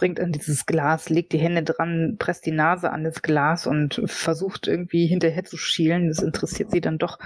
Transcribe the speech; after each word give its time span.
Springt 0.00 0.18
an 0.18 0.32
dieses 0.32 0.64
Glas, 0.64 1.10
legt 1.10 1.34
die 1.34 1.38
Hände 1.38 1.62
dran, 1.62 2.16
presst 2.18 2.46
die 2.46 2.52
Nase 2.52 2.90
an 2.90 3.04
das 3.04 3.20
Glas 3.20 3.66
und 3.66 4.00
versucht 4.06 4.66
irgendwie 4.66 5.06
hinterher 5.06 5.44
zu 5.44 5.58
schielen. 5.58 6.08
Das 6.08 6.20
interessiert 6.20 6.70
sie 6.70 6.80
dann 6.80 6.96
doch, 6.96 7.18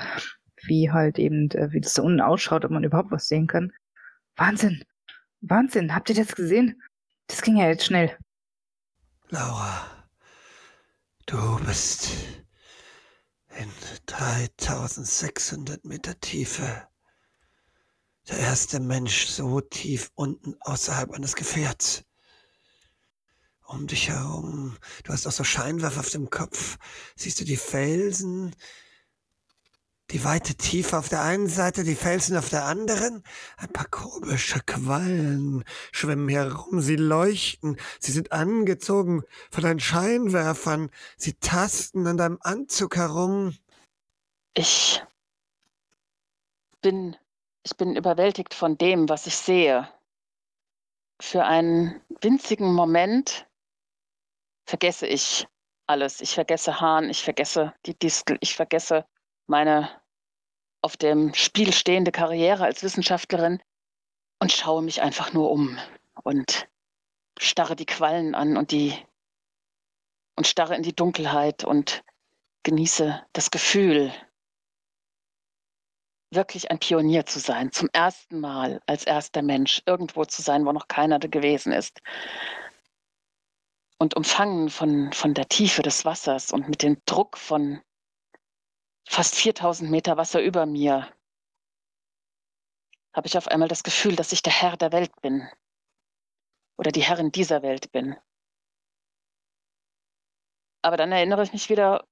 wie 0.65 0.91
halt 0.91 1.21
eben, 1.21 1.49
äh, 1.53 1.71
wie 1.71 1.81
das 1.81 1.95
da 1.95 2.03
unten 2.03 2.21
ausschaut, 2.21 2.65
ob 2.65 2.73
man 2.73 2.83
überhaupt 2.83 3.13
was 3.13 3.29
sehen 3.29 3.47
kann. 3.47 3.71
Wahnsinn! 4.35 4.83
Wahnsinn! 5.41 5.95
Habt 5.95 6.09
ihr 6.11 6.17
das 6.17 6.35
gesehen? 6.35 6.83
Das 7.29 7.43
ging 7.43 7.59
ja 7.59 7.69
jetzt 7.69 7.85
schnell. 7.85 8.19
Laura, 9.29 9.87
du 11.27 11.61
bist 11.65 12.11
in 13.57 13.71
3600 14.07 15.85
Meter 15.85 16.19
Tiefe. 16.19 16.89
Der 18.29 18.39
erste 18.39 18.81
Mensch 18.81 19.27
so 19.27 19.61
tief 19.61 20.11
unten 20.17 20.57
außerhalb 20.59 21.13
eines 21.13 21.37
Gefährts. 21.37 22.05
Um 23.67 23.87
dich 23.87 24.09
herum, 24.09 24.77
du 25.05 25.13
hast 25.13 25.27
auch 25.27 25.33
so 25.33 25.43
Scheinwerfer 25.43 26.01
auf 26.01 26.11
dem 26.11 26.29
Kopf, 26.29 26.77
siehst 27.17 27.41
du 27.41 27.45
die 27.45 27.57
Felsen, 27.57 28.55
die 30.11 30.23
weite 30.23 30.55
Tiefe 30.55 30.99
auf 30.99 31.09
der 31.09 31.23
einen 31.23 31.49
Seite, 31.49 31.83
die 31.83 31.95
Felsen 31.95 32.37
auf 32.37 32.51
der 32.51 32.65
anderen. 32.67 33.25
Ein 33.57 33.73
paar 33.73 33.87
komische 33.87 34.61
Quallen 34.61 35.65
schwimmen 35.93 36.29
herum, 36.29 36.81
sie 36.81 36.97
leuchten, 36.97 37.79
sie 37.99 38.13
sind 38.13 38.33
angezogen 38.33 39.23
von 39.51 39.65
deinen 39.65 39.81
Scheinwerfern, 39.81 40.91
sie 41.17 41.33
tasten 41.35 42.07
an 42.07 42.19
deinem 42.19 42.39
Anzug 42.43 42.97
herum. 42.97 43.57
Ich 44.53 45.03
bin, 46.83 47.17
ich 47.63 47.77
bin 47.77 47.97
überwältigt 47.97 48.53
von 48.53 48.77
dem, 48.77 49.09
was 49.09 49.27
ich 49.27 49.37
sehe. 49.37 49.89
Für 51.19 51.45
einen 51.45 52.01
winzigen 52.21 52.75
Moment 52.75 53.47
vergesse 54.65 55.07
ich 55.07 55.47
alles. 55.87 56.21
Ich 56.21 56.35
vergesse 56.35 56.81
Hahn, 56.81 57.11
ich 57.11 57.23
vergesse 57.23 57.75
die 57.87 57.99
Distel, 57.99 58.39
ich 58.41 58.55
vergesse 58.55 59.05
meine 59.47 59.91
auf 60.83 60.97
dem 60.97 61.33
Spiel 61.35 61.73
stehende 61.73 62.13
Karriere 62.13 62.65
als 62.65 62.83
Wissenschaftlerin 62.83 63.63
und 64.41 64.53
schaue 64.53 64.83
mich 64.83 65.01
einfach 65.01 65.33
nur 65.33 65.51
um 65.51 65.79
und 66.23 66.69
starre 67.39 67.77
die 67.77 67.87
Quallen 67.87 68.35
an 68.35 68.57
und 68.57 68.71
die 68.71 68.95
und 70.37 70.47
starre 70.47 70.75
in 70.75 70.83
die 70.83 70.95
Dunkelheit 70.95 71.65
und 71.65 72.03
genieße 72.65 73.25
das 73.33 73.51
Gefühl, 73.51 74.13
wirklich 76.31 76.71
ein 76.71 76.79
Pionier 76.79 77.25
zu 77.27 77.39
sein, 77.39 77.71
zum 77.73 77.89
ersten 77.93 78.41
Mal 78.41 78.83
als 78.87 79.05
erster 79.05 79.43
Mensch 79.43 79.83
irgendwo 79.87 80.25
zu 80.25 80.43
sein, 80.43 80.67
wo 80.67 80.73
noch 80.73 80.89
keiner 80.89 81.19
gewesen 81.19 81.73
ist. 81.73 82.01
Und 83.99 84.17
umfangen 84.17 84.71
von, 84.71 85.13
von 85.13 85.35
der 85.35 85.49
Tiefe 85.49 85.83
des 85.83 86.05
Wassers 86.05 86.53
und 86.53 86.69
mit 86.69 86.83
dem 86.83 87.01
Druck 87.07 87.39
von 87.39 87.81
fast 89.09 89.35
4000 89.35 89.91
Meter 89.91 90.17
Wasser 90.17 90.43
über 90.43 90.67
mir, 90.67 91.13
habe 93.15 93.27
ich 93.29 93.39
auf 93.39 93.49
einmal 93.49 93.69
das 93.69 93.85
Gefühl, 93.85 94.17
dass 94.17 94.33
ich 94.33 94.43
der 94.43 94.53
Herr 94.53 94.77
der 94.77 94.93
Welt 94.93 95.21
bin 95.23 95.49
oder 96.77 96.91
die 96.91 97.03
Herrin 97.03 97.31
dieser 97.31 97.63
Welt 97.63 97.93
bin. 97.93 98.17
Aber 100.83 100.97
dann 100.97 101.13
erinnere 101.13 101.45
ich 101.45 101.53
mich 101.53 101.71
wieder, 101.71 102.07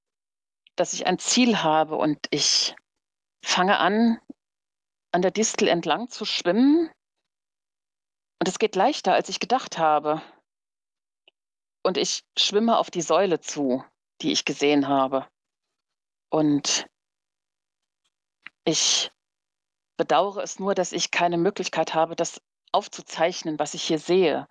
dass 0.76 0.92
ich 0.94 1.06
ein 1.06 1.18
Ziel 1.18 1.62
habe 1.62 1.96
und 1.96 2.26
ich 2.30 2.74
fange 3.44 3.78
an, 3.78 4.20
an 5.12 5.22
der 5.22 5.30
Distel 5.30 5.68
entlang 5.68 6.08
zu 6.08 6.24
schwimmen. 6.24 6.90
Und 8.40 8.48
es 8.48 8.58
geht 8.58 8.76
leichter, 8.76 9.12
als 9.12 9.28
ich 9.28 9.40
gedacht 9.40 9.78
habe. 9.78 10.22
Und 11.82 11.96
ich 11.96 12.24
schwimme 12.38 12.78
auf 12.78 12.90
die 12.90 13.02
Säule 13.02 13.40
zu, 13.40 13.84
die 14.20 14.32
ich 14.32 14.44
gesehen 14.44 14.88
habe. 14.88 15.26
Und 16.30 16.86
ich 18.64 19.10
bedauere 19.96 20.42
es 20.42 20.58
nur, 20.58 20.74
dass 20.74 20.92
ich 20.92 21.10
keine 21.10 21.36
Möglichkeit 21.36 21.94
habe, 21.94 22.16
das 22.16 22.40
aufzuzeichnen, 22.72 23.58
was 23.58 23.74
ich 23.74 23.82
hier 23.82 23.98
sehe. 23.98 24.46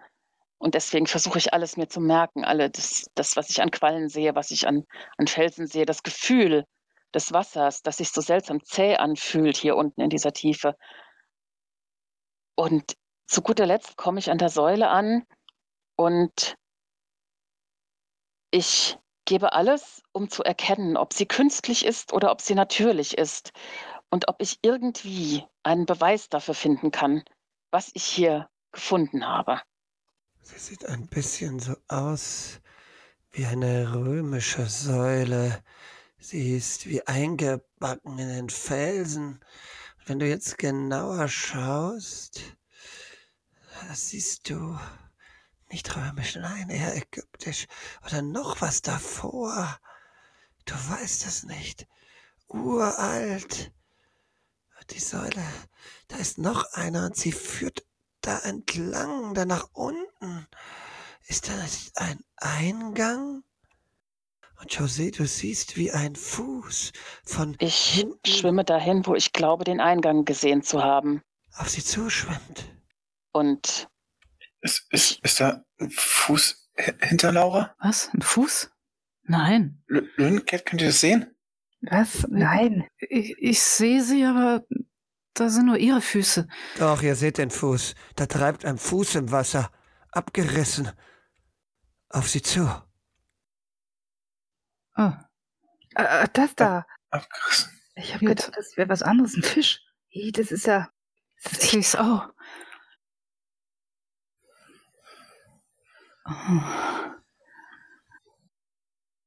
Und 0.57 0.75
deswegen 0.75 1.07
versuche 1.07 1.39
ich 1.39 1.53
alles 1.53 1.77
mir 1.77 1.87
zu 1.87 1.99
merken, 1.99 2.45
alle 2.45 2.69
das, 2.69 3.09
das 3.15 3.35
was 3.35 3.49
ich 3.49 3.61
an 3.61 3.71
Quallen 3.71 4.09
sehe, 4.09 4.35
was 4.35 4.51
ich 4.51 4.67
an, 4.67 4.85
an 5.17 5.27
Felsen 5.27 5.65
sehe, 5.65 5.85
das 5.85 6.03
Gefühl 6.03 6.65
des 7.13 7.33
Wassers, 7.33 7.81
das 7.81 7.97
sich 7.97 8.11
so 8.11 8.21
seltsam 8.21 8.63
zäh 8.63 8.95
anfühlt 8.97 9.57
hier 9.57 9.75
unten 9.75 10.01
in 10.01 10.09
dieser 10.09 10.33
Tiefe. 10.33 10.75
Und 12.55 12.95
zu 13.25 13.41
guter 13.41 13.65
Letzt 13.65 13.97
komme 13.97 14.19
ich 14.19 14.29
an 14.29 14.37
der 14.37 14.49
Säule 14.49 14.89
an 14.89 15.25
und 15.95 16.55
ich 18.51 18.97
gebe 19.25 19.53
alles, 19.53 20.03
um 20.12 20.29
zu 20.29 20.44
erkennen, 20.44 20.97
ob 20.97 21.13
sie 21.13 21.25
künstlich 21.25 21.85
ist 21.85 22.13
oder 22.13 22.31
ob 22.31 22.41
sie 22.41 22.56
natürlich 22.56 23.17
ist 23.17 23.51
und 24.09 24.28
ob 24.28 24.41
ich 24.41 24.59
irgendwie 24.62 25.45
einen 25.63 25.85
Beweis 25.85 26.29
dafür 26.29 26.53
finden 26.53 26.91
kann, 26.91 27.23
was 27.72 27.91
ich 27.94 28.03
hier 28.03 28.50
gefunden 28.72 29.25
habe. 29.25 29.61
Sie 30.41 30.59
sieht 30.59 30.85
ein 30.85 31.07
bisschen 31.07 31.59
so 31.59 31.75
aus 31.88 32.59
wie 33.31 33.45
eine 33.45 33.94
römische 33.94 34.66
Säule. 34.66 35.63
Sie 36.19 36.56
ist 36.56 36.88
wie 36.88 37.07
eingebacken 37.07 38.19
in 38.19 38.28
den 38.28 38.50
Felsen. 38.50 39.40
Wenn 40.06 40.19
du 40.19 40.28
jetzt 40.28 40.57
genauer 40.57 41.28
schaust, 41.28 42.41
siehst 43.94 44.50
du 44.50 44.78
nicht 45.71 45.95
römisch, 45.95 46.35
nein, 46.35 46.69
eher 46.69 46.95
ägyptisch 46.95 47.67
oder 48.05 48.21
noch 48.21 48.61
was 48.61 48.81
davor. 48.81 49.79
Du 50.65 50.73
weißt 50.75 51.25
es 51.25 51.43
nicht. 51.43 51.87
Uralt. 52.47 53.71
Die 54.89 54.99
Säule, 54.99 55.45
da 56.09 56.17
ist 56.17 56.37
noch 56.37 56.65
einer 56.73 57.05
und 57.05 57.15
sie 57.15 57.31
führt 57.31 57.85
da 58.21 58.39
entlang, 58.39 59.33
da 59.33 59.45
nach 59.45 59.69
unten. 59.73 60.47
Ist 61.27 61.47
da 61.47 61.55
nicht 61.55 61.97
ein 61.97 62.19
Eingang? 62.35 63.43
Und 64.59 64.71
José, 64.71 65.15
du 65.15 65.25
siehst 65.25 65.77
wie 65.77 65.91
ein 65.91 66.15
Fuß 66.15 66.91
von 67.25 67.55
Ich 67.59 67.75
hinten 67.75 68.27
schwimme 68.27 68.63
dahin, 68.65 69.05
wo 69.05 69.15
ich 69.15 69.33
glaube, 69.33 69.63
den 69.63 69.79
Eingang 69.79 70.25
gesehen 70.25 70.61
zu 70.61 70.83
haben. 70.83 71.21
auf 71.53 71.69
sie 71.69 71.83
zuschwimmt. 71.83 72.65
Und 73.31 73.89
Ist, 74.61 74.85
ist, 74.91 75.19
ist 75.23 75.39
da 75.39 75.63
ein 75.79 75.89
Fuß 75.89 76.69
hinter 77.01 77.31
Laura? 77.31 77.75
Was? 77.79 78.09
Ein 78.13 78.22
Fuß? 78.22 78.72
Nein. 79.23 79.83
L- 79.89 80.09
Lynn, 80.17 80.45
könnt 80.45 80.81
ihr 80.81 80.88
das 80.88 80.99
sehen? 80.99 81.35
Was? 81.81 82.27
Nein. 82.29 82.88
Ich, 82.97 83.35
ich 83.39 83.61
sehe 83.61 84.03
sie, 84.03 84.23
aber 84.23 84.66
da 85.34 85.49
sind 85.49 85.66
nur 85.66 85.78
ihre 85.78 86.02
Füße. 86.02 86.47
Doch, 86.78 87.02
ihr 87.02 87.16
seht 87.16 87.37
den 87.40 87.49
Fuß. 87.49 87.96
Da 88.16 88.25
treibt 88.28 88.66
ein 88.66 88.78
Fuß 88.78 89.16
im 89.16 89.31
Wasser, 89.31 89.72
abgerissen. 90.11 90.91
Auf 92.09 92.29
sie 92.29 92.41
zu. 92.41 92.69
Oh, 94.97 95.11
Äh, 95.96 96.28
das 96.34 96.55
da. 96.55 96.85
Abgerissen. 97.09 97.72
Ich 97.96 98.13
habe 98.13 98.25
gedacht, 98.25 98.52
das 98.55 98.78
wäre 98.78 98.90
was 98.90 99.02
anderes. 99.02 99.35
Ein 99.35 99.43
Fisch. 99.43 99.81
Das 100.34 100.52
ist 100.52 100.66
ja. 100.67 100.90
Das 101.43 101.61
sehe 101.61 101.79
ich's 101.79 101.96
auch. 101.96 102.29
Oh. 106.26 106.62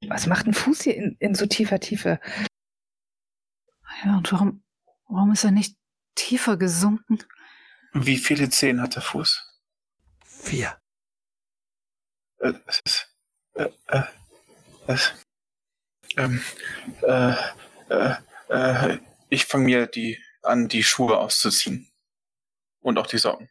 Was 0.08 0.26
macht 0.26 0.46
ein 0.46 0.54
Fuß 0.54 0.82
hier 0.82 0.96
in, 0.96 1.16
in 1.18 1.34
so 1.34 1.46
tiefer 1.46 1.80
Tiefe? 1.80 2.20
Ja, 4.04 4.16
und 4.16 4.30
warum, 4.32 4.62
warum 5.08 5.32
ist 5.32 5.44
er 5.44 5.50
nicht 5.50 5.76
tiefer 6.14 6.56
gesunken? 6.56 7.18
Wie 7.92 8.18
viele 8.18 8.48
Zehen 8.50 8.82
hat 8.82 8.96
der 8.96 9.02
Fuß? 9.02 9.42
Vier. 10.24 10.78
Äh, 12.38 12.52
es 12.66 12.80
ist. 12.84 13.16
Äh, 13.54 13.68
äh, 13.88 14.02
was? 14.86 15.14
Ähm, 16.16 16.42
äh, 17.02 17.34
äh, 17.88 18.14
äh, 18.48 18.98
ich 19.30 19.46
fange 19.46 19.64
mir 19.64 19.86
die 19.86 20.22
an, 20.42 20.68
die 20.68 20.82
Schuhe 20.82 21.18
auszuziehen. 21.18 21.88
Und 22.80 22.98
auch 22.98 23.06
die 23.06 23.18
Socken. 23.18 23.48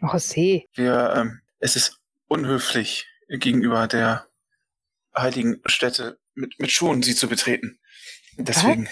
Oh, 0.00 0.06
José. 0.06 0.68
Wir, 0.74 1.14
ähm, 1.16 1.40
es 1.58 1.74
ist 1.74 1.98
unhöflich 2.28 3.06
gegenüber 3.28 3.86
der 3.86 4.28
heiligen 5.16 5.60
Stätte 5.66 6.18
mit, 6.34 6.58
mit 6.58 6.70
Schuhen 6.70 7.02
sie 7.02 7.14
zu 7.14 7.28
betreten. 7.28 7.78
Deswegen 8.36 8.88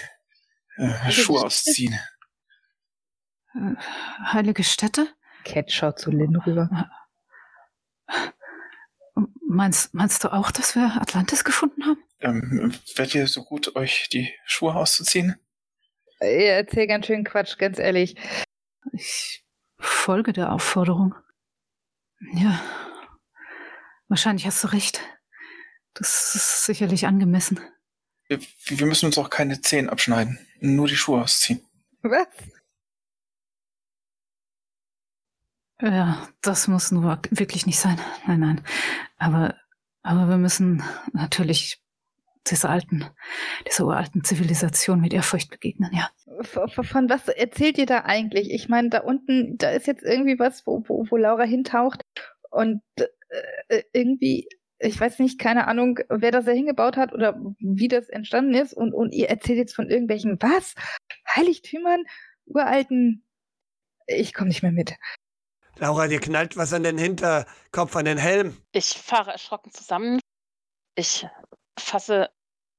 äh, 0.77 1.11
Schuhe 1.11 1.43
ausziehen. 1.43 1.99
Äh, 3.53 3.75
heilige 4.23 4.63
Stätte? 4.63 5.07
Cat 5.43 5.71
schaut 5.71 5.99
zu 5.99 6.11
Lynn 6.11 6.35
rüber. 6.37 6.89
Meinst, 9.47 9.93
meinst 9.93 10.23
du 10.23 10.33
auch, 10.33 10.51
dass 10.51 10.75
wir 10.75 10.99
Atlantis 10.99 11.43
gefunden 11.43 11.85
haben? 11.85 12.03
Ähm, 12.19 12.73
werdet 12.95 13.15
ihr 13.15 13.27
so 13.27 13.43
gut, 13.43 13.75
euch 13.75 14.09
die 14.11 14.33
Schuhe 14.45 14.75
auszuziehen? 14.75 15.35
Ihr 16.19 16.53
erzählt 16.53 16.89
ganz 16.89 17.05
schön 17.05 17.23
Quatsch, 17.23 17.57
ganz 17.57 17.77
ehrlich. 17.77 18.15
Ich 18.91 19.45
folge 19.77 20.33
der 20.33 20.51
Aufforderung. 20.51 21.15
Ja, 22.33 22.59
wahrscheinlich 24.07 24.45
hast 24.45 24.63
du 24.63 24.67
recht. 24.67 24.99
Das 25.93 26.35
ist 26.35 26.65
sicherlich 26.65 27.07
angemessen. 27.07 27.59
Wir, 28.27 28.39
wir 28.65 28.87
müssen 28.87 29.05
uns 29.05 29.17
auch 29.17 29.29
keine 29.29 29.61
Zehen 29.61 29.89
abschneiden. 29.89 30.39
Nur 30.59 30.87
die 30.87 30.95
Schuhe 30.95 31.21
ausziehen. 31.21 31.61
Was? 32.01 32.27
Ja, 35.81 36.27
das 36.41 36.67
muss 36.67 36.91
nur 36.91 37.19
wirklich 37.31 37.65
nicht 37.65 37.79
sein. 37.79 37.99
Nein, 38.25 38.39
nein. 38.39 38.61
Aber, 39.17 39.55
aber 40.03 40.29
wir 40.29 40.37
müssen 40.37 40.83
natürlich 41.13 41.81
dieser 42.47 42.69
alten, 42.69 43.05
dieser 43.67 43.85
uralten 43.85 44.23
Zivilisation 44.23 45.01
mit 45.01 45.13
Ehrfurcht 45.13 45.49
begegnen, 45.49 45.91
ja. 45.93 46.09
Von, 46.41 46.69
von 46.69 47.09
was 47.09 47.27
erzählt 47.27 47.77
ihr 47.77 47.85
da 47.85 48.01
eigentlich? 48.01 48.51
Ich 48.51 48.69
meine, 48.69 48.89
da 48.89 48.99
unten, 48.99 49.57
da 49.57 49.71
ist 49.71 49.87
jetzt 49.87 50.03
irgendwie 50.03 50.37
was, 50.37 50.65
wo, 50.67 50.83
wo, 50.87 51.05
wo 51.09 51.17
Laura 51.17 51.43
hintaucht 51.43 52.01
und 52.51 52.81
äh, 53.69 53.83
irgendwie, 53.93 54.47
ich 54.79 54.99
weiß 54.99 55.19
nicht, 55.19 55.39
keine 55.39 55.67
Ahnung, 55.67 55.99
wer 56.09 56.31
das 56.31 56.45
da 56.45 56.51
hingebaut 56.51 56.97
hat 56.97 57.13
oder 57.13 57.39
wie 57.59 57.87
das 57.87 58.09
entstanden 58.09 58.53
ist 58.53 58.73
und, 58.73 58.93
und 58.93 59.13
ihr 59.13 59.29
erzählt 59.29 59.57
jetzt 59.57 59.75
von 59.75 59.89
irgendwelchen, 59.89 60.37
was? 60.41 60.75
Heiligtümern? 61.35 62.03
Uralten? 62.45 63.23
Ich 64.07 64.33
komme 64.33 64.49
nicht 64.49 64.61
mehr 64.61 64.71
mit. 64.71 64.95
Laura, 65.77 66.07
dir 66.07 66.19
knallt 66.19 66.55
was 66.55 66.73
an 66.73 66.83
den 66.83 66.97
Hinterkopf, 66.97 67.95
an 67.95 68.05
den 68.05 68.17
Helm. 68.17 68.57
Ich 68.71 68.89
fahre 68.89 69.31
erschrocken 69.31 69.71
zusammen. 69.71 70.19
Ich 70.95 71.27
fasse 71.77 72.29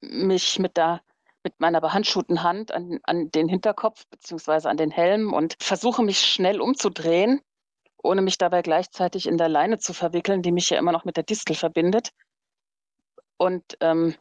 mich 0.00 0.58
mit 0.58 0.76
der 0.76 1.02
mit 1.42 1.60
meiner 1.60 1.80
behandschuhten 1.80 2.42
Hand 2.42 2.72
an, 2.72 2.98
an 3.04 3.30
den 3.30 3.48
Hinterkopf 3.48 4.04
bzw. 4.10 4.66
an 4.66 4.76
den 4.76 4.90
Helm 4.90 5.32
und 5.32 5.54
versuche 5.60 6.02
mich 6.02 6.18
schnell 6.18 6.60
umzudrehen, 6.60 7.40
ohne 8.06 8.22
mich 8.22 8.38
dabei 8.38 8.62
gleichzeitig 8.62 9.26
in 9.26 9.38
der 9.38 9.48
Leine 9.48 9.78
zu 9.78 9.92
verwickeln, 9.92 10.42
die 10.42 10.52
mich 10.52 10.70
ja 10.70 10.78
immer 10.78 10.92
noch 10.92 11.04
mit 11.04 11.16
der 11.16 11.24
Distel 11.24 11.54
verbindet. 11.56 12.10
Und 13.36 13.76
ähm, 13.80 14.14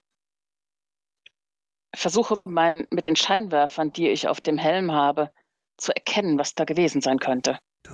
versuche 1.95 2.41
mein, 2.43 2.87
mit 2.91 3.07
den 3.07 3.15
Scheinwerfern, 3.15 3.91
die 3.91 4.09
ich 4.09 4.27
auf 4.27 4.41
dem 4.41 4.57
Helm 4.57 4.91
habe, 4.91 5.31
zu 5.77 5.93
erkennen, 5.95 6.37
was 6.37 6.53
da 6.53 6.65
gewesen 6.65 7.01
sein 7.01 7.19
könnte. 7.19 7.57
Du, 7.83 7.93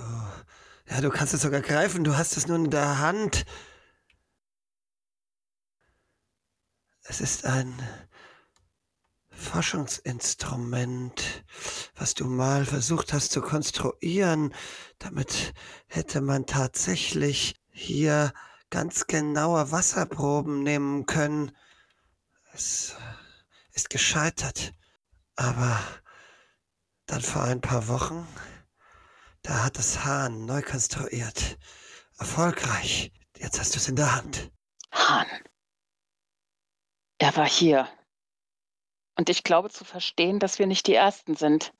ja, 0.88 1.00
du 1.00 1.10
kannst 1.10 1.34
es 1.34 1.42
sogar 1.42 1.60
greifen, 1.60 2.04
du 2.04 2.16
hast 2.16 2.36
es 2.36 2.48
nun 2.48 2.66
in 2.66 2.70
der 2.70 2.98
Hand. 2.98 3.44
Es 7.04 7.20
ist 7.20 7.44
ein 7.44 7.74
Forschungsinstrument, 9.32 11.44
was 11.96 12.14
du 12.14 12.26
mal 12.26 12.64
versucht 12.64 13.12
hast 13.12 13.32
zu 13.32 13.40
konstruieren. 13.40 14.54
Damit 14.98 15.54
hätte 15.88 16.20
man 16.20 16.46
tatsächlich 16.46 17.56
hier 17.70 18.32
ganz 18.70 19.06
genaue 19.06 19.72
Wasserproben 19.72 20.62
nehmen 20.62 21.06
können. 21.06 21.52
Es 22.52 22.96
ist 23.72 23.90
gescheitert. 23.90 24.72
Aber 25.36 25.80
dann 27.06 27.22
vor 27.22 27.42
ein 27.42 27.60
paar 27.60 27.88
Wochen, 27.88 28.26
da 29.42 29.64
hat 29.64 29.78
das 29.78 30.04
Hahn 30.04 30.44
neu 30.44 30.62
konstruiert. 30.62 31.58
Erfolgreich. 32.18 33.12
Jetzt 33.38 33.58
hast 33.58 33.74
du 33.74 33.78
es 33.78 33.88
in 33.88 33.96
der 33.96 34.14
Hand. 34.14 34.52
Hahn. 34.92 35.26
Er 37.18 37.34
war 37.36 37.48
hier. 37.48 37.88
Und 39.16 39.28
ich 39.28 39.44
glaube 39.44 39.70
zu 39.70 39.84
verstehen, 39.84 40.38
dass 40.38 40.58
wir 40.58 40.66
nicht 40.66 40.86
die 40.86 40.94
Ersten 40.94 41.36
sind, 41.36 41.72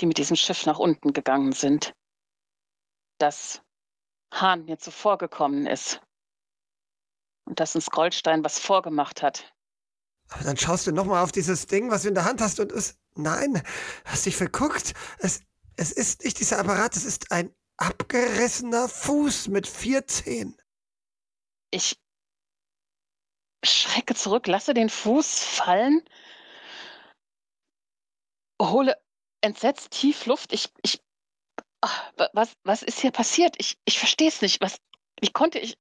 die 0.00 0.06
mit 0.06 0.18
diesem 0.18 0.36
Schiff 0.36 0.66
nach 0.66 0.78
unten 0.78 1.12
gegangen 1.12 1.52
sind. 1.52 1.94
Dass 3.18 3.62
Hahn 4.32 4.64
mir 4.64 4.78
zuvor 4.78 5.18
gekommen 5.18 5.66
ist. 5.66 6.00
Und 7.44 7.60
dass 7.60 7.74
uns 7.74 7.90
Goldstein 7.90 8.44
was 8.44 8.58
vorgemacht 8.58 9.22
hat. 9.22 9.52
Aber 10.28 10.44
dann 10.44 10.56
schaust 10.56 10.86
du 10.86 10.92
nochmal 10.92 11.22
auf 11.22 11.32
dieses 11.32 11.66
Ding, 11.66 11.90
was 11.90 12.02
du 12.02 12.08
in 12.08 12.14
der 12.14 12.24
Hand 12.24 12.40
hast 12.40 12.60
und 12.60 12.72
es. 12.72 12.96
Nein, 13.16 13.62
hast 14.04 14.26
dich 14.26 14.36
verguckt. 14.36 14.94
Es, 15.18 15.42
es 15.76 15.90
ist 15.90 16.24
nicht 16.24 16.38
dieser 16.38 16.60
Apparat, 16.60 16.96
es 16.96 17.04
ist 17.04 17.32
ein 17.32 17.52
abgerissener 17.76 18.88
Fuß 18.88 19.48
mit 19.48 19.66
vier 19.66 20.06
Zehen. 20.06 20.56
Ich 21.72 22.00
schrecke 23.64 24.14
zurück, 24.14 24.46
lasse 24.46 24.74
den 24.74 24.88
Fuß 24.88 25.44
fallen, 25.44 26.02
hole 28.60 28.96
entsetzt 29.40 29.90
tief 29.90 30.26
Luft. 30.26 30.52
Ich, 30.52 30.72
ich, 30.82 31.00
ach, 31.80 32.12
was, 32.32 32.52
was 32.64 32.82
ist 32.82 33.00
hier 33.00 33.10
passiert? 33.10 33.56
Ich, 33.58 33.78
ich 33.84 33.98
verstehe 33.98 34.28
es 34.28 34.42
nicht. 34.42 34.60
Was, 34.60 34.78
wie 35.20 35.30
konnte 35.30 35.58
ich? 35.58 35.78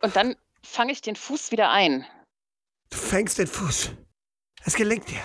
Und 0.00 0.16
dann 0.16 0.36
fange 0.64 0.92
ich 0.92 1.00
den 1.00 1.16
Fuß 1.16 1.52
wieder 1.52 1.70
ein. 1.70 2.06
Du 2.90 2.96
fängst 2.96 3.38
den 3.38 3.46
Fuß. 3.46 3.92
Es 4.64 4.74
gelingt 4.74 5.08
dir. 5.08 5.22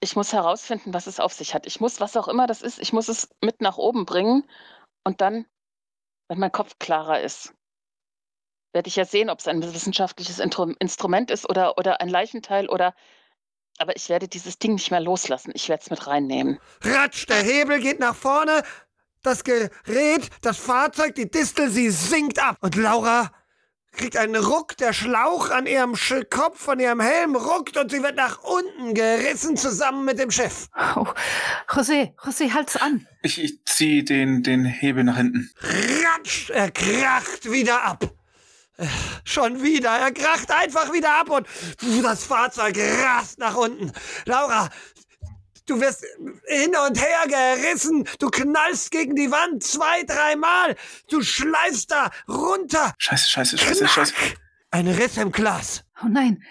Ich 0.00 0.16
muss 0.16 0.32
herausfinden, 0.32 0.92
was 0.92 1.06
es 1.06 1.20
auf 1.20 1.32
sich 1.32 1.54
hat. 1.54 1.66
Ich 1.66 1.80
muss, 1.80 2.00
was 2.00 2.16
auch 2.16 2.28
immer 2.28 2.46
das 2.46 2.60
ist, 2.60 2.78
ich 2.78 2.92
muss 2.92 3.08
es 3.08 3.28
mit 3.40 3.62
nach 3.62 3.78
oben 3.78 4.04
bringen 4.04 4.48
und 5.02 5.20
dann, 5.22 5.46
wenn 6.28 6.38
mein 6.38 6.52
Kopf 6.52 6.78
klarer 6.78 7.20
ist, 7.20 7.54
werde 8.74 8.88
ich 8.88 8.96
ja 8.96 9.04
sehen, 9.04 9.30
ob 9.30 9.38
es 9.38 9.48
ein 9.48 9.62
wissenschaftliches 9.62 10.40
Instrument 10.40 11.30
ist 11.30 11.48
oder, 11.48 11.78
oder 11.78 12.00
ein 12.00 12.08
Leichenteil 12.08 12.68
oder. 12.68 12.94
Aber 13.78 13.96
ich 13.96 14.08
werde 14.08 14.28
dieses 14.28 14.58
Ding 14.58 14.74
nicht 14.74 14.90
mehr 14.90 15.00
loslassen. 15.00 15.52
Ich 15.54 15.68
werde 15.68 15.82
es 15.82 15.90
mit 15.90 16.06
reinnehmen. 16.06 16.58
Ratsch, 16.82 17.26
der 17.28 17.42
Hebel 17.42 17.80
geht 17.80 18.00
nach 18.00 18.14
vorne. 18.14 18.62
Das 19.22 19.42
Gerät, 19.42 20.28
das 20.42 20.58
Fahrzeug, 20.58 21.14
die 21.14 21.30
Distel, 21.30 21.70
sie 21.70 21.90
sinkt 21.90 22.38
ab. 22.38 22.58
Und 22.60 22.76
Laura 22.76 23.32
kriegt 23.94 24.16
einen 24.16 24.36
Ruck, 24.36 24.76
der 24.76 24.92
Schlauch 24.92 25.50
an 25.50 25.66
ihrem 25.66 25.96
Sch 25.96 26.14
Kopf 26.30 26.60
von 26.60 26.78
ihrem 26.80 27.00
Helm 27.00 27.36
ruckt 27.36 27.76
und 27.76 27.90
sie 27.90 28.02
wird 28.02 28.16
nach 28.16 28.42
unten 28.42 28.94
gerissen 28.94 29.56
zusammen 29.56 30.04
mit 30.04 30.18
dem 30.18 30.30
Schiff. 30.30 30.68
Oh, 30.96 31.06
José, 31.68 32.14
José, 32.18 32.52
halt's 32.52 32.76
an. 32.76 33.06
Ich, 33.22 33.42
ich 33.42 33.64
ziehe 33.64 34.04
den, 34.04 34.42
den 34.42 34.64
Hebel 34.64 35.04
nach 35.04 35.16
hinten. 35.16 35.50
Ratsch, 35.60 36.50
er 36.50 36.70
kracht 36.70 37.50
wieder 37.50 37.82
ab. 37.84 38.04
Schon 39.24 39.62
wieder. 39.62 39.90
Er 39.90 40.12
kracht 40.12 40.50
einfach 40.50 40.92
wieder 40.92 41.14
ab 41.14 41.30
und 41.30 41.46
das 42.02 42.24
Fahrzeug 42.24 42.76
rast 42.78 43.38
nach 43.38 43.54
unten. 43.56 43.92
Laura, 44.24 44.68
du 45.66 45.80
wirst 45.80 46.04
hin 46.46 46.74
und 46.86 47.00
her 47.00 47.26
gerissen. 47.28 48.08
Du 48.18 48.30
knallst 48.30 48.90
gegen 48.90 49.14
die 49.14 49.30
Wand 49.30 49.62
zwei, 49.62 50.02
dreimal. 50.02 50.76
Du 51.08 51.22
schleifst 51.22 51.90
da 51.90 52.10
runter. 52.28 52.92
Scheiße, 52.98 53.28
scheiße, 53.28 53.58
scheiße, 53.58 53.78
Knack. 53.84 53.90
scheiße. 53.90 54.14
Ein 54.70 54.88
Riss 54.88 55.16
im 55.18 55.30
Glas. 55.30 55.84
Oh 56.02 56.08
nein. 56.08 56.42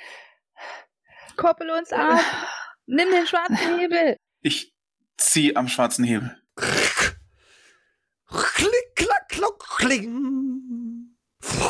Koppel 1.35 1.69
uns 1.71 1.91
ab. 1.91 2.19
Nimm 2.85 3.09
den 3.11 3.27
schwarzen 3.27 3.57
Hebel. 3.79 4.17
Ich 4.41 4.73
ziehe 5.17 5.55
am 5.55 5.67
schwarzen 5.67 6.05
Hebel. 6.05 6.37
Klick, 8.27 8.95
klack, 8.95 9.29
klock, 9.29 9.65
kling. 9.77 11.15
Puh, 11.39 11.69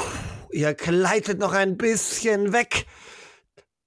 Ihr 0.54 0.76
gleitet 0.76 1.40
noch 1.40 1.54
ein 1.54 1.78
bisschen 1.78 2.54
weg. 2.54 2.86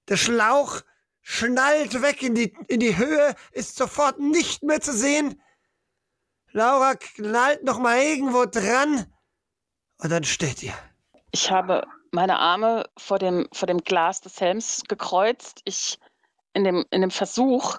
Der 0.09 0.17
Schlauch 0.17 0.81
schnallt 1.21 2.01
weg 2.01 2.21
in 2.21 2.35
die, 2.35 2.53
in 2.67 2.81
die 2.81 2.97
Höhe, 2.97 3.35
ist 3.51 3.77
sofort 3.77 4.19
nicht 4.19 4.63
mehr 4.63 4.81
zu 4.81 4.91
sehen. 4.91 5.41
Laura 6.51 6.95
knallt 6.95 7.63
noch 7.63 7.79
mal 7.79 7.97
irgendwo 7.99 8.45
dran 8.45 9.05
und 9.99 10.11
dann 10.11 10.25
steht 10.25 10.61
ihr. 10.61 10.73
Ich 11.31 11.51
habe 11.51 11.87
meine 12.11 12.37
Arme 12.37 12.89
vor 12.97 13.17
dem, 13.17 13.47
vor 13.53 13.67
dem 13.67 13.79
Glas 13.79 14.19
des 14.21 14.41
Helms 14.41 14.83
gekreuzt. 14.89 15.61
Ich 15.63 15.99
in 16.53 16.65
dem, 16.65 16.85
in 16.89 17.01
dem 17.01 17.11
Versuch, 17.11 17.77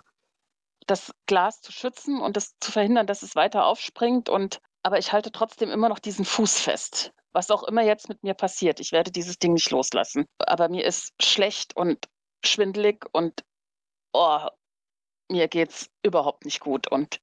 das 0.87 1.13
Glas 1.27 1.61
zu 1.61 1.73
schützen 1.73 2.21
und 2.21 2.37
das 2.37 2.59
zu 2.61 2.73
verhindern, 2.73 3.07
dass 3.07 3.23
es 3.23 3.37
weiter 3.37 3.67
aufspringt. 3.67 4.31
Und 4.31 4.61
aber 4.83 4.99
ich 4.99 5.13
halte 5.13 5.31
trotzdem 5.31 5.71
immer 5.71 5.91
noch 5.91 5.99
diesen 5.99 6.25
Fuß 6.25 6.61
fest. 6.61 7.13
Was 7.33 7.51
auch 7.51 7.63
immer 7.65 7.83
jetzt 7.83 8.09
mit 8.09 8.23
mir 8.23 8.35
passiert, 8.35 8.81
ich 8.81 8.93
werde 8.93 9.11
dieses 9.11 9.39
Ding 9.39 9.53
nicht 9.53 9.71
loslassen. 9.71 10.27
Aber 10.39 10.69
mir 10.69 10.85
ist 10.85 11.13
schlecht 11.21 11.77
und 11.77 12.09
schwindelig 12.45 13.05
und 13.13 13.45
oh, 14.13 14.47
mir 15.31 15.49
geht's 15.49 15.91
überhaupt 16.03 16.45
nicht 16.45 16.61
gut. 16.61 16.89
Und 16.89 17.21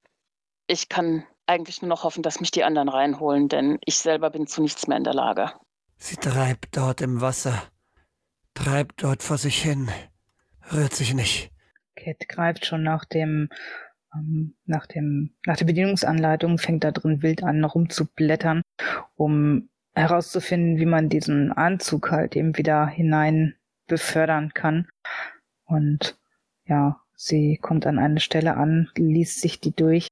ich 0.66 0.88
kann 0.88 1.24
eigentlich 1.46 1.82
nur 1.82 1.88
noch 1.88 2.04
hoffen, 2.04 2.22
dass 2.22 2.40
mich 2.40 2.50
die 2.50 2.64
anderen 2.64 2.88
reinholen, 2.88 3.48
denn 3.48 3.78
ich 3.84 3.98
selber 3.98 4.30
bin 4.30 4.46
zu 4.46 4.62
nichts 4.62 4.86
mehr 4.86 4.96
in 4.96 5.04
der 5.04 5.14
Lage. 5.14 5.52
Sie 5.98 6.16
treibt 6.16 6.76
dort 6.76 7.00
im 7.00 7.20
Wasser, 7.20 7.62
treibt 8.54 9.02
dort 9.02 9.22
vor 9.22 9.38
sich 9.38 9.62
hin, 9.62 9.90
rührt 10.72 10.92
sich 10.92 11.14
nicht. 11.14 11.50
Cat 11.94 12.28
greift 12.28 12.66
schon 12.66 12.82
nach 12.82 13.04
dem, 13.04 13.48
ähm, 14.14 14.56
nach 14.66 14.86
dem, 14.86 15.34
nach 15.46 15.56
der 15.56 15.64
Bedienungsanleitung, 15.64 16.58
fängt 16.58 16.84
da 16.84 16.90
drin 16.90 17.22
wild 17.22 17.42
an, 17.42 17.60
noch 17.60 17.74
rumzublättern, 17.74 18.62
um 19.14 19.70
herauszufinden, 19.96 20.78
wie 20.78 20.86
man 20.86 21.08
diesen 21.08 21.52
Anzug 21.52 22.10
halt 22.10 22.36
eben 22.36 22.56
wieder 22.56 22.86
hinein 22.86 23.54
befördern 23.86 24.52
kann. 24.52 24.88
Und 25.64 26.18
ja, 26.66 27.00
sie 27.16 27.58
kommt 27.60 27.86
an 27.86 27.98
eine 27.98 28.20
Stelle 28.20 28.56
an, 28.56 28.90
liest 28.96 29.40
sich 29.40 29.60
die 29.60 29.74
durch. 29.74 30.08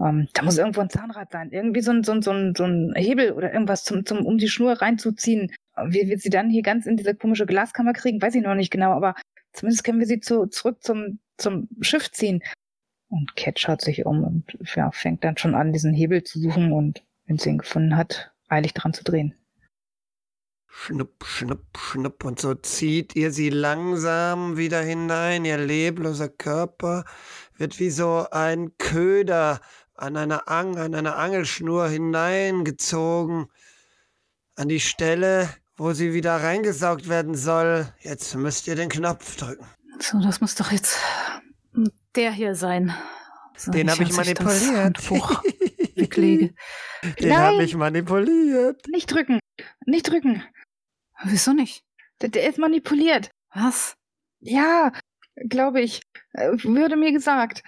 Ähm, 0.00 0.28
da 0.34 0.42
muss 0.42 0.58
irgendwo 0.58 0.80
ein 0.80 0.90
Zahnrad 0.90 1.30
sein, 1.30 1.50
irgendwie 1.52 1.80
so 1.80 1.92
ein, 1.92 2.02
so 2.02 2.12
ein, 2.12 2.22
so 2.22 2.32
ein, 2.32 2.54
so 2.56 2.64
ein 2.64 2.94
Hebel 2.96 3.32
oder 3.32 3.52
irgendwas, 3.52 3.84
zum, 3.84 4.04
zum, 4.04 4.26
um 4.26 4.38
die 4.38 4.48
Schnur 4.48 4.72
reinzuziehen. 4.72 5.52
wie 5.86 6.08
wir 6.08 6.18
sie 6.18 6.30
dann 6.30 6.50
hier 6.50 6.62
ganz 6.62 6.86
in 6.86 6.96
diese 6.96 7.14
komische 7.14 7.46
Glaskammer 7.46 7.92
kriegen, 7.92 8.20
weiß 8.20 8.34
ich 8.34 8.42
noch 8.42 8.54
nicht 8.54 8.70
genau, 8.70 8.92
aber 8.92 9.14
zumindest 9.52 9.84
können 9.84 10.00
wir 10.00 10.06
sie 10.06 10.20
zu, 10.20 10.46
zurück 10.46 10.82
zum, 10.82 11.20
zum 11.36 11.68
Schiff 11.80 12.10
ziehen. 12.10 12.42
Und 13.08 13.36
Cat 13.36 13.58
schaut 13.58 13.80
sich 13.80 14.04
um 14.04 14.24
und 14.24 14.58
ja, 14.74 14.90
fängt 14.90 15.24
dann 15.24 15.38
schon 15.38 15.54
an, 15.54 15.72
diesen 15.72 15.94
Hebel 15.94 16.24
zu 16.24 16.40
suchen 16.40 16.72
und 16.72 17.04
wenn 17.26 17.38
sie 17.38 17.50
ihn 17.50 17.58
gefunden 17.58 17.96
hat, 17.96 18.32
eilig 18.48 18.74
dran 18.74 18.94
zu 18.94 19.04
drehen. 19.04 19.34
Schnupp, 20.66 21.24
schnupp, 21.24 21.76
schnupp. 21.76 22.24
Und 22.24 22.40
so 22.40 22.54
zieht 22.54 23.16
ihr 23.16 23.32
sie 23.32 23.50
langsam 23.50 24.56
wieder 24.56 24.80
hinein. 24.80 25.44
Ihr 25.44 25.58
lebloser 25.58 26.28
Körper 26.28 27.04
wird 27.56 27.80
wie 27.80 27.90
so 27.90 28.26
ein 28.30 28.76
Köder 28.78 29.60
an 29.94 30.16
einer, 30.16 30.48
Ang 30.48 30.78
an 30.78 30.94
einer 30.94 31.16
Angelschnur 31.16 31.88
hineingezogen. 31.88 33.46
An 34.54 34.68
die 34.68 34.80
Stelle, 34.80 35.48
wo 35.76 35.92
sie 35.92 36.14
wieder 36.14 36.36
reingesaugt 36.36 37.08
werden 37.08 37.34
soll. 37.34 37.92
Jetzt 38.00 38.34
müsst 38.36 38.68
ihr 38.68 38.76
den 38.76 38.88
Knopf 38.88 39.36
drücken. 39.36 39.66
So, 40.00 40.20
das 40.20 40.40
muss 40.40 40.54
doch 40.54 40.70
jetzt 40.70 40.98
der 42.14 42.32
hier 42.32 42.54
sein. 42.54 42.94
So, 43.56 43.70
den 43.72 43.90
habe 43.90 44.02
ich 44.02 44.12
manipuliert. 44.12 44.98
weglege. 45.98 46.54
Den 47.20 47.36
habe 47.36 47.62
ich 47.62 47.74
manipuliert. 47.74 48.86
Nicht 48.88 49.12
drücken. 49.12 49.38
Nicht 49.86 50.10
drücken. 50.10 50.44
Wieso 51.24 51.52
nicht? 51.52 51.82
Der, 52.20 52.28
der 52.28 52.48
ist 52.48 52.58
manipuliert. 52.58 53.30
Was? 53.54 53.94
Ja, 54.40 54.92
glaube 55.48 55.80
ich. 55.80 56.02
Äh, 56.32 56.50
würde 56.62 56.96
mir 56.96 57.12
gesagt. 57.12 57.62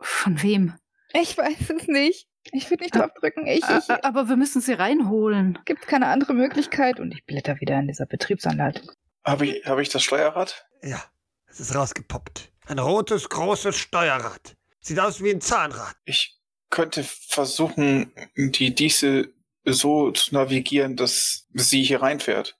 Von 0.00 0.42
wem? 0.42 0.74
Ich 1.12 1.36
weiß 1.36 1.70
es 1.70 1.88
nicht. 1.88 2.26
Ich 2.52 2.70
würde 2.70 2.84
nicht 2.84 2.94
drauf 2.94 3.10
drücken. 3.20 3.46
Ich, 3.46 3.62
ich, 3.62 3.90
aber 4.04 4.28
wir 4.28 4.36
müssen 4.36 4.62
sie 4.62 4.72
reinholen. 4.72 5.58
Gibt 5.66 5.86
keine 5.86 6.06
andere 6.06 6.32
Möglichkeit. 6.32 6.98
Und 6.98 7.12
ich 7.12 7.24
blätter 7.26 7.60
wieder 7.60 7.78
in 7.78 7.88
dieser 7.88 8.06
Betriebsanleitung. 8.06 8.90
Habe 9.24 9.46
ich, 9.46 9.66
hab 9.66 9.78
ich 9.78 9.90
das 9.90 10.02
Steuerrad? 10.02 10.66
Ja, 10.82 11.02
es 11.46 11.60
ist 11.60 11.74
rausgepoppt. 11.74 12.50
Ein 12.66 12.78
rotes, 12.78 13.28
großes 13.28 13.76
Steuerrad. 13.76 14.56
Sieht 14.80 14.98
aus 14.98 15.22
wie 15.22 15.30
ein 15.30 15.42
Zahnrad. 15.42 15.96
Ich 16.04 16.39
könnte 16.70 17.04
versuchen, 17.04 18.12
die 18.36 18.74
Diesel 18.74 19.34
so 19.64 20.10
zu 20.12 20.34
navigieren, 20.34 20.96
dass 20.96 21.46
sie 21.52 21.82
hier 21.82 22.02
reinfährt. 22.02 22.56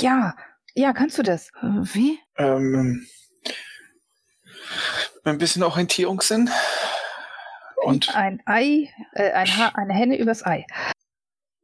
Ja, 0.00 0.36
ja, 0.74 0.92
kannst 0.92 1.18
du 1.18 1.22
das? 1.22 1.50
Wie? 1.60 2.18
Ähm, 2.36 3.06
ein 5.24 5.38
bisschen 5.38 5.62
Orientierungssinn. 5.62 6.50
Und 7.84 8.14
ein 8.14 8.42
Ei, 8.46 8.92
äh, 9.12 9.32
ein 9.32 9.56
ha 9.56 9.68
eine 9.74 9.92
Henne 9.92 10.18
übers 10.18 10.44
Ei. 10.46 10.66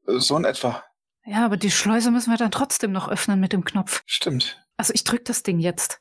So 0.06 0.36
in 0.36 0.44
etwa. 0.44 0.84
Ja, 1.24 1.44
aber 1.44 1.56
die 1.56 1.70
Schleuse 1.70 2.10
müssen 2.10 2.30
wir 2.30 2.38
dann 2.38 2.50
trotzdem 2.50 2.92
noch 2.92 3.08
öffnen 3.08 3.38
mit 3.38 3.52
dem 3.52 3.64
Knopf. 3.64 4.02
Stimmt. 4.06 4.64
Also 4.76 4.94
ich 4.94 5.04
drück 5.04 5.24
das 5.26 5.42
Ding 5.42 5.60
jetzt. 5.60 6.00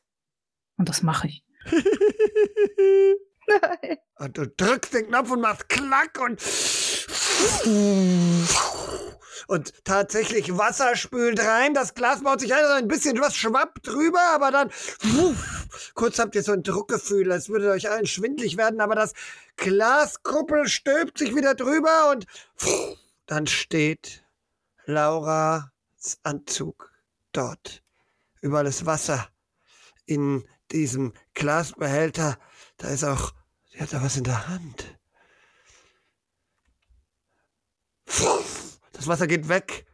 Und 0.77 0.89
das 0.89 1.03
mache 1.03 1.27
ich. 1.27 1.43
Nein. 3.47 3.97
Und 4.19 4.37
du 4.37 4.47
drückst 4.47 4.93
den 4.93 5.07
Knopf 5.07 5.29
und 5.29 5.41
machst 5.41 5.69
Klack 5.69 6.19
und 6.19 6.41
und 9.47 9.85
tatsächlich 9.85 10.57
Wasser 10.57 10.95
spült 10.95 11.39
rein. 11.39 11.75
Das 11.75 11.93
Glas 11.93 12.23
baut 12.23 12.39
sich 12.39 12.51
also 12.53 12.73
ein 12.73 12.87
bisschen 12.87 13.21
was 13.21 13.35
schwappt 13.35 13.87
drüber, 13.87 14.19
aber 14.33 14.51
dann 14.51 14.71
kurz 15.93 16.17
habt 16.17 16.33
ihr 16.35 16.41
so 16.41 16.53
ein 16.53 16.63
Druckgefühl, 16.63 17.31
als 17.31 17.49
würde 17.49 17.71
euch 17.71 17.89
allen 17.89 18.07
schwindlig 18.07 18.57
werden, 18.57 18.81
aber 18.81 18.95
das 18.95 19.13
Glaskuppel 19.55 20.67
stülpt 20.67 21.19
sich 21.19 21.35
wieder 21.35 21.53
drüber 21.53 22.11
und 22.11 22.25
dann 23.27 23.45
steht 23.45 24.23
Lauras 24.85 25.69
Anzug 26.23 26.91
dort. 27.33 27.83
Überall 28.41 28.67
ist 28.67 28.85
Wasser 28.85 29.27
in 30.05 30.47
diesem 30.71 31.13
Glasbehälter. 31.33 32.37
Da 32.77 32.89
ist 32.89 33.03
auch, 33.03 33.33
sie 33.77 33.83
hat 33.83 33.93
da 33.93 34.01
was 34.01 34.17
in 34.17 34.23
der 34.23 34.47
Hand. 34.47 34.97
Das 38.93 39.07
Wasser 39.07 39.27
geht 39.27 39.49
weg. 39.49 39.85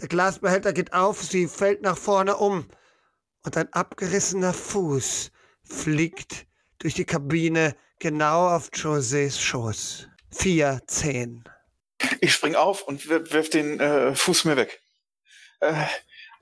Der 0.00 0.08
Glasbehälter 0.08 0.72
geht 0.72 0.92
auf, 0.92 1.22
sie 1.22 1.46
fällt 1.46 1.82
nach 1.82 1.98
vorne 1.98 2.36
um. 2.36 2.68
Und 3.44 3.56
ein 3.56 3.72
abgerissener 3.72 4.54
Fuß 4.54 5.30
fliegt 5.62 6.46
durch 6.78 6.94
die 6.94 7.04
Kabine 7.04 7.76
genau 7.98 8.48
auf 8.48 8.70
Josés 8.70 9.40
Schoß. 9.40 10.08
Vier, 10.30 10.80
zehn. 10.86 11.44
Ich 12.20 12.32
spring 12.32 12.54
auf 12.54 12.82
und 12.82 13.08
wirf 13.08 13.50
den 13.50 13.78
äh, 13.80 14.14
Fuß 14.14 14.44
mir 14.46 14.56
weg. 14.56 14.80
Äh, 15.60 15.86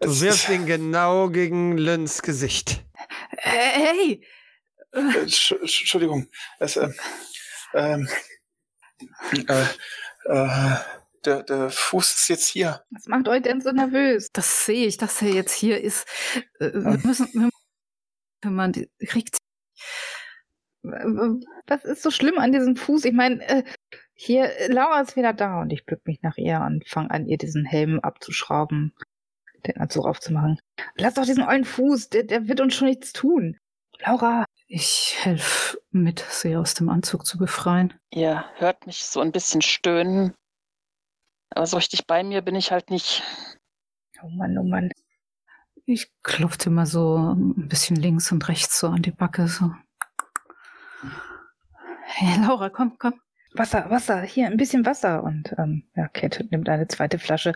du 0.01 0.21
wirfst 0.21 0.49
ihn 0.49 0.67
genau 0.67 1.29
gegen 1.31 1.79
Lynns 1.79 2.23
Gesicht. 2.23 2.85
Hey! 3.39 4.25
Äh, 4.95 5.21
Entschuldigung. 5.21 6.29
Es, 6.59 6.77
äh, 6.77 6.91
ähm, 7.75 8.09
äh, 9.49 9.65
äh, 10.27 10.77
der, 11.25 11.43
der 11.43 11.71
Fuß 11.71 12.15
ist 12.15 12.29
jetzt 12.29 12.49
hier. 12.49 12.85
Was 12.91 13.07
macht 13.07 13.29
euch 13.29 13.43
denn 13.43 13.61
so 13.61 13.73
nervös? 13.73 14.31
Das 14.33 14.67
sehe 14.67 14.87
ich, 14.87 14.97
dass 14.97 15.21
er 15.23 15.31
jetzt 15.31 15.53
hier 15.53 15.81
ist. 15.81 16.07
Äh, 16.61 16.73
wir 16.73 17.01
müssen, 17.05 17.29
wir, 17.33 17.51
wenn 18.43 18.55
man 18.55 18.73
kriegt. 19.07 19.39
Was 20.83 21.85
ist 21.85 22.03
so 22.03 22.11
schlimm 22.11 22.39
an 22.39 22.53
diesem 22.53 22.77
Fuß? 22.77 23.07
Ich 23.07 23.15
meine, 23.15 23.43
äh, 23.49 23.65
hier, 24.13 24.51
Laura 24.69 25.01
ist 25.01 25.17
wieder 25.17 25.33
da 25.33 25.63
und 25.63 25.73
ich 25.73 25.87
bück 25.87 26.07
mich 26.07 26.21
nach 26.23 26.37
ihr 26.37 26.61
und 26.61 26.87
fange 26.87 27.11
an, 27.11 27.27
ihr 27.27 27.39
diesen 27.39 27.65
Helm 27.65 28.01
abzuschrauben, 28.01 28.95
den 29.67 29.79
Anzug 29.79 30.05
aufzumachen. 30.05 30.61
Lass 30.97 31.15
doch 31.15 31.25
diesen 31.25 31.43
ollen 31.43 31.65
Fuß, 31.65 32.11
der, 32.11 32.25
der 32.25 32.49
wird 32.49 32.61
uns 32.61 32.75
schon 32.75 32.89
nichts 32.89 33.13
tun. 33.13 33.59
Laura. 34.01 34.44
Ich 34.67 35.17
helfe 35.21 35.79
mit, 35.91 36.25
sie 36.31 36.57
aus 36.57 36.75
dem 36.75 36.89
Anzug 36.89 37.27
zu 37.27 37.39
befreien. 37.39 37.95
Ihr 38.11 38.45
hört 38.57 38.87
mich 38.87 39.05
so 39.05 39.21
ein 39.21 39.33
bisschen 39.33 39.63
stöhnen. 39.63 40.35
Aber 41.51 41.67
so 41.67 41.77
richtig 41.77 42.07
bei 42.07 42.23
mir 42.23 42.43
bin 42.43 42.55
ich 42.57 42.73
halt 42.73 42.91
nicht. 42.91 43.23
Oh 44.23 44.29
Mann, 44.29 44.57
oh 44.59 44.65
Mann. 44.65 44.91
Ich 45.87 46.11
klopfte 46.23 46.71
immer 46.71 46.87
so 46.87 47.35
ein 47.35 47.69
bisschen 47.69 47.97
links 47.97 48.33
und 48.33 48.49
rechts 48.49 48.81
so 48.81 48.89
an 48.89 49.03
die 49.03 49.11
Backe. 49.11 49.49
So. 49.49 49.71
Hey, 52.05 52.41
Laura, 52.41 52.71
komm, 52.71 52.97
komm. 52.99 53.21
Wasser, 53.53 53.89
Wasser, 53.91 54.23
hier 54.23 54.47
ein 54.47 54.57
bisschen 54.57 54.87
Wasser. 54.87 55.23
Und 55.23 55.55
ähm, 55.59 55.85
ja, 55.95 56.09
Kate 56.09 56.45
nimmt 56.51 56.69
eine 56.69 56.89
zweite 56.89 57.19
Flasche, 57.19 57.53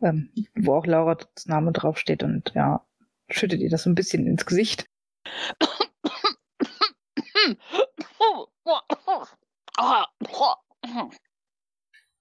ähm, 0.00 0.30
wo 0.56 0.74
auch 0.74 0.86
Laura's 0.86 1.26
Name 1.46 1.72
draufsteht 1.72 2.22
und 2.22 2.52
ja, 2.54 2.84
schüttet 3.28 3.60
ihr 3.60 3.70
das 3.70 3.84
so 3.84 3.90
ein 3.90 3.94
bisschen 3.94 4.26
ins 4.26 4.46
Gesicht. 4.46 4.86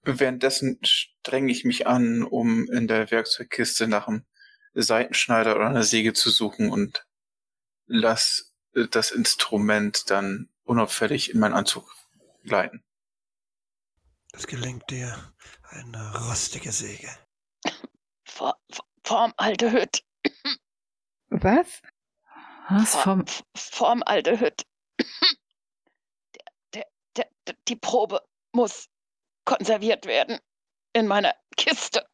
Währenddessen 0.03 0.79
strenge 0.83 1.51
ich 1.51 1.65
mich 1.65 1.87
an, 1.87 2.23
um 2.23 2.69
in 2.71 2.87
der 2.87 3.11
Werkzeugkiste 3.11 3.87
nach 3.87 4.07
einem 4.07 4.25
Seitenschneider 4.73 5.55
oder 5.55 5.67
einer 5.67 5.83
Säge 5.83 6.13
zu 6.13 6.29
suchen 6.29 6.69
und 6.71 7.05
lass 7.85 8.53
das 8.91 9.11
Instrument 9.11 10.09
dann 10.09 10.49
unauffällig 10.63 11.31
in 11.33 11.39
meinen 11.39 11.53
Anzug 11.53 11.91
gleiten. 12.43 12.83
Das 14.31 14.47
gelingt 14.47 14.89
dir. 14.89 15.33
Eine 15.63 16.15
rostige 16.27 16.71
Säge. 16.71 17.09
Vor, 18.23 18.59
Formaldehyd. 19.03 20.03
Was? 21.29 21.81
Was? 22.69 22.95
Form, 22.95 23.25
Formaldehyd. 23.55 24.65
Der, 26.73 26.85
der, 27.15 27.29
der, 27.47 27.55
die 27.67 27.75
Probe 27.75 28.21
muss 28.51 28.89
konserviert 29.45 30.05
werden 30.05 30.39
in 30.93 31.07
meiner 31.07 31.35
Kiste. 31.57 32.07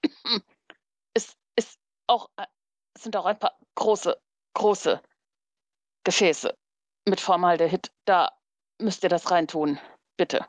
Es 1.13 1.35
ist 1.55 1.79
auch, 2.07 2.29
es 2.93 3.03
sind 3.03 3.15
auch 3.15 3.25
ein 3.25 3.39
paar 3.39 3.57
große, 3.75 4.19
große 4.53 5.01
Gefäße 6.03 6.57
mit 7.05 7.19
Formaldehyd. 7.19 7.91
Da 8.05 8.31
müsst 8.79 9.03
ihr 9.03 9.09
das 9.09 9.31
reintun, 9.31 9.79
bitte. 10.17 10.45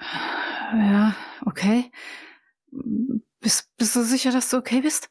Ja, 0.00 1.14
okay. 1.44 1.90
Bist, 3.40 3.70
bist 3.76 3.94
du 3.96 4.02
sicher, 4.02 4.32
dass 4.32 4.50
du 4.50 4.56
okay 4.56 4.80
bist? 4.80 5.08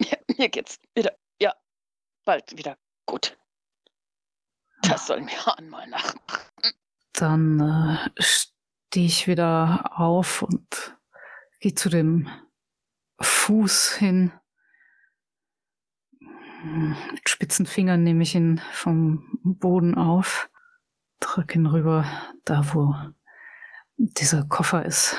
Ja, 0.00 0.16
mir 0.36 0.48
geht's 0.48 0.78
wieder, 0.94 1.16
ja, 1.40 1.54
bald 2.24 2.56
wieder 2.56 2.76
gut. 3.06 3.36
Das 4.82 5.06
soll 5.06 5.22
mir 5.22 5.58
einmal 5.58 5.88
nach. 5.88 6.14
Dann 7.12 7.60
äh, 7.60 8.22
stehe 8.22 9.06
ich 9.06 9.28
wieder 9.28 9.92
auf 9.96 10.42
und 10.42 10.96
gehe 11.60 11.74
zu 11.74 11.88
dem 11.88 12.28
Fuß 13.20 13.94
hin. 13.94 14.32
Mit 16.64 17.28
spitzen 17.28 17.66
Fingern 17.66 18.02
nehme 18.02 18.22
ich 18.22 18.34
ihn 18.34 18.60
vom 18.72 19.38
Boden 19.42 19.96
auf, 19.96 20.50
drücke 21.20 21.58
ihn 21.58 21.66
rüber, 21.66 22.04
da 22.44 22.74
wo 22.74 22.94
dieser 23.96 24.44
Koffer 24.44 24.84
ist, 24.84 25.16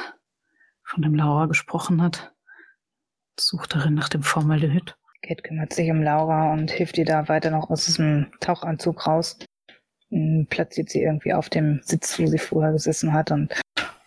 von 0.84 1.02
dem 1.02 1.16
Laura 1.16 1.48
gesprochen 1.48 2.02
hat. 2.02 2.34
suche 3.40 3.68
darin 3.68 3.94
nach 3.94 4.10
dem 4.10 4.24
Formaldehyd. 4.24 4.98
Kate 5.22 5.42
kümmert 5.42 5.74
sich 5.74 5.90
um 5.90 6.02
Laura 6.02 6.52
und 6.52 6.70
hilft 6.70 6.98
ihr 6.98 7.06
da 7.06 7.28
weiter 7.30 7.50
noch 7.50 7.70
aus 7.70 7.86
diesem 7.86 8.32
Tauchanzug 8.40 9.08
raus. 9.08 9.38
Hm, 10.14 10.46
Platziert 10.48 10.92
sie 10.92 11.02
irgendwie 11.02 11.34
auf 11.34 11.50
dem 11.50 11.82
Sitz, 11.84 12.20
wo 12.20 12.28
sie 12.28 12.38
vorher 12.38 12.72
gesessen 12.72 13.14
hat 13.14 13.32
und 13.32 13.60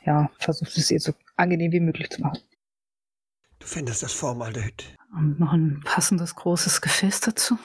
ja, 0.05 0.31
versucht 0.39 0.77
es 0.79 0.89
ihr 0.93 1.01
so 1.01 1.13
angenehm 1.35 1.73
wie 1.73 1.81
möglich 1.81 2.11
zu 2.11 2.21
machen. 2.21 2.39
Du 3.59 3.67
findest 3.67 4.05
das 4.05 4.13
Formaldehyd. 4.13 4.95
Und 5.17 5.41
noch 5.41 5.53
ein 5.53 5.81
passendes 5.85 6.37
großes 6.37 6.81
Gefäß 6.81 7.21
dazu. 7.21 7.59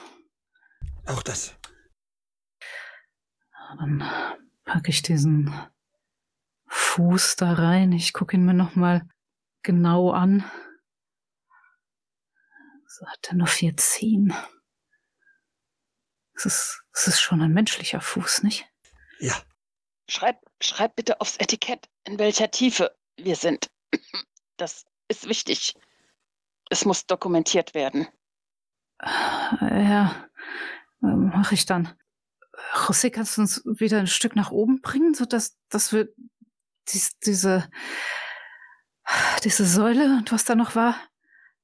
Auch 1.06 1.22
das. 1.22 1.54
Dann 3.78 4.02
packe 4.64 4.90
ich 4.90 5.02
diesen 5.02 5.54
Fuß 6.66 7.36
da 7.36 7.52
rein. 7.52 7.92
Ich 7.92 8.12
gucke 8.12 8.36
ihn 8.36 8.44
mir 8.44 8.54
nochmal 8.54 9.06
genau 9.62 10.10
an. 10.10 10.44
So 12.88 13.06
hat 13.06 13.28
er 13.28 13.36
nur 13.36 13.46
vier 13.46 13.76
Zehen. 13.76 14.34
Es 16.34 16.46
ist, 16.46 16.81
es 16.92 17.06
ist 17.06 17.20
schon 17.20 17.40
ein 17.40 17.52
menschlicher 17.52 18.00
Fuß, 18.00 18.42
nicht? 18.42 18.66
Ja. 19.18 19.34
Schreib, 20.08 20.38
schreib 20.60 20.96
bitte 20.96 21.20
aufs 21.20 21.36
Etikett, 21.36 21.88
in 22.04 22.18
welcher 22.18 22.50
Tiefe 22.50 22.94
wir 23.16 23.36
sind. 23.36 23.70
Das 24.56 24.84
ist 25.08 25.28
wichtig. 25.28 25.74
Es 26.70 26.84
muss 26.84 27.06
dokumentiert 27.06 27.74
werden. 27.74 28.06
Ja, 29.00 30.28
mache 31.00 31.54
ich 31.54 31.66
dann. 31.66 31.98
José, 32.72 33.10
kannst 33.10 33.36
du 33.36 33.40
uns 33.42 33.62
wieder 33.64 33.98
ein 33.98 34.06
Stück 34.06 34.36
nach 34.36 34.50
oben 34.50 34.80
bringen, 34.80 35.14
sodass 35.14 35.58
dass 35.68 35.92
wir 35.92 36.08
dies, 36.88 37.18
diese, 37.20 37.68
diese 39.42 39.66
Säule 39.66 40.16
und 40.16 40.30
was 40.32 40.44
da 40.44 40.54
noch 40.54 40.76
war, 40.76 40.96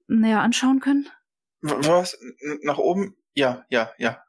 näher 0.08 0.40
anschauen 0.40 0.80
können? 0.80 1.08
Was? 1.60 2.18
Nach 2.62 2.78
oben? 2.78 3.16
Ja, 3.34 3.64
ja, 3.68 3.92
ja. 3.98 4.24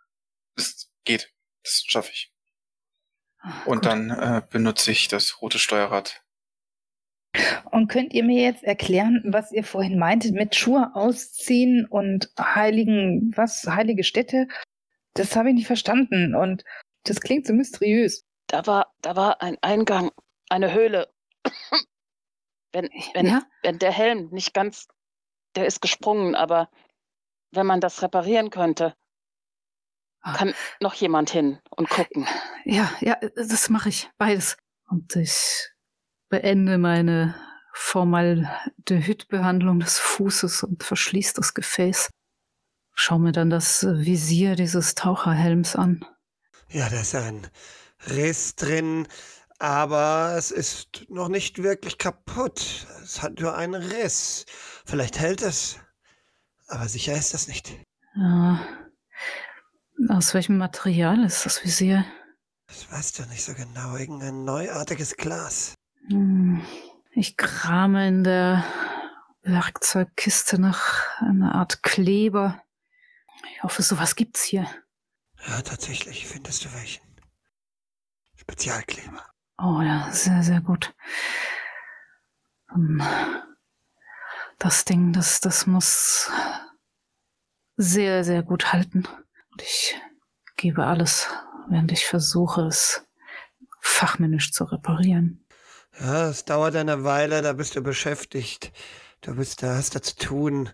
Das 0.56 0.89
geht. 1.06 1.34
Das 1.64 1.84
schaffe 1.86 2.12
ich. 2.12 2.34
Und 3.66 3.84
Gut. 3.84 3.86
dann 3.86 4.10
äh, 4.10 4.42
benutze 4.50 4.92
ich 4.92 5.08
das 5.08 5.42
rote 5.42 5.60
Steuerrad. 5.60 6.24
Und 7.72 7.88
könnt 7.90 8.14
ihr 8.14 8.24
mir 8.24 8.42
jetzt 8.42 8.64
erklären, 8.64 9.22
was 9.26 9.52
ihr 9.52 9.64
vorhin 9.64 10.00
meintet 10.00 10.34
mit 10.34 10.56
Schuhe 10.56 10.92
ausziehen 10.96 11.86
und 11.86 12.32
heiligen, 12.40 13.32
was, 13.36 13.66
heilige 13.68 14.04
Städte? 14.04 14.48
Das 15.14 15.36
habe 15.36 15.50
ich 15.50 15.56
nicht 15.56 15.68
verstanden 15.68 16.36
und 16.36 16.64
das 17.04 17.22
klingt 17.22 17.46
so 17.46 17.54
mysteriös. 17.54 18.26
Da 18.48 18.66
war, 18.66 18.94
da 19.02 19.16
war 19.16 19.42
ein 19.42 19.58
Eingang, 19.62 20.12
eine 20.50 20.74
Höhle. 20.74 21.14
wenn, 22.72 22.90
wenn, 23.14 23.28
ja? 23.28 23.44
wenn 23.62 23.78
der 23.78 23.92
Helm 23.92 24.30
nicht 24.32 24.54
ganz, 24.54 24.88
der 25.56 25.68
ist 25.68 25.82
gesprungen, 25.82 26.36
aber 26.36 26.70
wenn 27.52 27.68
man 27.68 27.80
das 27.80 28.02
reparieren 28.02 28.50
könnte. 28.50 28.96
Kann 30.22 30.54
noch 30.80 30.94
jemand 30.94 31.30
hin 31.30 31.60
und 31.70 31.90
gucken. 31.90 32.26
Ja, 32.66 32.90
ja, 33.02 33.18
das 33.36 33.70
mache 33.70 33.90
ich. 33.90 34.10
Beides. 34.18 34.56
Und 34.88 35.16
ich 35.16 35.70
beende 36.30 36.78
meine 36.78 37.36
Formaldehyd-Behandlung 37.74 39.80
des 39.80 40.00
Fußes 40.00 40.64
und 40.64 40.84
verschließe 40.84 41.34
das 41.36 41.54
Gefäß. 41.54 42.10
Schau 42.94 43.20
mir 43.20 43.32
dann 43.32 43.50
das 43.50 43.84
Visier 43.84 44.56
dieses 44.56 44.96
Taucherhelms 44.96 45.76
an. 45.76 46.06
Ja, 46.70 46.90
da 46.90 47.00
ist 47.00 47.16
ein 47.16 47.48
Riss 48.10 48.56
drin, 48.56 49.08
aber 49.58 50.36
es 50.38 50.52
ist 50.52 51.06
noch 51.10 51.30
nicht 51.30 51.64
wirklich 51.64 51.98
kaputt. 51.98 52.86
Es 53.02 53.22
hat 53.22 53.40
nur 53.40 53.56
einen 53.56 53.82
Riss. 53.82 54.46
Vielleicht 54.86 55.20
hält 55.20 55.42
es, 55.42 55.80
aber 56.68 56.90
sicher 56.90 57.16
ist 57.16 57.34
das 57.34 57.48
nicht. 57.48 57.72
Ja. 58.16 58.60
Aus 60.08 60.34
welchem 60.34 60.58
Material 60.58 61.24
ist 61.26 61.46
das 61.46 61.64
Visier? 61.64 62.06
Das 62.68 62.90
weißt 62.92 63.20
du 63.20 63.24
nicht 63.26 63.44
so 63.44 63.54
genau. 63.54 63.96
Irgendein 63.98 64.46
neuartiges 64.46 65.16
Glas. 65.18 65.74
Hm, 66.08 66.62
Ich 67.12 67.36
krame 67.36 68.08
in 68.08 68.24
der 68.24 68.64
Werkzeugkiste 69.42 70.60
nach 70.60 71.20
einer 71.22 71.56
Art 71.56 71.84
Kleber. 71.84 72.62
Ich 73.56 73.64
hoffe, 73.64 73.82
sowas 73.82 74.16
gibt's 74.16 74.44
hier. 74.44 74.68
Ja, 75.48 75.62
tatsächlich 75.62 76.28
findest 76.28 76.64
du 76.66 76.74
welchen. 76.74 77.04
Spezialkleber. 78.36 79.26
Oh 79.58 79.82
ja, 79.82 80.10
sehr, 80.12 80.44
sehr 80.44 80.62
gut. 80.62 80.94
Ähm, 82.74 83.02
Das 84.60 84.86
Ding, 84.86 85.14
das, 85.14 85.40
das 85.42 85.66
muss 85.68 86.30
sehr, 87.78 88.24
sehr 88.24 88.44
gut 88.44 88.72
halten. 88.74 89.08
Und 89.60 89.66
ich 89.66 89.94
gebe 90.56 90.86
alles, 90.86 91.28
während 91.68 91.92
ich 91.92 92.06
versuche, 92.06 92.62
es 92.62 93.06
fachmännisch 93.82 94.54
zu 94.54 94.64
reparieren. 94.64 95.46
Ja, 96.00 96.30
es 96.30 96.46
dauert 96.46 96.78
eine 96.78 97.04
Weile, 97.04 97.42
da 97.42 97.52
bist 97.52 97.76
du 97.76 97.82
beschäftigt. 97.82 98.72
Du 99.20 99.36
bist 99.36 99.62
da, 99.62 99.76
hast 99.76 99.96
da 99.96 100.02
zu 100.02 100.16
tun. 100.16 100.70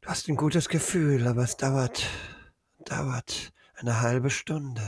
Du 0.00 0.08
hast 0.08 0.28
ein 0.28 0.34
gutes 0.34 0.68
Gefühl, 0.68 1.28
aber 1.28 1.44
es 1.44 1.58
dauert, 1.58 2.08
dauert 2.86 3.52
eine 3.76 4.00
halbe 4.00 4.30
Stunde. 4.30 4.82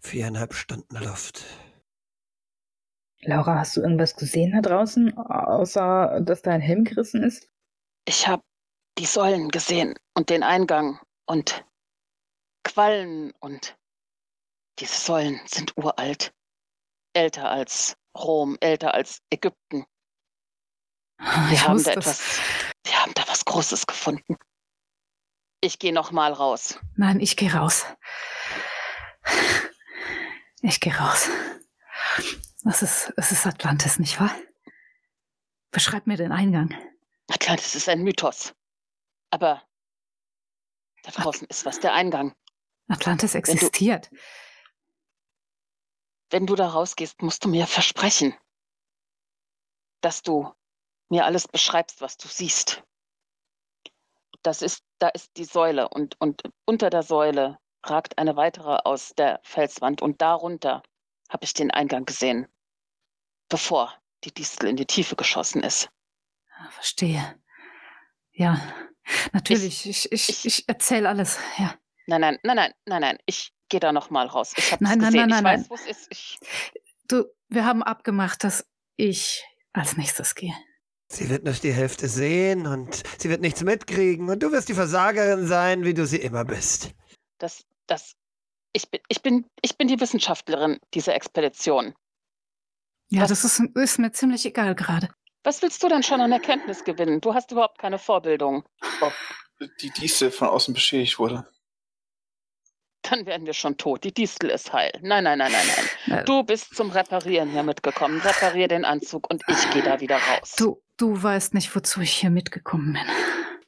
Viereinhalb 0.00 0.52
Stunden 0.52 0.96
Luft. 0.96 1.44
Laura, 3.20 3.60
hast 3.60 3.76
du 3.76 3.82
irgendwas 3.82 4.16
gesehen 4.16 4.50
da 4.50 4.62
draußen, 4.62 5.16
außer 5.16 6.22
dass 6.22 6.42
dein 6.42 6.60
Helm 6.60 6.82
gerissen 6.82 7.22
ist? 7.22 7.48
Ich 8.04 8.26
habe 8.26 8.42
die 8.98 9.06
Säulen 9.06 9.50
gesehen 9.50 9.94
und 10.14 10.30
den 10.30 10.42
Eingang 10.42 10.98
und 11.26 11.64
Quallen 12.64 13.32
und 13.40 13.76
diese 14.78 14.96
Säulen 14.96 15.40
sind 15.46 15.76
uralt. 15.76 16.34
Älter 17.14 17.50
als 17.50 17.96
Rom, 18.16 18.56
älter 18.60 18.92
als 18.94 19.22
Ägypten. 19.30 19.86
Wir 21.18 21.52
Ich 21.52 21.66
haben 21.66 21.82
da 21.82 21.94
das- 21.94 22.06
etwas, 22.20 22.40
wir 22.84 23.02
haben 23.02 23.14
da 23.14 23.26
was 23.28 23.44
Großes 23.44 23.86
gefunden. 23.86 24.36
Ich 25.62 25.78
gehe 25.78 25.92
noch 25.92 26.10
mal 26.10 26.32
raus. 26.32 26.78
Nein, 26.96 27.20
ich 27.20 27.36
gehe 27.36 27.52
raus. 27.54 27.86
Ich 30.60 30.80
gehe 30.80 30.94
raus. 30.96 31.28
Das 32.64 32.82
ist, 32.82 33.12
es 33.16 33.32
ist 33.32 33.46
Atlantis, 33.46 33.98
nicht 33.98 34.20
wahr? 34.20 34.34
Beschreib 35.70 36.06
mir 36.06 36.16
den 36.16 36.32
Eingang. 36.32 36.74
Atlantis 37.28 37.74
ist 37.74 37.88
ein 37.88 38.02
Mythos. 38.02 38.54
Aber 39.30 39.62
da 41.06 41.12
draußen 41.22 41.46
ist 41.48 41.64
was, 41.64 41.80
der 41.80 41.94
Eingang. 41.94 42.34
Atlantis 42.88 43.32
du- 43.32 43.38
existiert. 43.38 44.10
Wenn 46.30 46.46
du 46.46 46.54
da 46.56 46.68
rausgehst, 46.68 47.22
musst 47.22 47.44
du 47.44 47.48
mir 47.48 47.66
versprechen, 47.66 48.36
dass 50.00 50.22
du 50.22 50.52
mir 51.08 51.24
alles 51.24 51.46
beschreibst, 51.46 52.00
was 52.00 52.16
du 52.16 52.26
siehst. 52.28 52.82
Das 54.42 54.62
ist, 54.62 54.84
da 54.98 55.08
ist 55.08 55.36
die 55.36 55.44
Säule 55.44 55.88
und, 55.88 56.20
und 56.20 56.42
unter 56.64 56.90
der 56.90 57.02
Säule 57.02 57.58
ragt 57.84 58.18
eine 58.18 58.36
weitere 58.36 58.78
aus 58.84 59.10
der 59.16 59.40
Felswand 59.44 60.02
und 60.02 60.20
darunter 60.20 60.82
habe 61.28 61.44
ich 61.44 61.54
den 61.54 61.70
Eingang 61.70 62.04
gesehen, 62.04 62.46
bevor 63.48 63.94
die 64.24 64.32
Distel 64.34 64.68
in 64.68 64.76
die 64.76 64.86
Tiefe 64.86 65.14
geschossen 65.16 65.62
ist. 65.62 65.88
Ah, 66.58 66.70
Verstehe. 66.70 67.40
Ja, 68.32 68.60
natürlich. 69.32 69.86
Ich, 69.86 70.10
ich, 70.12 70.28
ich- 70.28 70.44
ich, 70.46 70.68
erzähle 70.68 71.08
alles. 71.08 71.38
Ja. 71.58 71.74
Nein, 72.06 72.20
nein, 72.20 72.38
nein, 72.42 72.56
nein, 72.56 72.72
nein, 72.86 73.00
nein, 73.00 73.18
ich 73.26 73.52
gehe 73.68 73.80
da 73.80 73.92
noch 73.92 74.10
mal 74.10 74.26
raus. 74.26 74.52
Ich 74.56 74.70
habe 74.72 74.84
Nein, 74.84 74.98
nein, 74.98 75.12
gesehen, 75.12 75.28
nein, 75.28 75.38
ich 75.38 75.42
nein, 75.44 75.60
weiß, 75.60 75.70
wo 75.70 75.74
es 75.74 75.86
ist. 75.86 76.06
Ich, 76.10 76.38
Du, 77.08 77.24
wir 77.48 77.64
haben 77.64 77.82
abgemacht, 77.84 78.42
dass 78.44 78.66
ich 78.96 79.44
als 79.72 79.96
nächstes 79.96 80.34
gehe. 80.34 80.54
Sie 81.08 81.28
wird 81.30 81.44
nicht 81.44 81.62
die 81.62 81.72
Hälfte 81.72 82.08
sehen 82.08 82.66
und 82.66 83.02
sie 83.18 83.28
wird 83.28 83.40
nichts 83.40 83.62
mitkriegen 83.62 84.28
und 84.28 84.42
du 84.42 84.50
wirst 84.50 84.68
die 84.68 84.74
Versagerin 84.74 85.46
sein, 85.46 85.84
wie 85.84 85.94
du 85.94 86.04
sie 86.06 86.16
immer 86.16 86.44
bist. 86.44 86.90
das, 87.38 87.64
das, 87.86 88.14
ich 88.72 88.90
bin, 88.90 89.00
ich 89.08 89.22
bin, 89.22 89.46
ich 89.62 89.76
bin 89.78 89.86
die 89.86 90.00
Wissenschaftlerin 90.00 90.78
dieser 90.94 91.14
Expedition. 91.14 91.94
Ja, 93.08 93.22
Was- 93.22 93.28
das 93.28 93.44
ist, 93.44 93.60
ist 93.76 93.98
mir 94.00 94.10
ziemlich 94.10 94.44
egal 94.46 94.74
gerade. 94.74 95.08
Was 95.46 95.62
willst 95.62 95.80
du 95.80 95.88
denn 95.88 96.02
schon 96.02 96.20
an 96.20 96.32
Erkenntnis 96.32 96.82
gewinnen? 96.82 97.20
Du 97.20 97.32
hast 97.32 97.52
überhaupt 97.52 97.78
keine 97.78 98.00
Vorbildung. 98.00 98.64
Ob 99.00 99.12
die 99.80 99.90
Distel 99.90 100.32
von 100.32 100.48
außen 100.48 100.74
beschädigt 100.74 101.20
wurde. 101.20 101.46
Dann 103.02 103.26
wären 103.26 103.46
wir 103.46 103.52
schon 103.52 103.76
tot. 103.76 104.02
Die 104.02 104.12
Distel 104.12 104.50
ist 104.50 104.72
heil. 104.72 104.90
Nein, 105.02 105.22
nein, 105.22 105.38
nein, 105.38 105.52
nein, 105.52 105.88
nein. 106.06 106.24
Du 106.24 106.42
bist 106.42 106.74
zum 106.74 106.90
Reparieren 106.90 107.48
hier 107.50 107.62
mitgekommen. 107.62 108.20
Reparier 108.22 108.66
den 108.66 108.84
Anzug 108.84 109.30
und 109.30 109.44
ich 109.46 109.70
gehe 109.70 109.84
da 109.84 110.00
wieder 110.00 110.18
raus. 110.18 110.56
Du, 110.58 110.82
du 110.96 111.22
weißt 111.22 111.54
nicht, 111.54 111.72
wozu 111.76 112.00
ich 112.00 112.10
hier 112.10 112.30
mitgekommen 112.30 112.94
bin. 112.94 113.06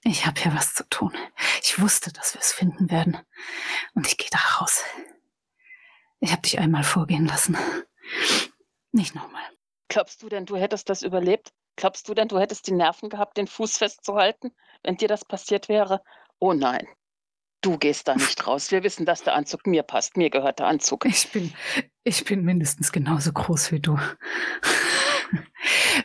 Ich 0.03 0.27
habe 0.27 0.41
hier 0.41 0.53
was 0.57 0.75
zu 0.75 0.83
tun. 0.89 1.17
Ich 1.63 1.81
wusste, 1.81 2.13
dass 2.13 2.35
wir 2.35 2.41
es 2.41 2.53
finden 2.53 2.91
werden. 2.91 3.19
Und 3.95 4.05
ich 4.09 4.19
gehe 4.19 4.31
da 4.33 4.41
raus. 4.59 4.83
Ich 6.19 6.33
habe 6.33 6.43
dich 6.43 6.59
einmal 6.59 6.83
vorgehen 6.83 7.29
lassen. 7.29 7.57
Nicht 8.91 9.15
nochmal. 9.15 9.45
Glaubst 9.89 10.23
du 10.23 10.29
denn, 10.29 10.47
du 10.47 10.57
hättest 10.57 10.89
das 10.89 11.03
überlebt? 11.03 11.53
Glaubst 11.77 12.09
du 12.09 12.15
denn, 12.15 12.29
du 12.29 12.39
hättest 12.39 12.67
die 12.67 12.73
Nerven 12.73 13.09
gehabt, 13.09 13.37
den 13.37 13.47
Fuß 13.47 13.79
festzuhalten, 13.79 14.53
wenn 14.83 14.97
dir 14.97 15.09
das 15.09 15.25
passiert 15.25 15.69
wäre? 15.69 16.03
Oh 16.39 16.53
nein. 16.53 16.87
Du 17.61 17.77
gehst 17.77 18.07
da 18.07 18.15
nicht 18.15 18.47
raus. 18.47 18.71
Wir 18.71 18.83
wissen, 18.85 19.05
dass 19.05 19.25
der 19.25 19.35
Anzug 19.35 19.67
mir 19.67 19.83
passt. 19.83 20.17
Mir 20.17 20.31
gehört 20.31 20.61
der 20.61 20.67
Anzug. 20.67 21.05
Ich 21.07 21.31
bin, 21.33 21.53
ich 22.05 22.25
bin 22.25 22.45
mindestens 22.45 22.93
genauso 22.93 23.33
groß 23.33 23.73
wie 23.73 23.81
du. 23.81 23.99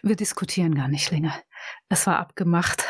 Wir 0.02 0.16
diskutieren 0.16 0.76
gar 0.76 0.88
nicht 0.88 1.12
länger. 1.12 1.40
Es 1.90 2.08
war 2.08 2.18
abgemacht. 2.18 2.86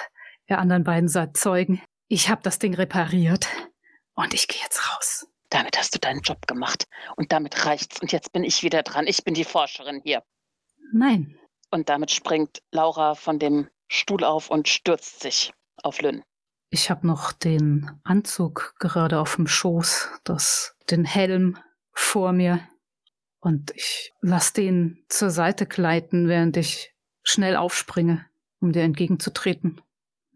Ihr 0.47 0.59
anderen 0.59 0.83
beiden 0.83 1.09
seid 1.09 1.35
Zeugen. 1.37 1.81
Ich 2.07 2.29
habe 2.29 2.41
das 2.41 2.59
Ding 2.59 2.73
repariert 2.73 3.47
und 4.15 4.33
ich 4.33 4.47
gehe 4.47 4.61
jetzt 4.61 4.89
raus. 4.91 5.27
Damit 5.49 5.77
hast 5.77 5.93
du 5.93 5.99
deinen 5.99 6.21
Job 6.21 6.47
gemacht 6.47 6.85
und 7.15 7.31
damit 7.31 7.65
reicht's. 7.65 8.01
Und 8.01 8.11
jetzt 8.11 8.31
bin 8.31 8.43
ich 8.43 8.63
wieder 8.63 8.81
dran. 8.83 9.05
Ich 9.07 9.23
bin 9.23 9.33
die 9.33 9.43
Forscherin 9.43 10.01
hier. 10.03 10.23
Nein. 10.91 11.37
Und 11.71 11.89
damit 11.89 12.11
springt 12.11 12.61
Laura 12.71 13.15
von 13.15 13.39
dem 13.39 13.69
Stuhl 13.87 14.23
auf 14.23 14.49
und 14.49 14.67
stürzt 14.67 15.21
sich 15.21 15.53
auf 15.81 16.01
Lynn. 16.01 16.23
Ich 16.69 16.89
habe 16.89 17.05
noch 17.05 17.31
den 17.31 17.91
Anzug 18.03 18.75
gerade 18.79 19.19
auf 19.19 19.35
dem 19.35 19.47
Schoß, 19.47 20.09
das, 20.23 20.75
den 20.89 21.05
Helm 21.05 21.57
vor 21.91 22.31
mir. 22.31 22.67
Und 23.39 23.71
ich 23.75 24.13
lasse 24.21 24.53
den 24.53 25.05
zur 25.09 25.29
Seite 25.29 25.65
gleiten, 25.65 26.27
während 26.27 26.57
ich 26.57 26.95
schnell 27.23 27.55
aufspringe, 27.55 28.25
um 28.59 28.71
dir 28.71 28.83
entgegenzutreten. 28.83 29.81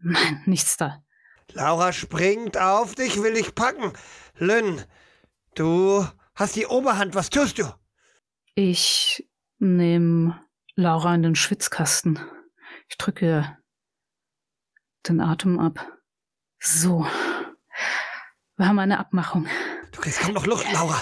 Nein, 0.00 0.42
nichts 0.46 0.76
da. 0.76 1.02
Laura 1.52 1.92
springt 1.92 2.58
auf 2.58 2.94
dich, 2.94 3.22
will 3.22 3.36
ich 3.36 3.54
packen. 3.54 3.92
Lynn, 4.36 4.84
du 5.54 6.06
hast 6.34 6.56
die 6.56 6.66
Oberhand, 6.66 7.14
was 7.14 7.30
tust 7.30 7.58
du? 7.58 7.64
Ich 8.54 9.27
nehme 9.58 10.40
Laura 10.74 11.14
in 11.14 11.22
den 11.22 11.34
Schwitzkasten. 11.34 12.18
Ich 12.88 12.96
drücke 12.96 13.56
den 15.08 15.20
Atem 15.20 15.58
ab. 15.58 15.86
So. 16.60 17.06
Wir 18.56 18.68
haben 18.68 18.78
eine 18.78 18.98
Abmachung. 18.98 19.46
Du 19.92 20.00
kriegst 20.00 20.20
kaum 20.20 20.34
noch 20.34 20.46
Luft, 20.46 20.70
Laura. 20.72 20.96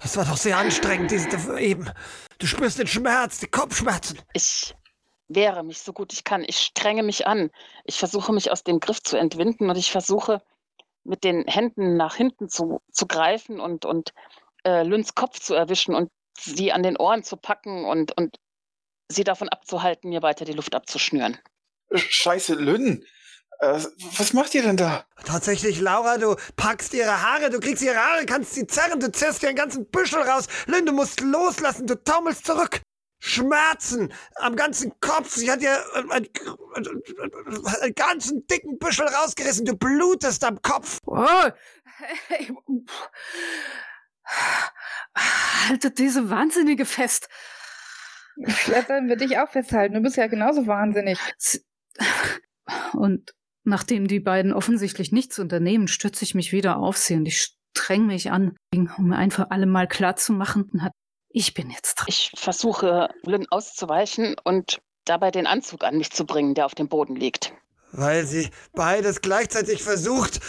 Das 0.00 0.16
war 0.16 0.24
doch 0.24 0.36
sehr 0.36 0.58
anstrengend, 0.58 1.10
diese 1.10 1.58
eben. 1.60 1.90
Du 2.38 2.46
spürst 2.46 2.78
den 2.78 2.86
Schmerz, 2.86 3.38
die 3.38 3.46
Kopfschmerzen. 3.46 4.18
Ich 4.32 4.74
wehre 5.28 5.62
mich 5.62 5.80
so 5.80 5.92
gut 5.92 6.12
ich 6.12 6.24
kann. 6.24 6.44
Ich 6.46 6.58
strenge 6.58 7.02
mich 7.02 7.26
an. 7.26 7.50
Ich 7.84 7.98
versuche 7.98 8.32
mich 8.32 8.50
aus 8.50 8.64
dem 8.64 8.80
Griff 8.80 9.02
zu 9.02 9.16
entwinden 9.16 9.70
und 9.70 9.76
ich 9.76 9.92
versuche 9.92 10.42
mit 11.04 11.24
den 11.24 11.44
Händen 11.46 11.96
nach 11.96 12.14
hinten 12.14 12.48
zu, 12.48 12.80
zu 12.92 13.06
greifen 13.06 13.60
und, 13.60 13.84
und 13.84 14.12
äh, 14.64 14.82
Lynns 14.82 15.14
Kopf 15.14 15.40
zu 15.40 15.54
erwischen 15.54 15.94
und 15.94 16.10
sie 16.42 16.72
an 16.72 16.82
den 16.82 16.96
Ohren 16.96 17.22
zu 17.22 17.36
packen 17.36 17.84
und, 17.84 18.16
und 18.16 18.38
sie 19.08 19.24
davon 19.24 19.48
abzuhalten, 19.48 20.10
mir 20.10 20.22
weiter 20.22 20.44
die 20.44 20.52
Luft 20.52 20.74
abzuschnüren. 20.74 21.38
Scheiße, 21.92 22.54
Lynn. 22.54 23.04
Äh, 23.60 23.80
was 24.16 24.32
macht 24.32 24.54
ihr 24.54 24.62
denn 24.62 24.76
da? 24.76 25.04
Tatsächlich, 25.24 25.80
Laura, 25.80 26.16
du 26.16 26.36
packst 26.56 26.94
ihre 26.94 27.22
Haare, 27.22 27.50
du 27.50 27.60
kriegst 27.60 27.82
ihre 27.82 27.96
Haare, 27.96 28.24
kannst 28.24 28.54
sie 28.54 28.66
zerren, 28.66 29.00
du 29.00 29.12
zerrst 29.12 29.42
dir 29.42 29.48
einen 29.48 29.56
ganzen 29.56 29.90
Büschel 29.90 30.22
raus. 30.22 30.46
Lynn, 30.66 30.86
du 30.86 30.92
musst 30.92 31.20
loslassen, 31.20 31.86
du 31.86 32.02
taumelst 32.02 32.46
zurück. 32.46 32.80
Schmerzen 33.22 34.14
am 34.36 34.56
ganzen 34.56 34.98
Kopf. 35.00 35.34
Sie 35.34 35.50
hat 35.50 35.60
dir 35.60 35.78
einen, 36.10 36.26
einen 36.74 37.94
ganzen 37.94 38.46
dicken 38.46 38.78
Büschel 38.78 39.06
rausgerissen. 39.06 39.66
Du 39.66 39.76
blutest 39.76 40.42
am 40.42 40.62
Kopf. 40.62 40.98
Oh. 41.04 41.18
Haltet 45.68 45.98
diese 45.98 46.30
Wahnsinnige 46.30 46.84
fest. 46.84 47.28
Vielleicht 48.46 48.88
sollen 48.88 49.08
wir 49.08 49.16
dich 49.16 49.38
auch 49.38 49.48
festhalten. 49.48 49.94
Du 49.94 50.00
bist 50.00 50.16
ja 50.16 50.26
genauso 50.26 50.66
wahnsinnig. 50.66 51.18
Und 52.92 53.34
nachdem 53.64 54.06
die 54.06 54.20
beiden 54.20 54.52
offensichtlich 54.52 55.12
nichts 55.12 55.38
unternehmen, 55.38 55.88
stütze 55.88 56.24
ich 56.24 56.34
mich 56.34 56.52
wieder 56.52 56.78
auf 56.78 56.96
sie 56.96 57.14
und 57.14 57.26
ich 57.26 57.54
streng 57.76 58.06
mich 58.06 58.30
an, 58.30 58.56
um 58.74 59.08
mir 59.08 59.16
einfach 59.16 59.46
alle 59.50 59.66
mal 59.66 59.86
klarzumachen, 59.86 60.70
ich 61.32 61.54
bin 61.54 61.70
jetzt 61.70 61.94
dran. 61.94 62.06
Ich 62.08 62.32
versuche, 62.34 63.08
Lynn 63.22 63.46
auszuweichen 63.50 64.34
und 64.42 64.80
dabei 65.04 65.30
den 65.30 65.46
Anzug 65.46 65.84
an 65.84 65.96
mich 65.96 66.10
zu 66.10 66.26
bringen, 66.26 66.54
der 66.54 66.66
auf 66.66 66.74
dem 66.74 66.88
Boden 66.88 67.14
liegt. 67.14 67.52
Weil 67.92 68.26
sie 68.26 68.50
beides 68.72 69.20
gleichzeitig 69.20 69.82
versucht. 69.82 70.40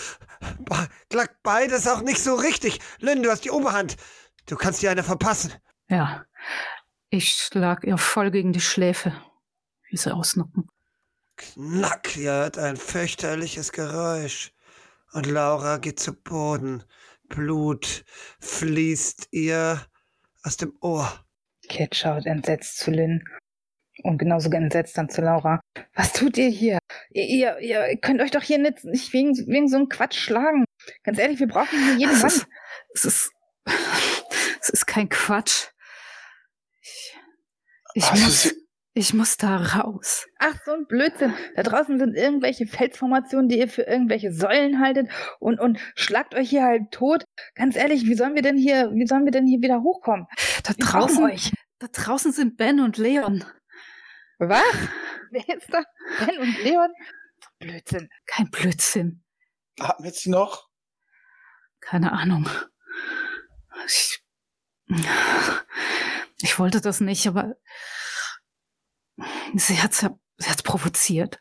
Klappt 1.09 1.43
beides 1.43 1.87
auch 1.87 2.01
nicht 2.01 2.19
so 2.19 2.35
richtig. 2.35 2.79
Lynn, 2.99 3.23
du 3.23 3.31
hast 3.31 3.45
die 3.45 3.51
Oberhand. 3.51 3.97
Du 4.45 4.55
kannst 4.55 4.81
dir 4.81 4.91
eine 4.91 5.03
verpassen. 5.03 5.53
Ja. 5.87 6.25
Ich 7.09 7.31
schlag 7.31 7.83
ihr 7.83 7.97
voll 7.97 8.31
gegen 8.31 8.53
die 8.53 8.61
Schläfe, 8.61 9.13
wie 9.89 9.97
sie 9.97 10.13
ausnucken. 10.13 10.69
Knack, 11.35 12.15
ihr 12.15 12.31
hört 12.31 12.57
ein 12.57 12.77
fürchterliches 12.77 13.71
Geräusch. 13.71 14.53
Und 15.13 15.25
Laura 15.25 15.77
geht 15.77 15.99
zu 15.99 16.13
Boden. 16.13 16.83
Blut 17.27 18.05
fließt 18.39 19.29
ihr 19.31 19.85
aus 20.43 20.57
dem 20.57 20.73
Ohr. 20.81 21.25
Cat 21.69 21.95
schaut 21.95 22.25
entsetzt 22.25 22.77
zu 22.77 22.91
Lynn 22.91 23.23
und 24.03 24.17
genauso 24.17 24.49
entsetzt 24.51 24.97
dann 24.97 25.09
zu 25.09 25.21
Laura. 25.21 25.61
Was 25.95 26.13
tut 26.13 26.37
ihr 26.37 26.49
hier? 26.49 26.79
Ihr, 27.13 27.59
ihr, 27.59 27.59
ihr 27.59 27.97
könnt 27.97 28.21
euch 28.21 28.31
doch 28.31 28.43
hier 28.43 28.57
nicht, 28.57 28.83
nicht 28.85 29.11
wegen, 29.13 29.35
wegen 29.47 29.67
so 29.67 29.77
einem 29.77 29.89
Quatsch 29.89 30.17
schlagen. 30.17 30.65
Ganz 31.03 31.19
ehrlich, 31.19 31.39
wir 31.39 31.47
brauchen 31.47 31.77
hier 31.83 31.95
jeden 31.95 32.17
Mann. 32.17 32.27
Ist, 32.27 32.47
es 32.93 33.05
ist, 33.05 33.31
es 34.61 34.69
ist 34.69 34.85
kein 34.87 35.09
Quatsch. 35.09 35.67
Ich, 37.93 38.03
ich 38.03 38.21
muss, 38.21 38.55
ich 38.93 39.13
muss 39.13 39.35
da 39.35 39.57
raus. 39.57 40.25
Ach, 40.39 40.55
so 40.65 40.71
ein 40.71 40.85
Blödsinn. 40.87 41.33
Da 41.55 41.63
draußen 41.63 41.99
sind 41.99 42.15
irgendwelche 42.15 42.65
Felsformationen, 42.65 43.49
die 43.49 43.59
ihr 43.59 43.67
für 43.67 43.83
irgendwelche 43.83 44.31
Säulen 44.31 44.79
haltet 44.79 45.09
und, 45.39 45.59
und 45.59 45.79
schlagt 45.95 46.33
euch 46.33 46.49
hier 46.49 46.63
halt 46.63 46.91
tot. 46.91 47.25
Ganz 47.55 47.75
ehrlich, 47.75 48.05
wie 48.05 48.15
sollen 48.15 48.35
wir 48.35 48.41
denn 48.41 48.57
hier, 48.57 48.91
wie 48.93 49.05
sollen 49.05 49.25
wir 49.25 49.31
denn 49.31 49.47
hier 49.47 49.61
wieder 49.61 49.81
hochkommen? 49.81 50.27
Da 50.63 50.73
draußen, 50.77 51.25
euch. 51.25 51.51
da 51.79 51.87
draußen 51.91 52.31
sind 52.31 52.55
Ben 52.55 52.79
und 52.79 52.97
Leon. 52.97 53.43
Was? 54.39 54.63
Wer 55.47 55.57
ist 55.57 55.73
da? 55.73 55.83
Ben 56.25 56.37
und 56.39 56.63
Leon? 56.63 56.91
Blödsinn. 57.59 58.09
Kein 58.25 58.49
Blödsinn. 58.49 59.23
Haben 59.79 60.03
wir 60.03 60.11
sie 60.11 60.29
noch? 60.29 60.67
Keine 61.79 62.11
Ahnung. 62.11 62.49
Ich, 63.87 64.23
ich 66.41 66.59
wollte 66.59 66.81
das 66.81 66.99
nicht, 66.99 67.25
aber 67.27 67.55
Sie 69.55 69.81
hat's, 69.81 69.99
sie 69.99 70.49
hat's 70.49 70.63
provoziert. 70.63 71.39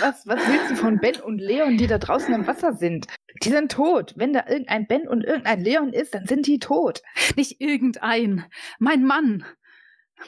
Was, 0.00 0.26
was 0.26 0.46
willst 0.46 0.70
du 0.70 0.76
von 0.76 0.98
Ben 0.98 1.20
und 1.20 1.38
Leon, 1.38 1.76
die 1.76 1.86
da 1.86 1.98
draußen 1.98 2.32
im 2.34 2.46
Wasser 2.46 2.74
sind? 2.74 3.06
Die 3.42 3.50
sind 3.50 3.72
tot. 3.72 4.14
Wenn 4.16 4.32
da 4.32 4.46
irgendein 4.46 4.86
Ben 4.86 5.08
und 5.08 5.24
irgendein 5.24 5.60
Leon 5.60 5.92
ist, 5.92 6.14
dann 6.14 6.26
sind 6.26 6.46
die 6.46 6.58
tot. 6.58 7.02
Nicht 7.36 7.60
irgendein. 7.60 8.44
Mein 8.78 9.04
Mann. 9.04 9.44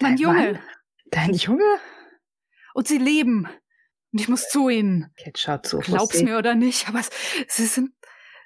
Mein 0.00 0.16
Dein 0.16 0.16
Junge. 0.16 0.52
Mann? 0.52 0.58
Dein 1.10 1.32
Junge? 1.34 1.78
Und 2.74 2.88
sie 2.88 2.98
leben. 2.98 3.48
Und 4.12 4.20
ich 4.20 4.28
muss 4.28 4.48
zu 4.48 4.68
ihnen. 4.68 5.10
Cat 5.16 5.38
schaut 5.38 5.66
so. 5.66 5.78
Glaub's 5.78 6.22
mir 6.22 6.36
oder 6.36 6.54
nicht, 6.54 6.88
aber 6.88 7.00
sie 7.48 7.66
sind, 7.66 7.92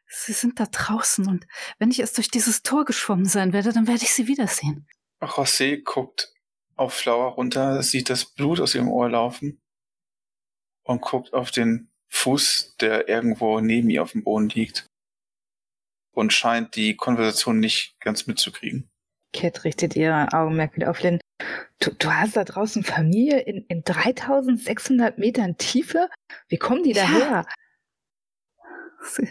sie 0.06 0.32
sind 0.32 0.60
da 0.60 0.66
draußen. 0.66 1.26
Und 1.26 1.46
wenn 1.78 1.90
ich 1.90 2.00
erst 2.00 2.16
durch 2.16 2.30
dieses 2.30 2.62
Tor 2.62 2.84
geschwommen 2.84 3.26
sein 3.26 3.52
werde, 3.52 3.72
dann 3.72 3.86
werde 3.86 4.04
ich 4.04 4.14
sie 4.14 4.28
wiedersehen. 4.28 4.86
José 5.20 5.82
guckt 5.82 6.32
auf 6.76 6.94
Flower 6.94 7.32
runter, 7.32 7.82
sieht 7.82 8.08
das 8.08 8.24
Blut 8.24 8.60
aus 8.60 8.74
ihrem 8.74 8.88
Ohr 8.88 9.10
laufen 9.10 9.60
und 10.84 11.02
guckt 11.02 11.32
auf 11.34 11.50
den 11.50 11.90
Fuß, 12.08 12.76
der 12.80 13.08
irgendwo 13.08 13.60
neben 13.60 13.90
ihr 13.90 14.02
auf 14.02 14.12
dem 14.12 14.24
Boden 14.24 14.48
liegt 14.48 14.86
und 16.12 16.32
scheint 16.32 16.76
die 16.76 16.96
Konversation 16.96 17.60
nicht 17.60 17.98
ganz 18.00 18.26
mitzukriegen. 18.26 18.88
Cat 19.32 19.64
richtet 19.64 19.96
ihre 19.96 20.32
Augenmerk 20.32 20.76
wieder 20.76 20.90
auf 20.90 21.02
Lynn. 21.02 21.20
Du, 21.80 21.92
du 21.92 22.12
hast 22.12 22.36
da 22.36 22.44
draußen 22.44 22.82
Familie 22.82 23.40
in, 23.40 23.64
in 23.68 23.82
3600 23.84 25.18
Metern 25.18 25.56
Tiefe? 25.58 26.10
Wie 26.48 26.56
kommen 26.56 26.82
die 26.82 26.92
Ja. 26.92 27.06
daher? 27.06 27.46
Sie, 29.02 29.28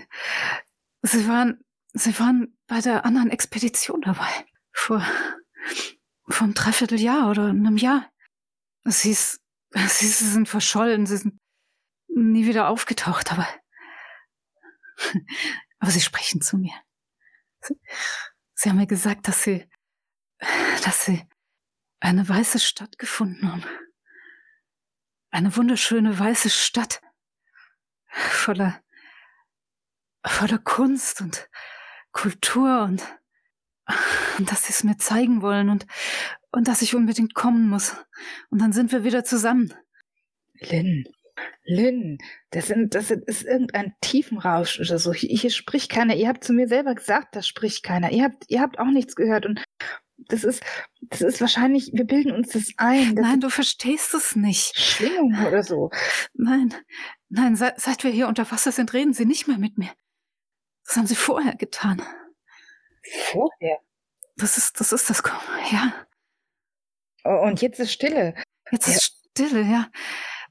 sie 1.01 1.27
waren, 1.27 1.62
sie 1.93 2.17
waren 2.19 2.57
bei 2.67 2.79
der 2.79 3.05
anderen 3.05 3.31
Expedition 3.31 4.01
dabei. 4.01 4.29
Vor, 4.71 5.05
vor 6.29 6.45
einem 6.45 6.53
Dreivierteljahr 6.53 7.29
oder 7.29 7.49
einem 7.49 7.75
Jahr. 7.77 8.10
Sie, 8.86 9.12
ist, 9.12 9.41
sie, 9.73 10.07
sie 10.07 10.29
sind 10.29 10.47
verschollen, 10.47 11.05
sie 11.05 11.17
sind 11.17 11.38
nie 12.07 12.45
wieder 12.45 12.69
aufgetaucht, 12.69 13.33
aber, 13.33 13.45
aber 15.79 15.91
sie 15.91 15.99
sprechen 15.99 16.39
zu 16.41 16.57
mir. 16.57 16.73
Sie, 17.62 17.77
sie 18.53 18.69
haben 18.69 18.77
mir 18.77 18.88
gesagt, 18.88 19.27
dass 19.27 19.43
sie, 19.43 19.69
dass 20.86 21.03
sie 21.03 21.27
eine 21.99 22.27
weiße 22.27 22.60
Stadt 22.60 22.99
gefunden 22.99 23.51
haben. 23.51 23.63
Eine 25.29 25.55
wunderschöne 25.55 26.17
weiße 26.17 26.49
Stadt. 26.49 27.01
Voller, 28.10 28.81
voller 30.25 30.60
Kunst 30.60 31.21
und 31.21 31.49
Kultur 32.12 32.83
und, 32.83 33.03
und 34.38 34.51
dass 34.51 34.65
sie 34.65 34.73
es 34.73 34.83
mir 34.83 34.97
zeigen 34.97 35.41
wollen 35.41 35.69
und, 35.69 35.86
und 36.51 36.67
dass 36.67 36.81
ich 36.81 36.95
unbedingt 36.95 37.36
kommen 37.36 37.69
muss. 37.69 37.95
Und 38.49 38.60
dann 38.60 38.73
sind 38.73 38.91
wir 38.91 39.03
wieder 39.03 39.23
zusammen. 39.23 39.73
Lynn, 40.60 41.05
Lynn, 41.63 42.17
das, 42.49 42.67
sind, 42.67 42.95
das 42.95 43.12
ist 43.12 43.43
irgendein 43.43 43.93
Tiefenrausch 44.01 44.79
oder 44.79 44.97
so. 44.97 45.13
Hier, 45.13 45.51
spricht 45.51 45.91
keiner. 45.91 46.15
Ihr 46.15 46.29
habt 46.29 46.43
zu 46.43 46.53
mir 46.53 46.67
selber 46.67 46.95
gesagt, 46.95 47.36
da 47.36 47.41
spricht 47.41 47.83
keiner. 47.83 48.12
Ihr 48.12 48.23
habt, 48.23 48.45
ihr 48.47 48.62
habt 48.62 48.79
auch 48.79 48.89
nichts 48.89 49.15
gehört. 49.15 49.45
Und 49.45 49.63
das 50.17 50.43
ist, 50.43 50.63
das 51.01 51.21
ist 51.21 51.41
wahrscheinlich, 51.41 51.91
wir 51.93 52.06
bilden 52.06 52.32
uns 52.32 52.49
das 52.49 52.73
ein. 52.77 53.15
Das 53.15 53.25
Nein, 53.25 53.39
du 53.39 53.49
verstehst 53.49 54.13
es 54.13 54.36
nicht. 54.36 54.77
Schwingung 54.77 55.34
oder 55.45 55.63
so. 55.63 55.89
Nein, 56.34 56.73
nein, 57.30 57.56
seit, 57.56 57.80
seit 57.80 58.03
wir 58.03 58.12
hier 58.12 58.27
unter 58.27 58.49
Wasser 58.51 58.71
sind, 58.71 58.93
reden 58.93 59.13
sie 59.13 59.25
nicht 59.25 59.47
mehr 59.47 59.58
mit 59.58 59.77
mir. 59.77 59.91
Das 60.86 60.97
haben 60.97 61.08
sie 61.08 61.15
vorher 61.15 61.56
getan. 61.56 62.01
Vorher? 63.32 63.80
Das 64.38 64.58
ist, 64.58 64.80
das 64.80 64.91
ist 64.91 65.10
das, 65.10 65.23
ja. 65.71 65.93
Und 67.23 67.62
jetzt 67.62 67.80
ist 67.80 67.91
Stille. 67.91 68.36
Jetzt 68.71 68.88
ist 68.88 69.13
ja. 69.38 69.45
Stille, 69.45 69.62
ja. 69.62 69.88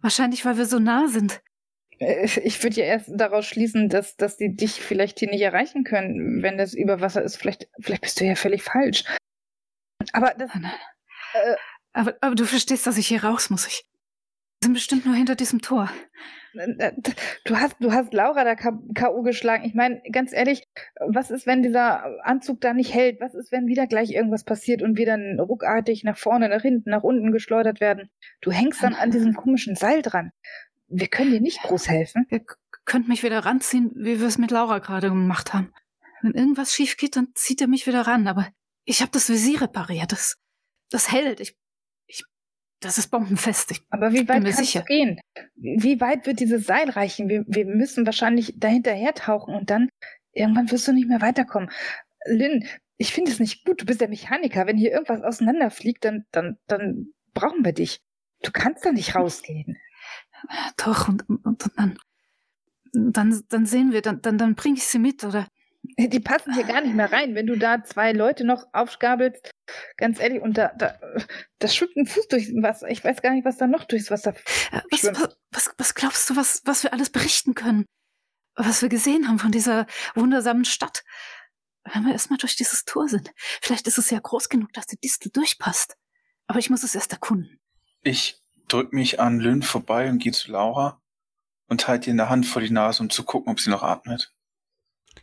Wahrscheinlich, 0.01 0.45
weil 0.45 0.59
wir 0.59 0.67
so 0.67 0.79
nah 0.79 1.09
sind. 1.09 1.41
Äh, 1.99 2.29
ich 2.41 2.63
würde 2.63 2.77
ja 2.77 2.85
erst 2.85 3.11
daraus 3.15 3.47
schließen, 3.47 3.89
dass, 3.89 4.17
dass 4.17 4.37
die 4.37 4.55
dich 4.55 4.73
vielleicht 4.73 5.19
hier 5.19 5.31
nicht 5.31 5.43
erreichen 5.43 5.85
können, 5.85 6.43
wenn 6.43 6.59
das 6.59 6.75
über 6.75 7.01
Wasser 7.01 7.23
ist. 7.23 7.37
Vielleicht, 7.37 7.69
vielleicht 7.81 8.03
bist 8.03 8.21
du 8.21 8.25
ja 8.25 8.35
völlig 8.35 8.63
falsch. 8.63 9.05
Aber 10.13 10.35
das. 10.37 10.51
Äh, 10.55 11.57
aber, 11.93 12.15
aber 12.21 12.35
du 12.35 12.45
verstehst, 12.45 12.87
dass 12.87 12.99
ich 12.99 13.07
hier 13.07 13.25
raus 13.25 13.51
muss. 13.51 13.67
Ich 13.67 13.87
sind 14.67 14.75
bestimmt 14.75 15.07
nur 15.07 15.15
hinter 15.15 15.37
diesem 15.37 15.63
Tor. 15.63 15.91
Du 17.45 17.57
hast, 17.57 17.77
du 17.81 17.93
hast 17.93 18.13
Laura 18.15 18.43
da 18.43 18.55
K.O. 18.55 19.23
geschlagen. 19.23 19.65
Ich 19.65 19.75
meine, 19.75 20.01
ganz 20.11 20.33
ehrlich, 20.33 20.67
was 21.07 21.31
ist, 21.31 21.47
wenn 21.47 21.63
dieser 21.63 22.05
Anzug 22.25 22.61
da 22.63 22.73
nicht 22.73 22.95
hält? 22.95 23.21
Was 23.21 23.35
ist, 23.35 23.53
wenn 23.53 23.67
wieder 23.67 23.87
gleich 23.87 24.11
irgendwas 24.11 24.43
passiert 24.43 24.83
und 24.83 24.97
wir 24.97 25.07
dann 25.07 25.39
ruckartig 25.39 26.03
nach 26.03 26.17
vorne, 26.17 26.49
nach 26.49 26.63
hinten, 26.63 26.91
nach 26.91 27.03
unten 27.03 27.31
geschleudert 27.31 27.81
werden? 27.81 28.11
Du 28.41 28.51
hängst 28.51 28.83
dann 28.83 28.95
an 28.95 29.11
diesem 29.11 29.35
komischen 29.35 29.77
Seil 29.77 30.03
dran. 30.03 30.33
Wir 30.89 31.09
können 31.09 31.31
dir 31.31 31.41
nicht 31.41 31.63
groß 31.63 31.89
helfen. 31.89 32.27
Ihr 32.31 32.43
könnt 32.87 33.07
mich 33.07 33.23
wieder 33.23 33.41
ranziehen, 33.41 33.93
wie 33.95 34.19
wir 34.19 34.27
es 34.27 34.39
mit 34.39 34.51
Laura 34.51 34.79
gerade 34.79 35.11
gemacht 35.11 35.53
haben. 35.53 35.73
Wenn 36.23 36.33
irgendwas 36.33 36.73
schief 36.73 36.97
geht, 36.97 37.17
dann 37.17 37.29
zieht 37.35 37.61
er 37.61 37.69
mich 37.69 37.87
wieder 37.87 38.07
ran. 38.07 38.27
Aber 38.27 38.49
ich 38.87 39.03
habe 39.03 39.11
das 39.11 39.29
Visier 39.29 39.61
repariert. 39.61 40.13
Das, 40.13 40.37
das 40.91 41.13
hält. 41.13 41.41
Ich 41.41 41.55
das 42.81 42.99
ist 42.99 43.11
bombenfest. 43.11 43.71
Ich 43.71 43.83
Aber 43.91 44.13
wie 44.13 44.29
weit 44.29 44.45
kann 44.45 44.47
es 44.47 44.85
gehen? 44.87 45.21
Wie 45.55 46.01
weit 46.01 46.27
wird 46.27 46.41
dieses 46.41 46.67
Seil 46.67 46.91
reichen? 46.91 47.29
Wir, 47.29 47.45
wir 47.47 47.65
müssen 47.65 48.05
wahrscheinlich 48.05 48.55
dahinterher 48.59 49.15
tauchen 49.15 49.55
und 49.55 49.71
dann 49.71 49.89
irgendwann 50.33 50.71
wirst 50.71 50.87
du 50.87 50.93
nicht 50.93 51.09
mehr 51.09 51.23
weiterkommen. 51.23 51.71
Lynn, 52.27 52.67
ich 52.99 53.13
finde 53.13 53.31
es 53.31 53.41
nicht 53.41 53.65
gut. 53.65 53.81
Du 53.81 53.87
bist 53.87 54.01
der 54.01 54.09
Mechaniker. 54.09 54.67
Wenn 54.67 54.77
hier 54.77 54.93
irgendwas 54.93 55.23
auseinanderfliegt, 55.23 56.05
dann, 56.05 56.27
dann, 56.33 56.59
dann 56.67 57.09
brauchen 57.33 57.65
wir 57.65 57.73
dich. 57.73 58.01
Du 58.43 58.51
kannst 58.53 58.85
da 58.85 58.93
nicht 58.93 59.15
rausgehen. 59.15 59.79
Doch, 60.77 61.09
und, 61.09 61.29
und, 61.29 61.45
und 61.47 61.71
dann, 61.77 61.99
dann, 62.93 63.43
dann 63.49 63.67
sehen 63.67 63.93
wir, 63.93 64.03
dann, 64.03 64.21
dann, 64.21 64.37
dann 64.37 64.55
bringe 64.55 64.77
ich 64.77 64.85
sie 64.85 64.99
mit, 64.99 65.25
oder? 65.25 65.49
Die 65.99 66.21
passen 66.21 66.55
hier 66.55 66.65
gar 66.65 66.81
nicht 66.81 66.95
mehr 66.95 67.11
rein. 67.11 67.35
Wenn 67.35 67.47
du 67.47 67.57
da 67.57 67.83
zwei 67.85 68.13
Leute 68.13 68.45
noch 68.45 68.67
aufgabelst, 68.73 69.51
ganz 69.97 70.21
ehrlich, 70.21 70.41
und 70.41 70.57
da, 70.59 70.73
da, 70.79 70.99
da 71.59 71.69
schwimmt 71.69 71.97
ein 71.97 72.07
Fuß 72.07 72.29
durchs 72.29 72.51
Wasser. 72.63 72.89
Ich 72.89 73.05
weiß 73.05 73.23
gar 73.23 73.33
nicht, 73.33 73.45
was 73.45 73.59
da 73.59 73.67
noch 73.67 73.85
durchs 73.85 74.11
Wasser 74.11 74.35
äh, 74.73 74.81
was, 74.91 75.05
was, 75.05 75.37
was, 75.51 75.75
was 75.79 75.95
glaubst 75.95 76.31
du, 76.31 76.37
was, 76.37 76.63
was 76.65 76.83
wir 76.83 76.93
alles 76.93 77.11
berichten 77.11 77.55
können? 77.55 77.87
Was 78.55 78.83
wir 78.83 78.89
gesehen 78.89 79.29
haben 79.29 79.39
von 79.39 79.53
dieser 79.53 79.87
wundersamen 80.15 80.65
Stadt? 80.65 81.05
Wenn 81.93 82.05
wir 82.05 82.13
erstmal 82.13 82.39
durch 82.39 82.57
dieses 82.57 82.85
Tor 82.85 83.09
sind. 83.09 83.33
Vielleicht 83.37 83.87
ist 83.87 83.99
es 83.99 84.11
ja 84.11 84.19
groß 84.19 84.49
genug, 84.49 84.73
dass 84.73 84.87
die 84.87 84.99
Distel 84.99 85.31
durchpasst. 85.31 85.97
Aber 86.47 86.59
ich 86.59 86.71
muss 86.71 86.83
es 86.83 86.95
erst 86.95 87.13
erkunden. 87.13 87.61
Ich 88.03 88.43
drück 88.69 88.93
mich 88.93 89.21
an 89.21 89.39
Lynn 89.39 89.63
vorbei 89.63 90.09
und 90.09 90.19
gehe 90.19 90.33
zu 90.33 90.51
Laura 90.51 91.01
und 91.69 91.89
halte 91.89 92.09
ihr 92.09 92.13
in 92.13 92.17
der 92.17 92.29
Hand 92.29 92.47
vor 92.47 92.63
die 92.63 92.71
Nase, 92.71 93.03
um 93.03 93.11
zu 93.11 93.25
gucken, 93.25 93.53
ob 93.53 93.61
sie 93.61 93.71
noch 93.71 93.83
atmet. 93.83 94.33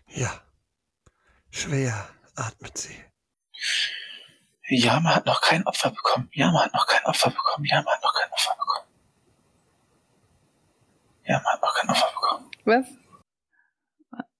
Ja, 0.08 0.42
Schwer 1.54 2.10
atmet 2.36 2.76
sie. 2.80 2.96
Ja, 4.68 5.00
man 5.00 5.16
hat 5.16 5.28
noch 5.28 5.39
kein 5.39 5.63
Opfer 5.68 5.92
bekommen. 5.92 6.28
Ja, 6.34 6.52
man 6.52 6.66
hat 6.66 6.74
noch 6.74 6.88
kein 6.88 7.06
Opfer 7.06 7.30
bekommen. 7.30 7.66
Ja, 7.66 7.84
man 7.84 7.94
hat 7.94 8.02
noch 8.02 8.13
kein 8.20 8.32
Opfer 8.32 8.56
bekommen. 8.58 8.88
Ja, 11.26 11.36
man 11.36 11.54
hat 11.54 11.62
noch 11.62 11.76
kein 11.76 11.89
Opfer 11.92 12.12
bekommen. 12.12 12.52
Was? 12.66 12.88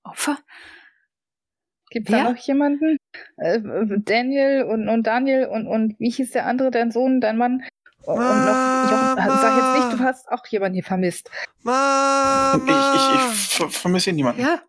Opfer? 0.04 0.38
Gibt 1.92 2.10
es 2.10 2.16
da 2.16 2.32
noch 2.32 2.38
jemanden? 2.38 2.98
Äh, 3.38 3.60
Daniel 4.00 4.64
und, 4.64 4.90
und 4.90 5.06
Daniel 5.06 5.46
und, 5.46 5.68
und 5.68 6.00
wie 6.00 6.10
hieß 6.10 6.32
der 6.32 6.48
andere, 6.48 6.72
dein 6.72 6.90
Sohn, 6.92 7.22
dein 7.22 7.38
Mann? 7.38 7.64
Und 8.06 8.18
noch, 8.18 8.92
Jochen, 8.92 9.16
sag 9.16 9.58
jetzt 9.58 9.86
nicht, 9.86 10.00
du 10.00 10.04
hast 10.04 10.32
auch 10.32 10.46
jemanden 10.48 10.74
hier 10.74 10.84
vermisst. 10.84 11.30
Mama! 11.62 12.56
Ich, 12.56 13.60
ich, 13.60 13.60
ich 13.60 13.78
vermisse 13.78 14.12
niemanden. 14.12 14.42
Ja, 14.42 14.62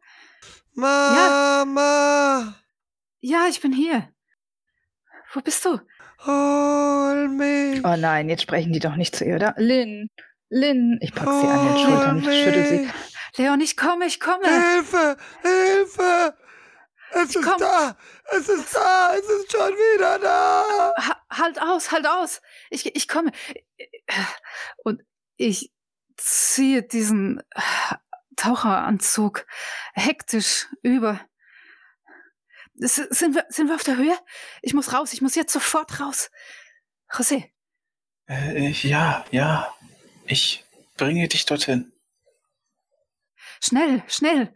Mama! 0.74 2.54
Ja, 3.20 3.46
ich 3.48 3.60
bin 3.60 3.72
hier. 3.72 4.08
Wo 5.32 5.40
bist 5.40 5.64
du? 5.64 5.78
Hol 6.26 7.28
mich! 7.28 7.84
Oh 7.84 7.96
nein, 7.96 8.28
jetzt 8.28 8.42
sprechen 8.42 8.72
die 8.72 8.80
doch 8.80 8.96
nicht 8.96 9.14
zu 9.14 9.24
ihr, 9.24 9.36
oder? 9.36 9.54
Lynn, 9.56 10.10
Lynn, 10.48 10.98
ich 11.00 11.14
pack 11.14 11.28
sie 11.28 11.46
an 11.46 11.66
den 11.66 11.78
Schultern, 11.78 12.22
schüttel 12.22 12.66
sie. 12.66 12.90
Leon, 13.36 13.60
ich 13.60 13.76
komme, 13.76 14.06
ich 14.06 14.20
komme. 14.20 14.46
Hilfe, 14.46 15.16
Hilfe! 15.42 16.36
Es 17.12 17.36
ist 17.36 17.60
da! 17.60 17.96
Es 18.32 18.48
ist 18.48 18.74
da! 18.74 19.14
Es 19.14 19.28
ist 19.28 19.52
schon 19.52 19.72
wieder 19.72 20.18
da! 20.18 20.92
Ha 20.96 21.22
halt 21.30 21.60
aus, 21.60 21.92
halt 21.92 22.06
aus! 22.06 22.40
Ich, 22.70 22.94
ich 22.96 23.06
komme. 23.06 23.30
Und 24.82 25.02
ich 25.36 25.72
ziehe 26.16 26.82
diesen 26.82 27.42
Taucheranzug 28.36 29.46
hektisch 29.94 30.66
über. 30.82 31.20
Sind 32.76 33.34
wir, 33.34 33.46
sind 33.48 33.68
wir 33.68 33.76
auf 33.76 33.84
der 33.84 33.96
Höhe? 33.96 34.16
Ich 34.62 34.74
muss 34.74 34.92
raus, 34.92 35.12
ich 35.12 35.22
muss 35.22 35.36
jetzt 35.36 35.52
sofort 35.52 36.00
raus. 36.00 36.30
José. 37.08 37.50
Äh, 38.28 38.70
ja, 38.70 39.24
ja. 39.30 39.72
Ich 40.26 40.64
bringe 40.96 41.28
dich 41.28 41.46
dorthin. 41.46 41.92
Schnell, 43.60 44.02
schnell. 44.08 44.52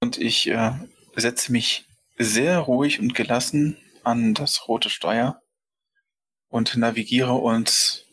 Und 0.00 0.18
ich 0.18 0.46
äh, 0.46 0.72
setze 1.16 1.50
mich 1.50 1.86
sehr 2.16 2.58
ruhig 2.58 3.00
und 3.00 3.14
gelassen 3.14 3.76
an 4.04 4.34
das 4.34 4.68
rote 4.68 4.88
Steuer 4.88 5.42
und 6.48 6.76
navigiere 6.76 7.34
uns 7.34 8.04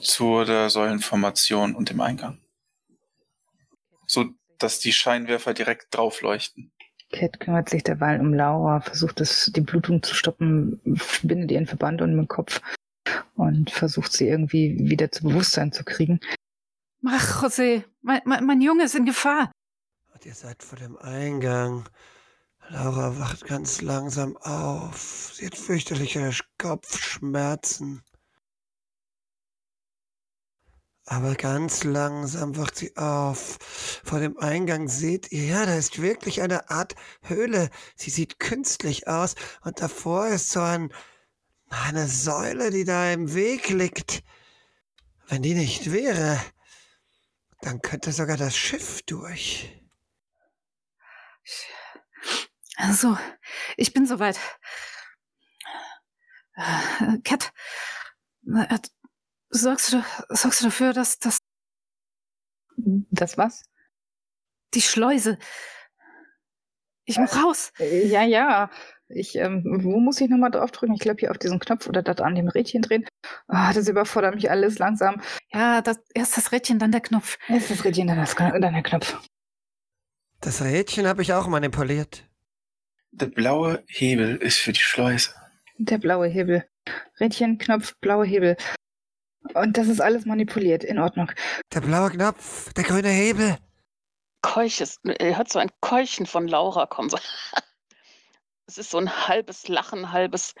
zu 0.00 0.44
der 0.44 0.70
Säulenformation 0.70 1.74
und 1.74 1.90
dem 1.90 2.00
Eingang 2.00 2.43
so 4.14 4.30
dass 4.58 4.78
die 4.78 4.92
Scheinwerfer 4.92 5.52
direkt 5.52 5.94
drauf 5.94 6.22
leuchten. 6.22 6.72
Cat 7.12 7.38
kümmert 7.38 7.68
sich 7.68 7.84
derweil 7.84 8.20
um 8.20 8.34
Laura, 8.34 8.80
versucht 8.80 9.20
es, 9.20 9.50
die 9.54 9.60
Blutung 9.60 10.02
zu 10.02 10.14
stoppen, 10.14 10.80
bindet 11.22 11.52
ihren 11.52 11.66
Verband 11.66 12.02
um 12.02 12.16
den 12.16 12.28
Kopf 12.28 12.60
und 13.34 13.70
versucht 13.70 14.12
sie 14.12 14.28
irgendwie 14.28 14.76
wieder 14.78 15.12
zu 15.12 15.24
Bewusstsein 15.24 15.72
zu 15.72 15.84
kriegen. 15.84 16.20
Ach, 17.06 17.44
José, 17.44 17.84
mein, 18.00 18.22
mein, 18.24 18.44
mein 18.46 18.60
Junge 18.60 18.84
ist 18.84 18.94
in 18.94 19.04
Gefahr. 19.04 19.52
Und 20.12 20.24
ihr 20.24 20.34
seid 20.34 20.62
vor 20.62 20.78
dem 20.78 20.96
Eingang. 20.96 21.88
Laura 22.70 23.18
wacht 23.18 23.44
ganz 23.44 23.82
langsam 23.82 24.36
auf. 24.38 25.32
Sie 25.34 25.46
hat 25.46 25.54
fürchterliche 25.54 26.30
Kopfschmerzen. 26.58 28.02
Aber 31.06 31.34
ganz 31.34 31.84
langsam 31.84 32.56
wacht 32.56 32.76
sie 32.76 32.96
auf. 32.96 33.58
Vor 34.04 34.20
dem 34.20 34.38
Eingang 34.38 34.88
seht 34.88 35.32
ihr, 35.32 35.44
ja, 35.44 35.66
da 35.66 35.76
ist 35.76 36.00
wirklich 36.00 36.40
eine 36.40 36.70
Art 36.70 36.94
Höhle. 37.22 37.70
Sie 37.94 38.10
sieht 38.10 38.38
künstlich 38.38 39.06
aus 39.06 39.34
und 39.62 39.82
davor 39.82 40.28
ist 40.28 40.50
so 40.50 40.60
ein, 40.60 40.92
eine 41.68 42.08
Säule, 42.08 42.70
die 42.70 42.84
da 42.84 43.10
im 43.12 43.34
Weg 43.34 43.68
liegt. 43.68 44.22
Wenn 45.28 45.42
die 45.42 45.54
nicht 45.54 45.92
wäre, 45.92 46.40
dann 47.60 47.82
könnte 47.82 48.12
sogar 48.12 48.38
das 48.38 48.56
Schiff 48.56 49.02
durch. 49.02 49.82
Also, 52.76 53.16
ich 53.76 53.92
bin 53.92 54.06
soweit. 54.06 54.38
Cat, 57.24 57.52
äh, 58.46 58.78
sorgst 59.54 59.92
du, 59.92 60.04
sorgst 60.28 60.60
du 60.60 60.64
dafür, 60.66 60.92
dass 60.92 61.18
das. 61.18 61.38
Das 62.76 63.38
was? 63.38 63.62
Die 64.74 64.82
Schleuse. 64.82 65.38
Ich 67.04 67.18
muss 67.18 67.34
äh, 67.34 67.38
raus. 67.38 67.72
Ja, 67.78 68.22
ja. 68.24 68.70
Ich, 69.08 69.36
ähm, 69.36 69.62
wo 69.82 70.00
muss 70.00 70.20
ich 70.20 70.30
nochmal 70.30 70.50
draufdrücken? 70.50 70.94
Ich 70.94 71.02
glaube 71.02 71.20
hier 71.20 71.30
auf 71.30 71.38
diesen 71.38 71.60
Knopf 71.60 71.86
oder 71.86 72.02
das 72.02 72.18
an 72.18 72.34
dem 72.34 72.48
Rädchen 72.48 72.82
drehen. 72.82 73.06
Oh, 73.48 73.70
das 73.72 73.86
überfordert 73.86 74.34
mich 74.34 74.50
alles 74.50 74.78
langsam. 74.78 75.20
Ja, 75.52 75.82
das, 75.82 76.00
erst 76.14 76.36
das 76.36 76.52
Rädchen, 76.52 76.78
dann 76.78 76.90
der 76.90 77.02
Knopf. 77.02 77.36
Erst 77.48 77.70
das 77.70 77.84
Rädchen, 77.84 78.06
dann, 78.06 78.16
das, 78.16 78.34
dann 78.34 78.60
der 78.60 78.82
Knopf. 78.82 79.20
Das 80.40 80.62
Rädchen 80.62 81.06
habe 81.06 81.22
ich 81.22 81.32
auch 81.32 81.46
manipuliert. 81.46 82.28
Der 83.12 83.26
blaue 83.26 83.84
Hebel 83.86 84.36
ist 84.36 84.58
für 84.58 84.72
die 84.72 84.80
Schleuse. 84.80 85.30
Der 85.76 85.98
blaue 85.98 86.26
Hebel. 86.26 86.64
Rädchen, 87.20 87.58
Knopf, 87.58 87.94
blauer 88.00 88.24
Hebel. 88.24 88.56
Und 89.52 89.76
das 89.76 89.88
ist 89.88 90.00
alles 90.00 90.24
manipuliert. 90.24 90.84
In 90.84 90.98
Ordnung. 90.98 91.30
Der 91.72 91.80
blaue 91.80 92.10
Knopf, 92.10 92.72
der 92.72 92.84
grüne 92.84 93.08
Hebel. 93.08 93.58
Keuches, 94.42 94.98
er 95.04 95.36
hat 95.36 95.50
so 95.50 95.58
ein 95.58 95.70
Keuchen 95.80 96.26
von 96.26 96.48
Laura 96.48 96.86
kommen. 96.86 97.10
Es 98.66 98.78
ist 98.78 98.92
so 98.92 98.98
ein 98.98 99.28
halbes 99.28 99.68
Lachen, 99.68 100.10
halbes 100.10 100.54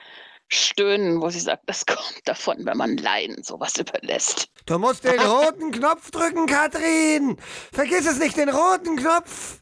Stöhnen, 0.48 1.22
wo 1.22 1.30
sie 1.30 1.40
sagt, 1.40 1.62
das 1.64 1.86
kommt 1.86 2.20
davon, 2.26 2.66
wenn 2.66 2.76
man 2.76 2.98
Laien 2.98 3.42
sowas 3.42 3.78
überlässt. 3.78 4.50
Du 4.66 4.78
musst 4.78 5.04
den 5.04 5.18
roten 5.20 5.70
Knopf 5.70 6.10
drücken, 6.10 6.44
Katrin. 6.44 7.38
Vergiss 7.72 8.04
es 8.04 8.18
nicht, 8.18 8.36
den 8.36 8.50
roten 8.50 8.96
Knopf. 8.96 9.58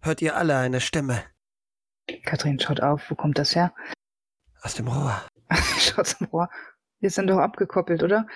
Hört 0.00 0.22
ihr 0.22 0.34
alle 0.36 0.56
eine 0.56 0.80
Stimme 0.80 1.22
Kathrin 2.24 2.58
schaut 2.58 2.80
auf. 2.80 3.10
Wo 3.10 3.14
kommt 3.14 3.38
das 3.38 3.54
her? 3.54 3.74
aus 4.62 4.74
dem 4.74 4.88
Rohr? 4.88 5.20
Schaut 5.78 6.06
zum 6.06 6.28
Rohr. 6.28 6.48
Wir 7.02 7.10
sind 7.10 7.26
doch 7.28 7.38
abgekoppelt, 7.38 8.04
oder? 8.04 8.28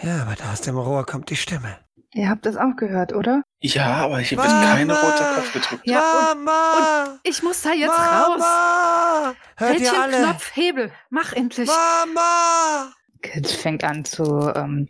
Ja, 0.00 0.22
aber 0.22 0.34
da 0.34 0.50
aus 0.52 0.62
dem 0.62 0.78
Rohr 0.78 1.04
kommt 1.04 1.28
die 1.28 1.36
Stimme. 1.36 1.76
Ihr 2.14 2.30
habt 2.30 2.46
das 2.46 2.56
auch 2.56 2.74
gehört, 2.76 3.12
oder? 3.12 3.42
Ja, 3.60 3.96
aber 3.96 4.18
hier 4.20 4.38
wird 4.38 4.48
Mama! 4.48 4.64
keine 4.64 4.94
rote 4.94 5.22
Knopf 5.34 5.52
gedrückt. 5.52 5.82
Ja, 5.86 6.30
und- 6.32 6.44
Mama! 6.44 7.18
Ich 7.22 7.42
muss 7.42 7.60
da 7.60 7.72
jetzt 7.72 7.90
raus. 7.90 8.38
Mama! 8.38 9.34
Hört 9.58 9.74
ihr 9.80 9.80
Rädchen, 9.92 10.00
alle? 10.00 10.22
Knopf, 10.24 10.56
Hebel. 10.56 10.92
Mach 11.10 11.34
endlich. 11.34 11.68
Mama! 11.68 12.92
Kit 13.20 13.46
fängt 13.46 13.84
an 13.84 14.06
zu, 14.06 14.50
ähm, 14.54 14.88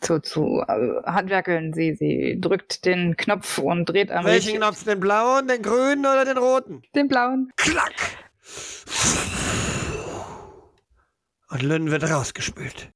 zu, 0.00 0.18
zu 0.18 0.60
äh, 0.66 1.02
handwerkeln. 1.06 1.72
Sie, 1.72 1.94
sie 1.94 2.36
drückt 2.40 2.84
den 2.84 3.16
Knopf 3.16 3.58
und 3.58 3.86
dreht 3.86 4.10
am 4.10 4.24
Welchen 4.24 4.56
Knopf? 4.56 4.82
Den 4.82 4.98
blauen, 4.98 5.46
den 5.46 5.62
grünen 5.62 6.04
oder 6.04 6.24
den 6.24 6.36
roten? 6.36 6.82
Den 6.96 7.06
blauen. 7.06 7.52
Klack! 7.56 7.94
Und 11.48 11.62
Lynn 11.62 11.90
wird 11.90 12.04
rausgespült. 12.04 12.92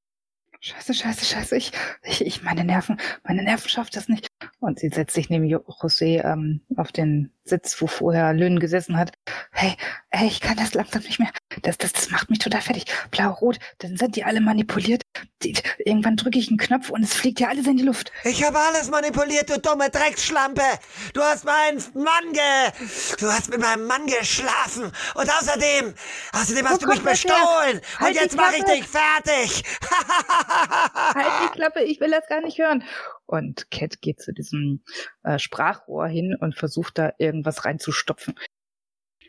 Scheiße, 0.61 0.93
scheiße, 0.93 1.25
scheiße. 1.25 1.55
Ich, 1.55 1.71
ich, 2.03 2.25
ich, 2.25 2.43
meine 2.43 2.65
Nerven, 2.65 2.99
meine 3.23 3.43
Nerven 3.43 3.69
schafft 3.69 3.95
das 3.95 4.09
nicht. 4.09 4.27
Und 4.61 4.79
sie 4.79 4.89
setzt 4.89 5.15
sich 5.15 5.29
neben 5.29 5.45
Jo- 5.45 5.63
José 5.67 6.21
ähm, 6.23 6.59
auf 6.75 6.91
den 6.91 7.31
Sitz, 7.45 7.81
wo 7.81 7.87
vorher 7.87 8.33
Lynn 8.33 8.59
gesessen 8.59 8.97
hat. 8.97 9.13
Hey, 9.51 9.75
hey, 10.11 10.27
ich 10.27 10.41
kann 10.41 10.57
das 10.57 10.73
langsam 10.73 11.01
nicht 11.03 11.17
mehr. 11.17 11.29
Das, 11.61 11.77
das, 11.77 11.93
das 11.93 12.11
macht 12.11 12.29
mich 12.29 12.39
total 12.39 12.61
fertig. 12.61 12.85
Blau-rot, 13.09 13.57
dann 13.79 13.95
sind 13.95 14.17
die 14.17 14.23
alle 14.25 14.41
manipuliert. 14.41 15.01
Die, 15.43 15.55
irgendwann 15.85 16.17
drücke 16.17 16.37
ich 16.37 16.49
einen 16.49 16.57
Knopf 16.57 16.89
und 16.89 17.03
es 17.03 17.13
fliegt 17.13 17.39
ja 17.39 17.47
alles 17.47 17.67
in 17.67 17.77
die 17.77 17.83
Luft. 17.83 18.11
Ich 18.25 18.43
habe 18.43 18.59
alles 18.59 18.91
manipuliert, 18.91 19.49
du 19.49 19.59
dumme 19.59 19.89
Drecksschlampe. 19.89 20.61
Du 21.13 21.21
hast 21.21 21.45
meinen 21.45 21.81
Mann 21.93 22.33
ge... 22.33 22.87
Du 23.17 23.27
hast 23.27 23.49
mit 23.49 23.61
meinem 23.61 23.87
Mann 23.87 24.05
geschlafen. 24.07 24.91
Und 25.15 25.29
außerdem, 25.39 25.93
außerdem 26.33 26.67
hast 26.67 26.81
Wo 26.81 26.85
du 26.85 26.91
mich 26.91 27.01
bestohlen. 27.03 27.77
Und 27.77 27.99
Halt 27.99 28.15
die 28.15 28.19
jetzt 28.19 28.35
mache 28.35 28.57
ich 28.57 28.63
dich 28.65 28.85
fertig. 28.87 29.63
Halt 31.15 31.27
die 31.45 31.53
Klappe, 31.57 31.81
ich 31.83 31.99
will 32.01 32.11
das 32.11 32.27
gar 32.27 32.41
nicht 32.41 32.57
hören. 32.59 32.83
Und 33.29 33.69
Cat 33.69 34.01
geht 34.01 34.19
zu 34.19 34.33
diesem 34.33 34.83
äh, 35.21 35.37
Sprachrohr 35.37 36.07
hin 36.07 36.35
und 36.39 36.55
versucht 36.55 36.97
da 36.97 37.13
irgendwas 37.19 37.63
reinzustopfen. 37.63 38.33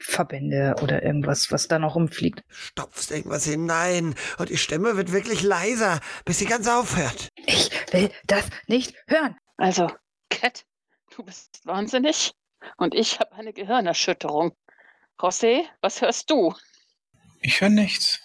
Verbände 0.00 0.76
oder 0.80 1.02
irgendwas, 1.02 1.52
was 1.52 1.68
da 1.68 1.78
noch 1.78 1.96
rumfliegt. 1.96 2.42
Stopfst 2.48 3.10
irgendwas 3.10 3.44
hinein 3.44 4.14
und 4.38 4.48
die 4.48 4.56
Stimme 4.56 4.96
wird 4.96 5.12
wirklich 5.12 5.42
leiser, 5.42 6.00
bis 6.24 6.38
sie 6.38 6.46
ganz 6.46 6.66
aufhört. 6.66 7.28
Ich 7.44 7.70
will 7.92 8.10
das 8.24 8.48
nicht 8.68 8.96
hören. 9.06 9.36
Also, 9.58 9.92
Cat, 10.30 10.64
du 11.14 11.22
bist 11.22 11.60
wahnsinnig 11.66 12.32
und 12.78 12.94
ich 12.94 13.20
habe 13.20 13.32
eine 13.32 13.52
Gehirnerschütterung. 13.52 14.56
José, 15.18 15.64
was 15.82 16.00
hörst 16.00 16.30
du? 16.30 16.54
Ich 17.42 17.60
höre 17.60 17.68
nichts. 17.68 18.18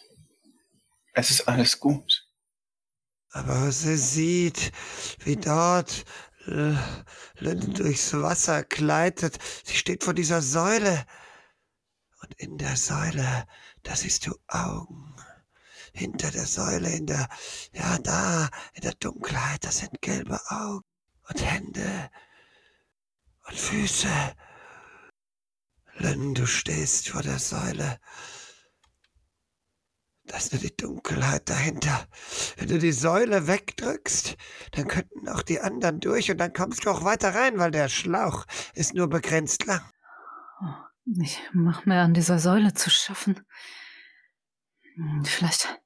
Es 1.11 1.31
ist 1.31 1.49
alles 1.49 1.81
gut. 1.81 2.24
Aber 3.36 3.69
sie 3.74 3.98
sieht, 3.98 4.71
wie 5.26 5.36
dort 5.36 6.06
L- 6.45 6.80
Lynn 7.39 7.74
durchs 7.74 8.13
Wasser 8.13 8.63
gleitet. 8.63 9.39
Sie 9.65 9.76
steht 9.76 10.06
vor 10.06 10.13
dieser 10.13 10.41
Säule. 10.41 11.06
Und 12.21 12.34
in 12.36 12.58
der 12.58 12.78
Säule, 12.78 13.45
da 13.84 13.93
siehst 13.93 14.26
du 14.26 14.34
Augen. 14.48 15.13
Hinter 15.93 16.32
der 16.32 16.45
Säule, 16.45 16.89
in 16.95 17.08
der, 17.08 17.28
ja, 17.74 17.98
da, 17.98 18.50
in 18.74 18.84
der 18.84 18.93
Dunkelheit, 18.93 19.65
das 19.65 19.80
sind 19.80 20.02
gelbe 20.02 20.39
Augen. 20.48 20.86
Und 21.28 21.43
Hände. 21.43 22.10
Und 23.48 23.60
Füße. 23.60 24.08
Lynn, 25.95 26.36
du 26.36 26.48
stehst 26.48 27.10
vor 27.10 27.21
der 27.21 27.39
Säule. 27.39 28.00
Da 30.27 30.38
ist 30.38 30.53
nur 30.53 30.61
die 30.61 30.75
Dunkelheit 30.75 31.49
dahinter. 31.49 32.07
Wenn 32.57 32.67
du 32.67 32.79
die 32.79 32.91
Säule 32.91 33.47
wegdrückst, 33.47 34.35
dann 34.71 34.88
könnten 34.88 35.29
auch 35.29 35.43
die 35.43 35.59
anderen 35.59 35.99
durch 35.99 36.31
und 36.31 36.38
dann 36.38 36.53
kommst 36.53 36.85
du 36.85 36.89
auch 36.89 37.03
weiter 37.03 37.35
rein, 37.35 37.59
weil 37.59 37.71
der 37.71 37.89
Schlauch 37.89 38.45
ist 38.73 38.95
nur 38.95 39.07
begrenzt 39.07 39.65
lang. 39.65 39.81
Ich 41.05 41.39
mach 41.53 41.85
mir 41.85 42.01
an 42.01 42.15
dieser 42.15 42.39
Säule 42.39 42.73
zu 42.73 42.89
schaffen. 42.89 43.45
Vielleicht, 45.23 45.79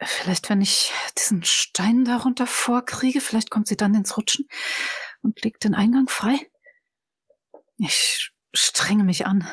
vielleicht, 0.00 0.48
wenn 0.50 0.60
ich 0.60 0.92
diesen 1.16 1.42
Stein 1.42 2.04
darunter 2.04 2.46
vorkriege, 2.46 3.20
vielleicht 3.20 3.50
kommt 3.50 3.66
sie 3.66 3.76
dann 3.76 3.94
ins 3.94 4.16
Rutschen 4.16 4.46
und 5.22 5.42
legt 5.42 5.64
den 5.64 5.74
Eingang 5.74 6.08
frei. 6.08 6.38
Ich 7.78 8.32
strenge 8.54 9.02
mich 9.02 9.26
an, 9.26 9.48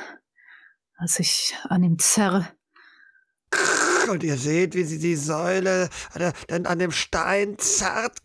als 0.96 1.20
ich 1.20 1.56
an 1.64 1.84
ihm 1.84 1.98
zerre. 1.98 2.48
Und 4.10 4.24
ihr 4.24 4.38
seht, 4.38 4.76
wie 4.76 4.84
sie 4.84 5.00
die 5.00 5.16
Säule 5.16 5.90
dann 6.48 6.66
an 6.66 6.80
dem 6.80 6.92
Stein 6.92 7.58
zerrt. 7.58 8.18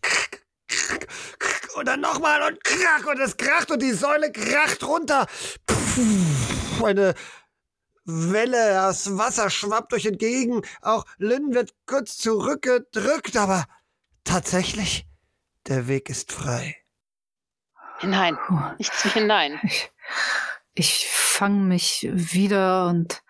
Und 1.75 1.87
dann 1.87 2.01
nochmal 2.01 2.41
und 2.43 2.63
krack 2.63 3.07
und 3.07 3.19
es 3.19 3.37
kracht 3.37 3.71
und 3.71 3.81
die 3.81 3.93
Säule 3.93 4.31
kracht 4.31 4.83
runter. 4.83 5.27
Pff, 5.69 6.83
Eine 6.83 7.13
Welle 8.05 8.87
aus 8.87 9.17
Wasser 9.17 9.49
schwappt 9.49 9.93
euch 9.93 10.05
entgegen. 10.05 10.61
Auch 10.81 11.05
Lynn 11.17 11.53
wird 11.53 11.73
kurz 11.85 12.17
zurückgedrückt, 12.17 13.37
aber 13.37 13.65
tatsächlich, 14.23 15.05
der 15.67 15.87
Weg 15.87 16.09
ist 16.09 16.31
frei. 16.31 16.77
Hinein, 17.99 18.37
nichts 18.79 19.05
wie 19.05 19.09
hinein. 19.09 19.59
Ich, 19.63 19.91
ich 20.73 21.07
fange 21.09 21.61
mich 21.61 22.07
wieder 22.11 22.87
und 22.87 23.21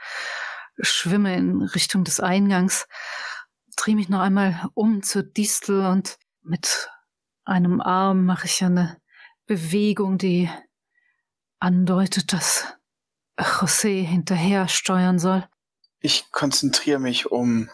schwimme 0.82 1.36
in 1.36 1.62
Richtung 1.62 2.04
des 2.04 2.20
Eingangs, 2.20 2.88
drehe 3.76 3.96
mich 3.96 4.10
noch 4.10 4.20
einmal 4.20 4.70
um 4.74 5.04
zur 5.04 5.24
Distel 5.24 5.86
und 5.86 6.18
mit 6.42 6.90
einem 7.46 7.82
Arm 7.82 8.26
mache 8.26 8.46
ich 8.46 8.64
eine 8.64 8.98
Bewegung, 9.46 10.18
die 10.18 10.50
andeutet, 11.60 12.34
dass 12.34 12.66
José 13.38 14.04
hinterher 14.04 14.68
steuern 14.68 15.20
soll. 15.20 15.48
Ich 16.00 16.32
konzentriere 16.32 17.00
mich, 17.00 17.32
um 17.32 17.70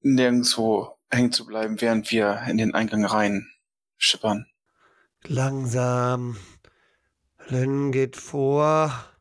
nirgendwo 0.00 0.98
hängen 1.10 1.32
zu 1.32 1.46
bleiben, 1.46 1.80
während 1.80 2.10
wir 2.10 2.42
in 2.48 2.58
den 2.58 2.74
Eingang 2.74 3.04
rein 3.04 3.48
schippern. 3.96 4.46
Langsam. 5.22 6.36
Lynn 7.46 7.92
geht 7.92 8.16
vor. 8.16 9.13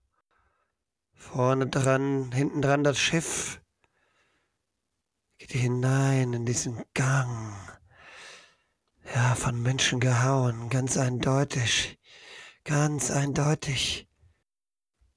Vorne 1.32 1.66
dran, 1.66 2.32
hinten 2.32 2.62
dran 2.62 2.84
das 2.84 3.00
Schiff. 3.00 3.60
Geht 5.40 5.52
hinein 5.52 6.34
in 6.34 6.46
diesen 6.46 6.84
Gang. 6.94 7.56
Ja, 9.16 9.34
von 9.34 9.60
Menschen 9.64 10.00
gehauen, 10.00 10.70
ganz 10.70 10.96
eindeutig. 10.96 11.98
Ganz 12.66 13.10
eindeutig. 13.10 14.08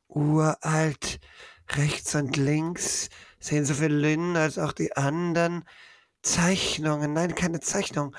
Uralt. 0.09 1.21
Rechts 1.69 2.15
und 2.15 2.37
links 2.37 3.11
sehen 3.41 3.67
sowohl 3.67 3.93
Lynn 3.93 4.37
als 4.37 4.59
auch 4.59 4.73
die 4.73 4.97
anderen 4.97 5.65
Zeichnungen. 6.23 7.13
Nein, 7.13 7.35
keine 7.35 7.61
Zeichnung. 7.61 8.17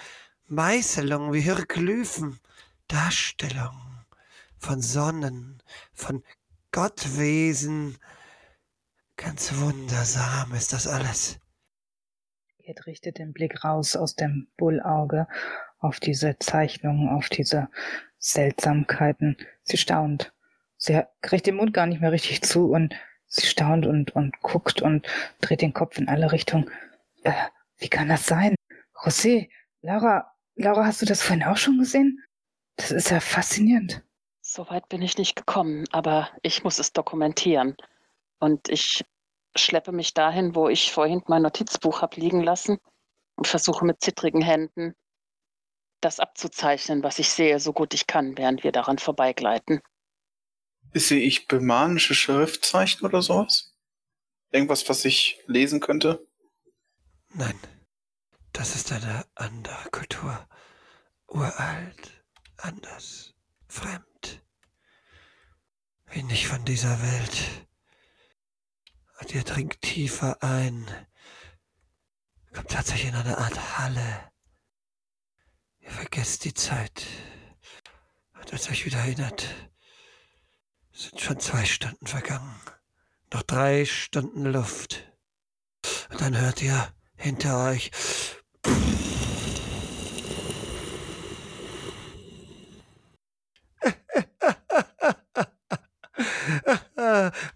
Meißelungen 0.47 1.33
wie 1.33 1.41
Hieroglyphen. 1.41 2.39
Darstellungen 2.89 3.87
von 4.59 4.81
Sonnen, 4.81 5.61
von 5.93 6.23
Gottwesen. 6.77 7.97
Ganz 9.15 9.57
wundersam 9.57 10.53
ist 10.53 10.73
das 10.73 10.85
alles. 10.85 11.39
Ed 12.59 12.85
richtet 12.85 13.17
den 13.17 13.33
Blick 13.33 13.63
raus 13.63 13.95
aus 13.95 14.13
dem 14.13 14.47
Bullauge 14.57 15.27
auf 15.79 15.99
diese 15.99 16.37
Zeichnungen, 16.37 17.09
auf 17.09 17.29
diese 17.29 17.69
Seltsamkeiten. 18.19 19.37
Sie 19.63 19.77
staunt. 19.77 20.33
Sie 20.77 21.01
kriegt 21.21 21.47
den 21.47 21.55
Mund 21.55 21.73
gar 21.73 21.87
nicht 21.87 21.99
mehr 21.99 22.11
richtig 22.11 22.43
zu 22.43 22.69
und 22.69 22.93
sie 23.25 23.47
staunt 23.47 23.87
und, 23.87 24.15
und 24.15 24.39
guckt 24.41 24.79
und 24.83 25.07
dreht 25.41 25.63
den 25.63 25.73
Kopf 25.73 25.97
in 25.97 26.07
alle 26.07 26.31
Richtungen. 26.31 26.69
Äh, 27.23 27.33
wie 27.77 27.89
kann 27.89 28.07
das 28.07 28.27
sein? 28.27 28.53
José, 28.93 29.49
Laura, 29.81 30.31
Laura, 30.53 30.85
hast 30.85 31.01
du 31.01 31.07
das 31.07 31.23
vorhin 31.23 31.43
auch 31.43 31.57
schon 31.57 31.79
gesehen? 31.79 32.23
Das 32.75 32.91
ist 32.91 33.09
ja 33.09 33.19
faszinierend. 33.19 34.03
So 34.49 34.69
weit 34.69 34.87
bin 34.87 35.01
ich 35.01 35.17
nicht 35.17 35.35
gekommen, 35.35 35.83
aber 35.91 36.29
ich 36.41 36.63
muss 36.63 36.79
es 36.79 36.93
dokumentieren. 36.93 37.75
Und 38.39 38.69
ich 38.69 39.03
schleppe 39.57 39.91
mich 39.91 40.13
dahin, 40.13 40.55
wo 40.55 40.69
ich 40.69 40.93
vorhin 40.93 41.21
mein 41.27 41.41
Notizbuch 41.41 42.01
habe 42.01 42.15
liegen 42.15 42.41
lassen 42.41 42.77
und 43.35 43.45
versuche 43.45 43.83
mit 43.83 44.01
zittrigen 44.01 44.41
Händen 44.41 44.95
das 45.99 46.21
abzuzeichnen, 46.21 47.03
was 47.03 47.19
ich 47.19 47.29
sehe, 47.29 47.59
so 47.59 47.73
gut 47.73 47.93
ich 47.93 48.07
kann, 48.07 48.37
während 48.37 48.63
wir 48.63 48.71
daran 48.71 48.99
vorbeigleiten. 48.99 49.81
Sehe 50.93 51.19
ich 51.19 51.49
bemanische 51.49 52.15
Schriftzeichen 52.15 53.05
oder 53.05 53.21
sowas? 53.21 53.75
Irgendwas, 54.51 54.87
was 54.87 55.03
ich 55.03 55.43
lesen 55.47 55.81
könnte? 55.81 56.25
Nein, 57.33 57.59
das 58.53 58.77
ist 58.77 58.93
eine 58.93 59.25
andere 59.35 59.89
Kultur. 59.91 60.47
Uralt, 61.27 62.23
anders, 62.55 63.36
fremd. 63.77 64.43
Wie 66.07 66.23
nicht 66.23 66.47
von 66.47 66.65
dieser 66.65 67.01
Welt. 67.01 67.67
Und 69.19 69.33
ihr 69.33 69.43
dringt 69.43 69.81
tiefer 69.81 70.41
ein. 70.41 70.85
Kommt 72.53 72.71
tatsächlich 72.71 73.09
in 73.09 73.15
eine 73.15 73.37
Art 73.37 73.77
Halle. 73.77 74.31
Ihr 75.79 75.91
vergesst 75.91 76.45
die 76.45 76.53
Zeit. 76.53 77.05
Und 78.33 78.51
als 78.51 78.69
euch 78.69 78.85
wieder 78.85 78.99
erinnert, 78.99 79.45
sind 80.91 81.21
schon 81.21 81.39
zwei 81.39 81.65
Stunden 81.65 82.07
vergangen. 82.07 82.59
Noch 83.31 83.43
drei 83.43 83.85
Stunden 83.85 84.45
Luft. 84.45 85.11
Und 86.09 86.21
dann 86.21 86.37
hört 86.37 86.61
ihr 86.61 86.93
hinter 87.15 87.63
euch. 87.65 87.91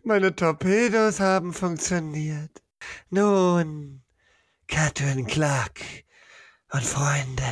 Meine 0.03 0.35
Torpedos 0.35 1.19
haben 1.19 1.53
funktioniert. 1.53 2.61
Nun, 3.09 4.01
Catherine 4.67 5.25
Clark 5.25 5.81
und 6.71 6.83
Freunde, 6.83 7.43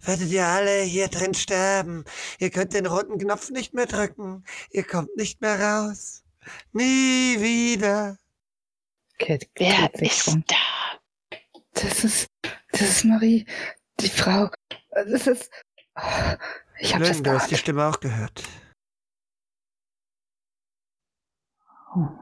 werdet 0.00 0.30
ihr 0.30 0.46
alle 0.46 0.82
hier 0.82 1.08
drin 1.08 1.34
sterben. 1.34 2.04
Ihr 2.38 2.50
könnt 2.50 2.74
den 2.74 2.86
roten 2.86 3.18
Knopf 3.18 3.50
nicht 3.50 3.74
mehr 3.74 3.86
drücken. 3.86 4.44
Ihr 4.70 4.84
kommt 4.84 5.16
nicht 5.16 5.40
mehr 5.40 5.60
raus. 5.60 6.22
Nie 6.72 7.36
wieder. 7.40 8.18
Cat, 9.18 9.44
Wer 9.56 9.94
ist 10.02 10.28
um. 10.28 10.44
da? 10.46 11.38
Das 11.72 12.04
ist, 12.04 12.28
das 12.72 12.80
ist 12.82 13.04
Marie, 13.04 13.46
die 14.00 14.08
Frau. 14.08 14.50
Das 14.90 15.26
ist. 15.26 15.50
Oh, 15.96 16.00
ich 16.78 16.94
habe 16.94 17.04
das 17.04 17.14
Lynn, 17.16 17.24
du 17.24 17.30
hast 17.32 17.50
die. 17.50 17.56
Stimme 17.56 17.86
auch 17.86 18.00
gehört. 18.00 18.42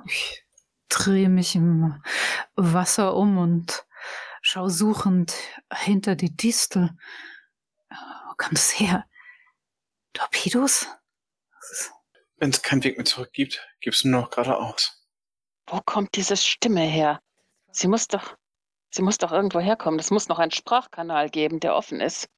Ich 0.06 0.44
drehe 0.88 1.28
mich 1.28 1.54
im 1.54 2.02
Wasser 2.54 3.14
um 3.16 3.38
und 3.38 3.86
schaue 4.42 4.70
suchend 4.70 5.34
hinter 5.74 6.16
die 6.16 6.36
Distel. 6.36 6.90
Wo 7.90 8.34
kommt 8.36 8.58
es 8.58 8.78
her? 8.78 9.06
Torpedos? 10.12 10.86
Wenn 12.36 12.50
es 12.50 12.62
keinen 12.62 12.84
Weg 12.84 12.96
mehr 12.96 13.04
zurück 13.04 13.32
gibt, 13.32 13.66
gibst 13.80 14.04
du 14.04 14.08
nur 14.08 14.22
noch 14.22 14.30
geradeaus. 14.30 15.06
Wo 15.66 15.80
kommt 15.80 16.16
diese 16.16 16.36
Stimme 16.36 16.82
her? 16.82 17.22
Sie 17.70 17.88
muss 17.88 18.08
doch, 18.08 18.36
sie 18.90 19.02
muss 19.02 19.18
doch 19.18 19.32
irgendwo 19.32 19.60
herkommen. 19.60 20.00
Es 20.00 20.10
muss 20.10 20.28
noch 20.28 20.38
einen 20.38 20.50
Sprachkanal 20.50 21.30
geben, 21.30 21.60
der 21.60 21.74
offen 21.74 22.00
ist. 22.00 22.28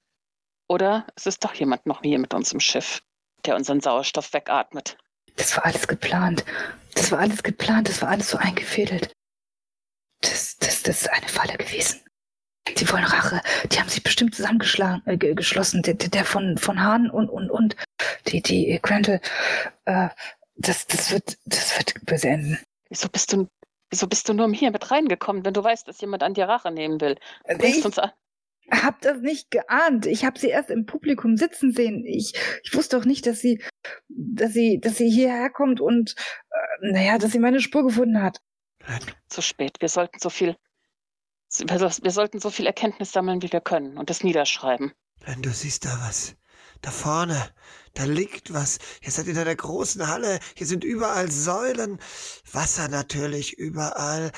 Oder 0.68 1.07
es 1.16 1.26
ist 1.26 1.45
doch 1.45 1.55
jemand 1.55 1.87
noch 1.87 2.03
hier 2.03 2.18
mit 2.18 2.35
uns 2.35 2.53
im 2.53 2.61
Schiff, 2.61 3.03
der 3.45 3.57
unseren 3.57 3.80
Sauerstoff 3.80 4.32
wegatmet. 4.32 4.97
Das 5.37 5.57
war 5.57 5.64
alles 5.66 5.87
geplant. 5.89 6.45
Das 6.95 7.11
war 7.11 7.18
alles 7.20 7.43
geplant. 7.43 7.89
Das 7.89 8.03
war 8.03 8.11
alles 8.11 8.30
so 8.30 8.39
eingefädelt. 8.39 9.12
Das, 10.20 10.57
das, 10.59 10.82
das 10.82 11.03
ist 11.03 11.11
eine 11.11 11.28
Falle 11.28 11.57
gewesen. 11.57 12.01
Sie 12.76 12.89
wollen 12.91 13.05
Rache. 13.05 13.43
Die 13.70 13.78
haben 13.78 13.89
sich 13.91 14.03
bestimmt 14.03 14.35
zusammengeschlagen, 14.35 15.03
äh, 15.07 15.16
ge- 15.18 15.35
geschlossen. 15.35 15.82
Der, 15.82 15.95
der 15.95 16.24
von, 16.24 16.57
von 16.57 16.80
Hahn 16.80 17.11
und, 17.11 17.28
und, 17.28 17.51
und 17.51 17.76
die, 18.28 18.41
die 18.41 18.70
äh, 18.70 18.78
Grantel. 18.78 19.20
Äh, 19.85 20.09
das, 20.57 20.87
das 20.87 21.11
wird, 21.11 21.37
das 21.45 21.76
wird 21.76 21.95
böse 22.07 22.28
enden. 22.28 22.59
Wieso 22.89 23.09
bist 23.09 23.32
du, 23.32 23.49
wieso 23.91 24.07
bist 24.07 24.28
du 24.28 24.32
nur 24.35 24.51
hier 24.53 24.70
mit 24.70 24.91
reingekommen, 24.91 25.45
wenn 25.45 25.53
du 25.53 25.62
weißt, 25.64 25.89
dass 25.89 26.01
jemand 26.01 26.22
an 26.22 26.35
dir 26.35 26.47
Rache 26.49 26.70
nehmen 26.70 27.01
will? 27.01 27.16
Bringst 27.45 27.78
Ich 27.80 27.85
uns 27.85 27.99
an. 27.99 28.12
hab 28.70 29.01
das 29.03 29.18
nicht 29.18 29.51
geahnt. 29.51 30.07
Ich 30.07 30.24
habe 30.24 30.39
sie 30.39 30.49
erst 30.49 30.70
im 30.70 30.87
Publikum 30.87 31.37
sitzen 31.37 31.72
sehen. 31.72 32.05
Ich, 32.07 32.35
ich 32.62 32.72
wusste 32.74 32.97
auch 32.97 33.05
nicht, 33.05 33.26
dass 33.26 33.41
sie, 33.41 33.62
dass 34.09 34.53
sie, 34.53 34.80
dass 34.80 34.97
sie 34.97 35.11
hierher 35.11 35.51
kommt 35.51 35.80
und, 35.80 36.14
äh, 36.51 36.93
naja, 36.93 37.18
dass 37.18 37.32
sie 37.32 37.39
meine 37.39 37.61
Spur 37.61 37.85
gefunden 37.85 38.22
hat. 38.22 38.41
Zu 39.28 39.43
spät. 39.43 39.76
Wir 39.80 39.89
sollten 39.89 40.18
so 40.18 40.30
viel, 40.30 40.57
wir, 41.59 41.80
wir 41.80 42.11
sollten 42.11 42.41
so 42.41 42.51
viel 42.51 42.66
Erkenntnis 42.66 43.12
sammeln, 43.12 43.43
wie 43.43 43.53
wir 43.53 43.61
können 43.61 43.97
und 43.97 44.11
das 44.11 44.22
niederschreiben. 44.22 44.93
Lynn, 45.26 45.43
du 45.43 45.51
siehst 45.51 45.85
da 45.85 45.99
was. 46.07 46.37
Da 46.82 46.91
vorne, 46.91 47.51
da 47.95 48.05
liegt 48.05 48.53
was. 48.53 48.78
Hier 49.01 49.11
seid 49.11 49.26
ihr 49.26 49.32
in 49.32 49.39
einer 49.39 49.55
großen 49.55 50.07
Halle. 50.07 50.39
Hier 50.55 50.66
sind 50.66 50.85
überall 50.85 51.30
Säulen. 51.30 51.99
Wasser 52.53 52.89
natürlich 52.89 53.57
überall. 53.57 54.32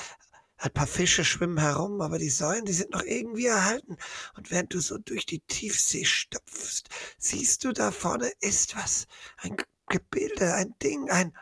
Ein 0.59 0.71
paar 0.71 0.87
Fische 0.87 1.23
schwimmen 1.23 1.59
herum, 1.59 2.01
aber 2.01 2.17
die 2.17 2.29
Säulen, 2.29 2.65
die 2.65 2.73
sind 2.73 2.91
noch 2.91 3.03
irgendwie 3.03 3.45
erhalten. 3.45 3.97
Und 4.35 4.49
während 4.49 4.73
du 4.73 4.79
so 4.79 4.97
durch 4.97 5.25
die 5.25 5.41
Tiefsee 5.41 6.05
stopfst, 6.05 6.89
siehst 7.19 7.63
du 7.63 7.73
da 7.73 7.91
vorne 7.91 8.31
ist 8.39 8.75
was. 8.75 9.07
Ein 9.37 9.55
Gebilde, 9.87 10.55
ein 10.55 10.73
Ding, 10.81 11.09
ein... 11.11 11.37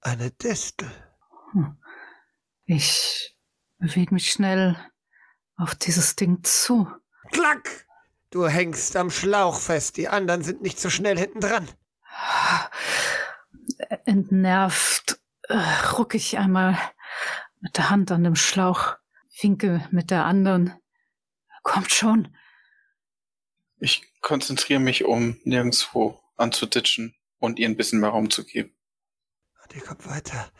eine 0.00 0.30
Distel. 0.30 0.90
Ich 2.64 3.36
bewege 3.78 4.14
mich 4.14 4.30
schnell 4.30 4.76
auf 5.56 5.74
dieses 5.74 6.16
Ding 6.16 6.42
zu. 6.42 6.90
Klack! 7.32 7.86
Du 8.30 8.46
hängst 8.46 8.96
am 8.96 9.10
Schlauch 9.10 9.58
fest, 9.58 9.96
die 9.96 10.08
anderen 10.08 10.42
sind 10.42 10.62
nicht 10.62 10.80
so 10.80 10.88
schnell 10.88 11.18
hinten 11.18 11.40
dran. 11.40 11.68
Entnervt 14.04 15.20
äh, 15.48 15.56
rucke 15.92 16.16
ich 16.16 16.38
einmal 16.38 16.78
mit 17.60 17.76
der 17.76 17.90
Hand 17.90 18.10
an 18.10 18.24
dem 18.24 18.36
Schlauch, 18.36 18.96
winke 19.40 19.86
mit 19.90 20.10
der 20.10 20.24
anderen. 20.24 20.74
Kommt 21.62 21.92
schon. 21.92 22.34
Ich 23.78 24.02
konzentriere 24.20 24.80
mich, 24.80 25.04
um 25.04 25.38
nirgendwo 25.44 26.20
anzuditschen 26.36 27.14
und 27.38 27.58
ihr 27.58 27.68
ein 27.68 27.76
bisschen 27.76 28.00
mehr 28.00 28.10
Raum 28.10 28.30
zu 28.30 28.44
geben. 28.44 28.74
Und 29.62 29.74
ihr 29.74 29.82
kommt 29.82 30.06
weiter. 30.06 30.50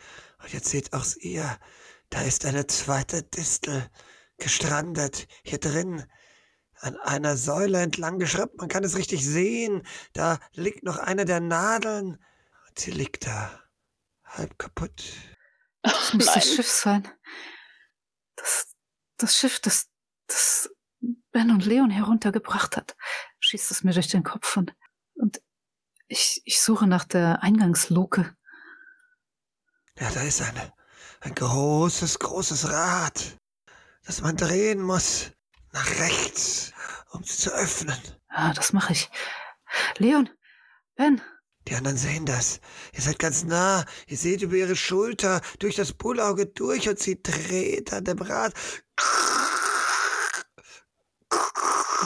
Und 0.41 0.53
jetzt 0.53 0.69
seht 0.69 0.93
auch 0.93 1.05
ihr, 1.19 1.59
da 2.09 2.21
ist 2.21 2.45
eine 2.45 2.67
zweite 2.67 3.23
Distel 3.23 3.89
gestrandet, 4.37 5.27
hier 5.43 5.59
drin, 5.59 6.03
an 6.79 6.97
einer 6.97 7.37
Säule 7.37 7.79
entlang 7.81 8.17
geschraubt. 8.17 8.57
Man 8.57 8.67
kann 8.67 8.83
es 8.83 8.97
richtig 8.97 9.25
sehen. 9.25 9.83
Da 10.13 10.39
liegt 10.53 10.83
noch 10.83 10.97
eine 10.97 11.25
der 11.25 11.39
Nadeln. 11.39 12.17
Und 12.67 12.79
sie 12.79 12.91
liegt 12.91 13.27
da, 13.27 13.51
halb 14.23 14.57
kaputt. 14.57 15.03
Das 15.81 16.13
muss 16.13 16.25
Nein. 16.25 16.35
das 16.35 16.53
Schiff 16.53 16.69
sein. 16.69 17.07
Das, 18.35 18.75
das 19.17 19.37
Schiff, 19.37 19.59
das, 19.59 19.89
das 20.27 20.69
Ben 21.31 21.51
und 21.51 21.65
Leon 21.65 21.89
heruntergebracht 21.89 22.77
hat, 22.77 22.95
schießt 23.39 23.71
es 23.71 23.83
mir 23.83 23.93
durch 23.93 24.07
den 24.07 24.23
Kopf 24.23 24.57
und, 24.57 24.75
und 25.15 25.41
ich, 26.07 26.41
ich 26.45 26.61
suche 26.61 26.87
nach 26.87 27.05
der 27.05 27.41
Eingangsluke. 27.41 28.35
Ja, 29.99 30.11
da 30.11 30.21
ist 30.21 30.41
eine. 30.41 30.73
Ein 31.21 31.35
großes, 31.35 32.19
großes 32.19 32.69
Rad, 32.71 33.37
das 34.03 34.21
man 34.21 34.35
drehen 34.35 34.81
muss. 34.81 35.31
Nach 35.73 35.89
rechts, 35.99 36.73
um 37.11 37.21
es 37.21 37.37
zu 37.37 37.51
öffnen. 37.51 37.97
Ja, 38.29 38.53
das 38.53 38.73
mache 38.73 38.91
ich. 38.93 39.09
Leon, 39.97 40.29
Ben, 40.95 41.21
Die 41.67 41.75
anderen 41.75 41.97
sehen 41.97 42.25
das. 42.25 42.59
Ihr 42.93 43.01
seid 43.01 43.19
ganz 43.19 43.43
nah. 43.43 43.85
Ihr 44.07 44.17
seht 44.17 44.41
über 44.41 44.55
ihre 44.55 44.75
Schulter 44.75 45.41
durch 45.59 45.75
das 45.75 45.93
Bullauge 45.93 46.47
durch 46.47 46.89
und 46.89 46.99
sie 46.99 47.21
dreht 47.21 47.93
an 47.93 48.03
dem 48.03 48.19
Rad. 48.19 48.53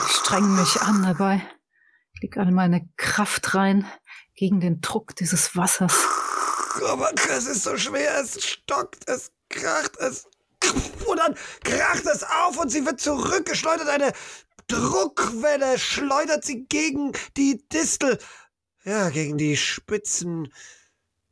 ich 0.06 0.12
strenge 0.12 0.48
mich 0.48 0.80
an 0.82 1.02
dabei. 1.02 1.42
Ich 2.12 2.22
leg 2.22 2.36
all 2.36 2.52
meine 2.52 2.88
Kraft 2.96 3.54
rein 3.54 3.86
gegen 4.34 4.60
den 4.60 4.80
Druck 4.80 5.16
dieses 5.16 5.56
Wassers. 5.56 6.04
Aber 6.88 7.10
es 7.30 7.46
ist 7.46 7.64
so 7.64 7.76
schwer. 7.76 8.20
Es 8.20 8.42
stockt, 8.44 9.08
es 9.08 9.32
kracht, 9.48 9.96
es. 9.98 10.26
Und 11.06 11.18
dann 11.18 11.34
kracht 11.64 12.04
es 12.06 12.22
auf 12.22 12.58
und 12.58 12.70
sie 12.70 12.84
wird 12.84 13.00
zurückgeschleudert. 13.00 13.88
Eine 13.88 14.12
Druckwelle 14.68 15.78
schleudert 15.78 16.44
sie 16.44 16.66
gegen 16.66 17.12
die 17.36 17.66
Distel. 17.68 18.18
Ja, 18.86 19.10
gegen 19.10 19.36
die 19.36 19.56
spitzen 19.56 20.54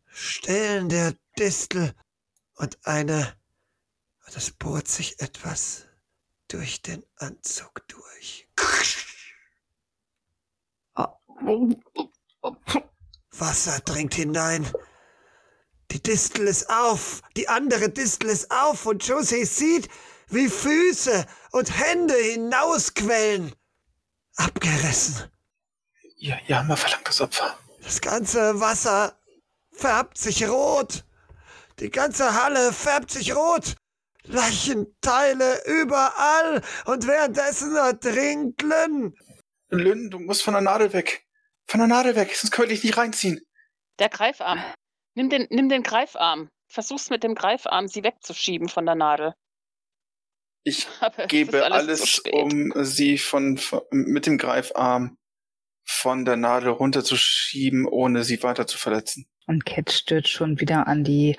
Stellen 0.06 0.88
der 0.88 1.14
Distel. 1.38 1.94
Und 2.56 2.84
eine. 2.84 3.36
Das 4.32 4.50
bohrt 4.50 4.88
sich 4.88 5.20
etwas 5.20 5.86
durch 6.48 6.82
den 6.82 7.04
Anzug 7.14 7.86
durch. 7.86 8.48
Wasser 13.30 13.78
dringt 13.84 14.14
hinein. 14.14 14.68
Die 15.92 16.02
Distel 16.02 16.48
ist 16.48 16.68
auf, 16.70 17.22
die 17.36 17.48
andere 17.48 17.88
Distel 17.88 18.30
ist 18.30 18.50
auf 18.50 18.84
und 18.86 19.06
Josie 19.06 19.44
sieht, 19.44 19.88
wie 20.26 20.48
Füße 20.48 21.24
und 21.52 21.78
Hände 21.78 22.14
hinausquellen. 22.14 23.54
Abgerissen. 24.34 25.33
Ja, 26.24 26.38
ja, 26.46 26.62
mal 26.62 26.76
verlangtes 26.76 27.20
Opfer. 27.20 27.58
Das 27.82 28.00
ganze 28.00 28.58
Wasser 28.58 29.20
färbt 29.72 30.16
sich 30.16 30.48
rot. 30.48 31.04
Die 31.80 31.90
ganze 31.90 32.32
Halle 32.32 32.72
färbt 32.72 33.10
sich 33.10 33.36
rot. 33.36 33.74
Leichenteile 34.22 35.62
überall 35.66 36.62
und 36.86 37.06
währenddessen 37.06 37.76
ertrinkt 37.76 38.62
Lynn. 38.62 39.14
Lynn, 39.68 40.08
du 40.08 40.18
musst 40.18 40.42
von 40.42 40.54
der 40.54 40.62
Nadel 40.62 40.94
weg. 40.94 41.26
Von 41.66 41.80
der 41.80 41.88
Nadel 41.88 42.16
weg, 42.16 42.34
sonst 42.34 42.52
können 42.52 42.70
wir 42.70 42.74
dich 42.74 42.84
nicht 42.84 42.96
reinziehen. 42.96 43.42
Der 43.98 44.08
Greifarm. 44.08 44.64
Nimm 45.14 45.28
den, 45.28 45.46
nimm 45.50 45.68
den 45.68 45.82
Greifarm. 45.82 46.48
Versuch's 46.72 47.10
mit 47.10 47.22
dem 47.22 47.34
Greifarm, 47.34 47.86
sie 47.86 48.02
wegzuschieben 48.02 48.70
von 48.70 48.86
der 48.86 48.94
Nadel. 48.94 49.34
Ich 50.62 50.88
Aber 51.00 51.26
gebe 51.26 51.62
alles, 51.66 52.00
alles 52.00 52.18
um 52.32 52.72
sie 52.82 53.18
von, 53.18 53.58
von 53.58 53.82
mit 53.90 54.24
dem 54.24 54.38
Greifarm 54.38 55.18
von 55.84 56.24
der 56.24 56.36
Nadel 56.36 56.70
runterzuschieben, 56.70 57.86
ohne 57.86 58.24
sie 58.24 58.42
weiter 58.42 58.66
zu 58.66 58.78
verletzen. 58.78 59.26
Und 59.46 59.66
Cat 59.66 59.92
stürzt 59.92 60.30
schon 60.30 60.58
wieder 60.58 60.86
an 60.86 61.04
die 61.04 61.36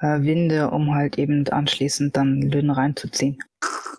äh, 0.00 0.20
Winde, 0.20 0.70
um 0.70 0.94
halt 0.94 1.18
eben 1.18 1.48
anschließend 1.48 2.16
dann 2.16 2.40
Lynn 2.40 2.70
reinzuziehen. 2.70 3.38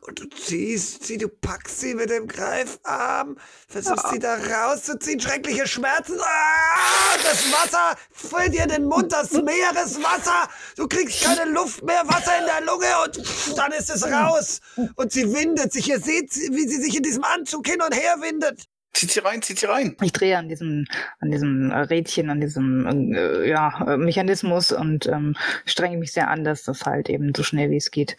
Und 0.01 0.19
du 0.21 0.29
ziehst 0.29 1.03
sie, 1.03 1.17
du 1.17 1.27
packst 1.27 1.81
sie 1.81 1.93
mit 1.93 2.09
dem 2.09 2.27
Greifarm, 2.27 3.37
versuchst 3.67 4.09
sie 4.09 4.19
da 4.19 4.35
rauszuziehen, 4.35 5.19
schreckliche 5.19 5.67
Schmerzen. 5.67 6.17
Ah, 6.19 7.17
das 7.21 7.51
Wasser 7.51 7.97
füllt 8.11 8.53
dir 8.53 8.65
den 8.65 8.85
Mund, 8.85 9.11
das 9.11 9.33
Meereswasser. 9.33 10.49
Du 10.77 10.87
kriegst 10.87 11.21
keine 11.21 11.51
Luft 11.51 11.83
mehr, 11.83 12.01
Wasser 12.07 12.39
in 12.39 12.45
der 12.45 12.61
Lunge 12.61 12.87
und 13.05 13.57
dann 13.57 13.73
ist 13.73 13.89
es 13.89 14.03
raus. 14.09 14.61
Und 14.95 15.11
sie 15.11 15.31
windet 15.33 15.73
sich. 15.73 15.89
Ihr 15.89 15.99
seht, 15.99 16.33
wie 16.33 16.67
sie 16.67 16.81
sich 16.81 16.95
in 16.95 17.03
diesem 17.03 17.25
Anzug 17.25 17.67
hin 17.67 17.81
und 17.81 17.93
her 17.93 18.15
windet. 18.21 18.63
Zieht 18.93 19.11
sie 19.11 19.19
rein, 19.19 19.41
zieht 19.41 19.59
sie 19.59 19.67
rein. 19.67 19.95
Ich 20.01 20.11
drehe 20.11 20.37
an 20.37 20.49
diesem, 20.49 20.85
an 21.19 21.31
diesem 21.31 21.71
Rädchen, 21.71 22.29
an 22.29 22.41
diesem 22.41 23.13
äh, 23.13 23.47
ja, 23.47 23.97
Mechanismus 23.97 24.71
und 24.71 25.05
ähm, 25.05 25.35
strenge 25.65 25.97
mich 25.97 26.11
sehr 26.11 26.29
an, 26.29 26.43
dass 26.43 26.63
das 26.63 26.85
halt 26.85 27.09
eben 27.09 27.33
so 27.35 27.43
schnell 27.43 27.69
wie 27.69 27.77
es 27.77 27.91
geht 27.91 28.17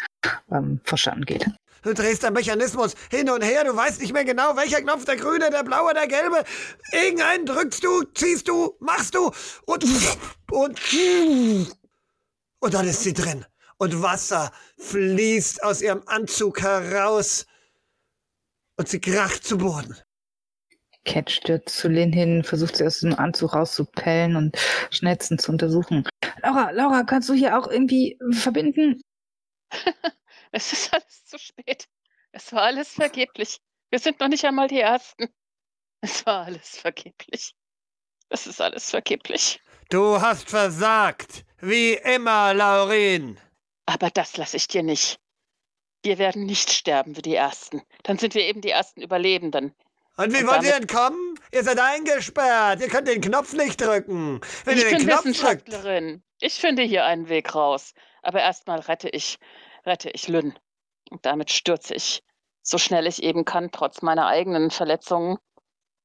ähm, 0.51 0.81
verstanden 0.85 1.27
geht. 1.27 1.47
Du 1.83 1.95
drehst 1.95 2.25
am 2.25 2.35
Mechanismus 2.35 2.95
hin 3.11 3.31
und 3.31 3.43
her, 3.43 3.65
du 3.65 3.75
weißt 3.75 4.01
nicht 4.01 4.13
mehr 4.13 4.25
genau, 4.25 4.55
welcher 4.57 4.83
Knopf, 4.83 5.07
der 5.07 5.17
grüne, 5.17 5.51
der 5.51 5.65
blaue, 5.65 5.95
der 5.95 6.07
gelbe. 6.07 6.45
Irgendeinen 6.93 7.47
drückst 7.47 7.83
du, 7.83 8.03
ziehst 8.15 8.49
du, 8.49 8.77
machst 8.81 9.15
du 9.15 9.31
und 9.67 9.85
und 10.51 10.79
und 12.61 12.75
dann 12.75 12.87
ist 12.87 13.03
sie 13.03 13.15
drin. 13.15 13.47
Und 13.79 14.03
Wasser 14.03 14.53
fließt 14.77 15.63
aus 15.63 15.81
ihrem 15.81 16.03
Anzug 16.07 16.61
heraus 16.61 17.47
und 18.77 18.89
sie 18.89 19.01
kracht 19.01 19.43
zu 19.45 19.57
Boden. 19.57 19.97
Cat 21.11 21.29
stürzt 21.29 21.77
zu 21.77 21.89
Lynn 21.89 22.13
hin, 22.13 22.45
versucht 22.45 22.77
sie 22.77 22.87
aus 22.87 23.01
dem 23.01 23.19
Anzug 23.19 23.55
rauszupellen 23.55 24.37
und 24.37 24.57
schnellstens 24.91 25.43
zu 25.43 25.51
untersuchen. 25.51 26.07
Laura, 26.43 26.71
Laura, 26.71 27.03
kannst 27.03 27.29
du 27.29 27.35
hier 27.35 27.59
auch 27.59 27.67
irgendwie 27.67 28.19
verbinden? 28.33 29.03
Es 30.53 30.73
ist 30.73 30.93
alles 30.93 31.27
zu 31.27 31.39
spät. 31.39 31.87
Es 32.33 32.53
war 32.53 32.63
alles 32.63 32.89
vergeblich. 32.89 33.59
Wir 33.91 34.01
sind 34.01 34.19
noch 34.19 34.27
nicht 34.27 34.45
einmal 34.45 34.67
die 34.67 34.81
Ersten. 34.81 35.29
Es 36.01 36.27
war 36.27 36.47
alles 36.47 36.77
vergeblich. 36.77 37.55
Es 38.31 38.49
ist 38.49 38.61
alles 38.61 38.91
vergeblich. 38.91 39.61
Du 39.91 40.21
hast 40.21 40.51
versagt, 40.51 41.45
wie 41.61 41.93
immer, 41.93 42.53
Laurin. 42.53 43.39
Aber 43.87 44.11
das 44.11 44.39
lasse 44.39 44.57
ich 44.57 44.67
dir 44.67 44.83
nicht. 44.83 45.21
Wir 46.03 46.19
werden 46.19 46.47
nicht 46.47 46.73
sterben 46.73 47.17
wie 47.17 47.23
die 47.23 47.37
Ersten. 47.37 47.83
Dann 48.03 48.19
sind 48.19 48.35
wir 48.35 48.43
eben 48.43 48.61
die 48.61 48.71
ersten 48.71 49.03
Überlebenden. 49.03 49.73
Und 50.21 50.35
wie 50.35 50.43
Und 50.43 50.49
wollt 50.49 50.65
ihr 50.65 50.77
entkommen? 50.77 51.39
Ihr 51.53 51.65
seid 51.65 51.79
eingesperrt. 51.79 52.81
Ihr 52.81 52.89
könnt 52.89 53.09
den 53.09 53.23
Knopf 53.23 53.55
nicht 53.55 53.81
drücken. 53.81 54.41
Wenn 54.65 54.77
ich 54.77 54.85
ihr 54.85 54.91
den 54.91 55.07
bin 55.07 55.09
Knopf 55.09 55.41
drückt. 55.41 55.69
Ich 56.41 56.55
finde 56.55 56.83
hier 56.83 57.07
einen 57.07 57.29
Weg 57.29 57.55
raus. 57.55 57.95
Aber 58.23 58.41
erstmal 58.41 58.81
rette 58.81 59.09
ich, 59.09 59.39
rette 59.87 60.11
ich 60.11 60.29
Lynn. 60.29 60.59
Und 61.11 61.25
damit 61.25 61.51
stürze 61.51 61.95
ich, 61.95 62.23
so 62.63 62.77
schnell 62.77 63.07
ich 63.07 63.23
eben 63.23 63.45
kann, 63.47 63.71
trotz 63.73 64.03
meiner 64.03 64.27
eigenen 64.27 64.71
Verletzungen, 64.71 65.39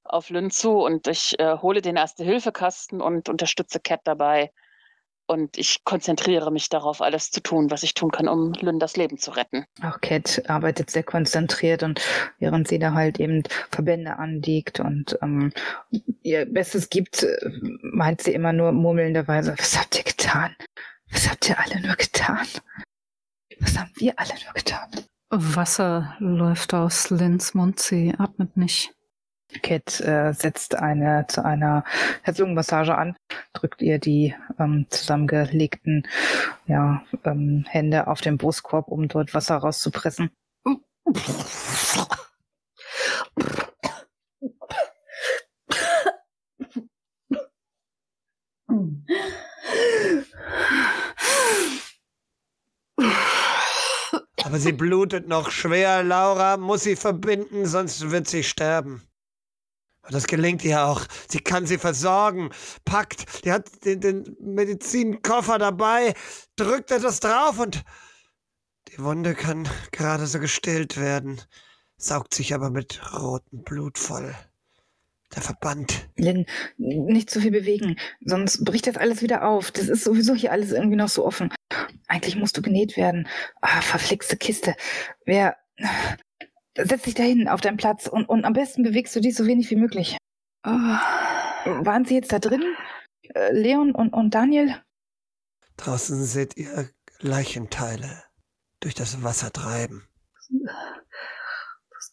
auf 0.06 0.30
Lynn 0.30 0.50
zu. 0.50 0.80
Und 0.80 1.08
ich 1.08 1.38
äh, 1.40 1.58
hole 1.58 1.82
den 1.82 1.98
Erste-Hilfe-Kasten 1.98 3.02
und 3.02 3.28
unterstütze 3.28 3.82
Cat 3.82 4.02
dabei. 4.06 4.52
Und 5.28 5.58
ich 5.58 5.84
konzentriere 5.84 6.52
mich 6.52 6.70
darauf, 6.70 7.02
alles 7.02 7.32
zu 7.32 7.42
tun, 7.42 7.72
was 7.72 7.84
ich 7.84 7.96
tun 7.96 8.12
kann, 8.12 8.28
um 8.28 8.54
Lynn 8.54 8.80
das 8.80 8.96
Leben 8.96 9.18
zu 9.18 9.32
retten. 9.32 9.66
Auch 9.82 10.00
Cat 10.02 10.44
arbeitet 10.48 10.92
sehr 10.92 11.04
konzentriert 11.04 11.82
und 11.82 12.02
während 12.40 12.68
sie 12.68 12.78
da 12.78 12.94
halt 12.94 13.20
eben 13.20 13.44
Verbände 13.72 14.18
anlegt 14.18 14.80
und 14.80 15.18
ähm, 15.22 15.52
ihr 16.22 16.46
Bestes 16.46 16.90
gibt, 16.90 17.24
äh, 17.24 17.38
meint 17.82 18.22
sie 18.22 18.34
immer 18.34 18.54
nur 18.54 18.72
murmelnderweise, 18.72 19.56
was 19.58 19.80
habt 19.80 19.98
ihr 19.98 20.04
getan? 20.04 20.56
Was 21.12 21.30
habt 21.30 21.50
ihr 21.50 21.60
alle 21.60 21.82
nur 21.82 21.96
getan? 21.96 22.48
Was 23.60 23.78
haben 23.78 23.92
wir 23.96 24.14
alle 24.18 24.34
nur 24.44 24.54
getan? 24.54 24.90
Wasser 25.30 26.16
läuft 26.20 26.74
aus 26.74 27.10
Lynns 27.10 27.54
Mund, 27.54 27.80
sie 27.80 28.14
atmet 28.18 28.56
nicht. 28.58 28.95
Cat 29.62 30.00
äh, 30.02 30.34
setzt 30.34 30.76
eine 30.76 31.26
zu 31.28 31.44
einer 31.44 31.84
Herz-Lungen-Massage 32.24 32.96
an, 32.96 33.16
drückt 33.54 33.82
ihr 33.82 34.00
die 34.00 34.36
ähm, 34.60 34.86
zusammengelegten 34.90 36.08
ja, 36.68 37.04
ähm, 37.24 37.66
Hände 37.68 38.08
auf 38.08 38.22
den 38.22 38.38
Brustkorb, 38.38 38.88
um 38.88 39.08
dort 39.08 39.34
Wasser 39.34 39.58
rauszupressen. 39.58 40.30
aber 54.56 54.62
sie 54.62 54.72
blutet 54.72 55.28
noch 55.28 55.52
schwer. 55.52 56.02
Laura 56.02 56.56
muss 56.56 56.84
sie 56.84 56.96
verbinden, 56.96 57.66
sonst 57.66 58.10
wird 58.10 58.30
sie 58.30 58.42
sterben. 58.42 59.02
Das 60.10 60.28
gelingt 60.28 60.64
ihr 60.64 60.86
auch. 60.86 61.02
Sie 61.28 61.40
kann 61.40 61.66
sie 61.66 61.78
versorgen. 61.78 62.52
Packt, 62.84 63.46
die 63.46 63.52
hat 63.52 63.86
den, 63.86 64.02
den 64.02 64.38
Medizinkoffer 64.40 65.58
dabei, 65.58 66.14
drückt 66.56 66.92
etwas 66.92 67.20
drauf 67.20 67.60
und 67.60 67.84
die 68.90 69.00
Wunde 69.00 69.34
kann 69.34 69.68
gerade 69.92 70.28
so 70.28 70.40
gestillt 70.40 70.98
werden, 70.98 71.42
saugt 71.98 72.34
sich 72.34 72.54
aber 72.54 72.70
mit 72.70 73.02
rotem 73.14 73.64
Blut 73.64 73.98
voll. 73.98 74.36
Der 75.36 75.42
Verband. 75.42 76.08
Lynn, 76.16 76.46
nicht 76.78 77.30
zu 77.30 77.42
viel 77.42 77.52
bewegen, 77.52 77.98
sonst 78.24 78.64
bricht 78.64 78.88
das 78.88 78.96
alles 78.96 79.22
wieder 79.22 79.46
auf. 79.46 79.72
Das 79.72 79.90
ist 79.90 80.04
sowieso 80.04 80.34
hier 80.36 80.52
alles 80.52 80.72
irgendwie 80.72 80.96
noch 80.96 81.10
so 81.10 81.26
offen. 81.26 81.52
Eigentlich 82.08 82.36
musst 82.36 82.56
du 82.56 82.62
genäht 82.62 82.96
werden. 82.96 83.28
Ah, 83.62 83.82
verflixte 83.82 84.38
Kiste. 84.38 84.76
Wer. 85.26 85.58
Setz 86.78 87.04
dich 87.04 87.14
dahin 87.14 87.48
auf 87.48 87.62
deinen 87.62 87.78
Platz 87.78 88.08
und, 88.08 88.28
und 88.28 88.44
am 88.46 88.54
besten 88.54 88.84
bewegst 88.84 89.16
du 89.16 89.22
dich 89.22 89.36
so 89.36 89.46
wenig 89.46 89.70
wie 89.72 89.76
möglich. 89.78 90.18
Ah, 90.64 91.00
Waren 91.66 92.06
sie 92.06 92.16
jetzt 92.16 92.32
da 92.32 92.40
drin? 92.40 92.64
Äh, 93.34 93.52
Leon 93.54 93.94
und, 93.96 94.14
und 94.14 94.34
Daniel? 94.36 94.84
Draußen 95.78 96.24
seht 96.24 96.58
ihr 96.58 96.90
Leichenteile 97.20 98.24
durch 98.82 98.94
das 98.94 99.24
Wasser 99.24 99.52
treiben. 99.52 100.08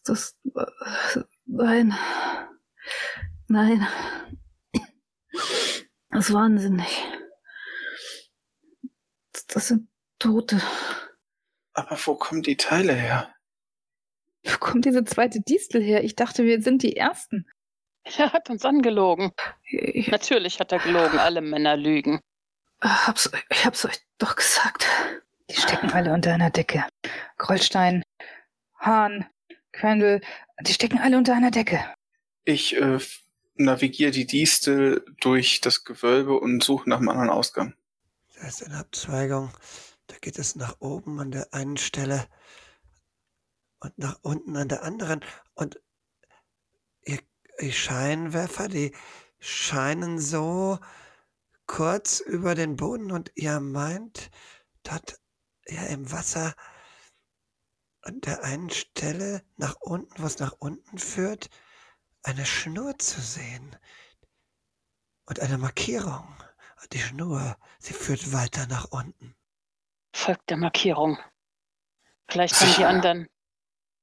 das, 0.05 0.35
das, 0.45 1.19
nein, 1.45 1.93
nein, 3.47 3.87
das 6.09 6.29
ist 6.29 6.33
wahnsinnig. 6.33 7.03
Das, 9.33 9.47
das 9.47 9.67
sind 9.67 9.87
Tote. 10.19 10.61
Aber 11.73 11.97
wo 12.05 12.15
kommen 12.15 12.41
die 12.41 12.57
Teile 12.57 12.93
her? 12.93 13.32
Wo 14.43 14.57
kommt 14.57 14.85
diese 14.85 15.03
zweite 15.03 15.41
Distel 15.41 15.81
her? 15.81 16.03
Ich 16.03 16.15
dachte, 16.15 16.43
wir 16.43 16.61
sind 16.61 16.83
die 16.83 16.97
Ersten. 16.97 17.47
Er 18.17 18.33
hat 18.33 18.49
uns 18.49 18.65
angelogen. 18.65 19.31
Ich 19.63 20.11
Natürlich 20.11 20.59
hat 20.59 20.73
er 20.73 20.79
gelogen. 20.79 21.19
Alle 21.19 21.39
Männer 21.39 21.77
lügen. 21.77 22.19
hab's, 22.81 23.31
ich 23.49 23.65
hab's 23.65 23.85
euch 23.85 23.97
doch 24.17 24.35
gesagt. 24.35 24.85
Die 25.49 25.55
stecken 25.55 25.89
alle 25.91 26.11
unter 26.13 26.33
einer 26.33 26.49
Decke. 26.49 26.85
Grollstein, 27.37 28.03
Hahn, 28.77 29.25
Quendel, 29.71 30.19
die 30.61 30.73
stecken 30.73 30.99
alle 30.99 31.17
unter 31.17 31.33
einer 31.33 31.51
Decke. 31.51 31.79
Ich 32.43 32.75
äh, 32.75 32.99
navigiere 33.55 34.11
die 34.11 34.25
Distel 34.27 35.05
durch 35.21 35.61
das 35.61 35.83
Gewölbe 35.85 36.37
und 36.39 36.63
suche 36.63 36.89
nach 36.89 36.97
einem 36.97 37.09
anderen 37.09 37.29
Ausgang. 37.29 37.73
Da 38.35 38.47
ist 38.47 38.65
eine 38.65 38.77
Abzweigung. 38.77 39.51
Da 40.07 40.15
geht 40.19 40.37
es 40.37 40.55
nach 40.55 40.75
oben 40.79 41.19
an 41.19 41.31
der 41.31 41.53
einen 41.53 41.77
Stelle 41.77 42.27
und 43.83 43.97
nach 43.97 44.17
unten 44.21 44.55
an 44.55 44.69
der 44.69 44.83
anderen. 44.83 45.23
Und 45.53 45.79
ihr, 47.03 47.19
die 47.61 47.73
Scheinwerfer, 47.73 48.69
die 48.69 48.95
scheinen 49.39 50.19
so 50.19 50.79
kurz 51.67 52.19
über 52.21 52.55
den 52.55 52.77
Boden 52.77 53.11
und 53.11 53.31
ihr 53.35 53.59
meint, 53.59 54.31
dort 54.83 55.19
ja 55.67 55.83
im 55.87 56.11
Wasser 56.11 56.55
an 58.01 58.19
der 58.21 58.43
einen 58.43 58.69
Stelle 58.69 59.43
nach 59.57 59.75
unten, 59.79 60.21
wo 60.21 60.25
es 60.25 60.39
nach 60.39 60.53
unten 60.59 60.97
führt, 60.97 61.49
eine 62.21 62.45
Schnur 62.45 62.97
zu 62.99 63.21
sehen 63.21 63.75
und 65.25 65.39
eine 65.39 65.57
Markierung. 65.57 66.27
Die 66.91 66.99
Schnur, 66.99 67.57
sie 67.79 67.93
führt 67.93 68.33
weiter 68.33 68.67
nach 68.67 68.85
unten. 68.91 69.35
Folgt 70.13 70.49
der 70.49 70.57
Markierung. 70.57 71.17
Vielleicht 72.29 72.59
haben 72.59 72.73
die 72.75 72.85
anderen, 72.85 73.29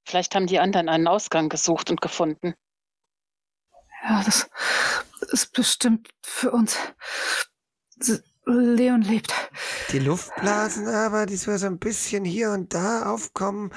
vielleicht 0.04 0.34
haben 0.34 0.46
die 0.46 0.58
anderen 0.58 0.88
einen 0.88 1.08
Ausgang 1.08 1.48
gesucht 1.48 1.90
und 1.90 2.00
gefunden. 2.00 2.54
Ja, 4.02 4.22
das 4.24 4.48
ist 5.32 5.52
bestimmt 5.52 6.08
für 6.22 6.50
uns. 6.52 6.76
Leon 8.46 9.02
lebt. 9.02 9.32
Die 9.92 9.98
Luftblasen 9.98 10.88
aber, 10.88 11.26
die 11.26 11.36
so 11.36 11.50
ein 11.50 11.78
bisschen 11.78 12.24
hier 12.24 12.50
und 12.50 12.74
da 12.74 13.12
aufkommen, 13.12 13.72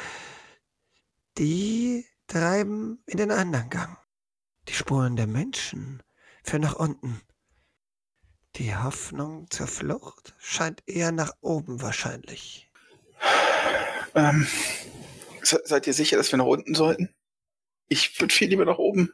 die 1.37 2.05
treiben 2.27 3.03
in 3.05 3.17
den 3.17 3.31
anderen 3.31 3.69
Gang. 3.69 3.97
Die 4.67 4.73
Spuren 4.73 5.15
der 5.15 5.27
Menschen 5.27 6.01
führen 6.43 6.61
nach 6.61 6.75
unten. 6.75 7.21
Die 8.55 8.75
Hoffnung 8.75 9.49
zur 9.49 9.67
Flucht 9.67 10.35
scheint 10.37 10.83
eher 10.87 11.11
nach 11.11 11.33
oben 11.41 11.81
wahrscheinlich. 11.81 12.71
Ähm, 14.15 14.47
seid 15.43 15.87
ihr 15.87 15.93
sicher, 15.93 16.17
dass 16.17 16.31
wir 16.31 16.37
nach 16.37 16.45
unten 16.45 16.75
sollten? 16.75 17.13
Ich 17.87 18.19
würde 18.19 18.33
viel 18.33 18.49
lieber 18.49 18.65
nach 18.65 18.77
oben. 18.77 19.13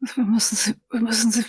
Wir 0.00 0.24
müssen 0.24 0.56
sie, 0.56 0.74
wir 0.90 1.00
müssen 1.00 1.32
sie 1.32 1.44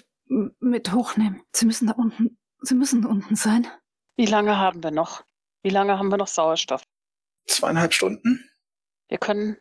mit 0.59 0.91
hochnehmen. 0.91 1.43
Sie 1.53 1.65
müssen 1.65 1.87
da 1.87 1.93
unten, 1.93 2.37
sie 2.61 2.75
müssen 2.75 3.01
da 3.01 3.09
unten 3.09 3.35
sein. 3.35 3.67
Wie 4.15 4.25
lange 4.25 4.57
haben 4.57 4.81
wir 4.81 4.91
noch? 4.91 5.23
Wie 5.61 5.69
lange 5.69 5.97
haben 5.97 6.09
wir 6.09 6.17
noch 6.17 6.27
Sauerstoff? 6.27 6.83
Zweieinhalb 7.47 7.93
Stunden? 7.93 8.49
Wir 9.07 9.17
können 9.17 9.57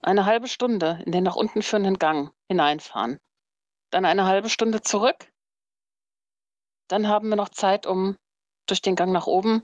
eine 0.00 0.24
halbe 0.24 0.48
Stunde 0.48 1.02
in 1.04 1.12
den 1.12 1.24
nach 1.24 1.36
unten 1.36 1.62
führenden 1.62 1.98
Gang 1.98 2.32
hineinfahren. 2.48 3.18
Dann 3.90 4.04
eine 4.04 4.24
halbe 4.24 4.48
Stunde 4.48 4.82
zurück. 4.82 5.32
Dann 6.88 7.06
haben 7.06 7.28
wir 7.28 7.36
noch 7.36 7.50
Zeit, 7.50 7.86
um 7.86 8.16
durch 8.66 8.82
den 8.82 8.96
Gang 8.96 9.12
nach 9.12 9.26
oben 9.26 9.62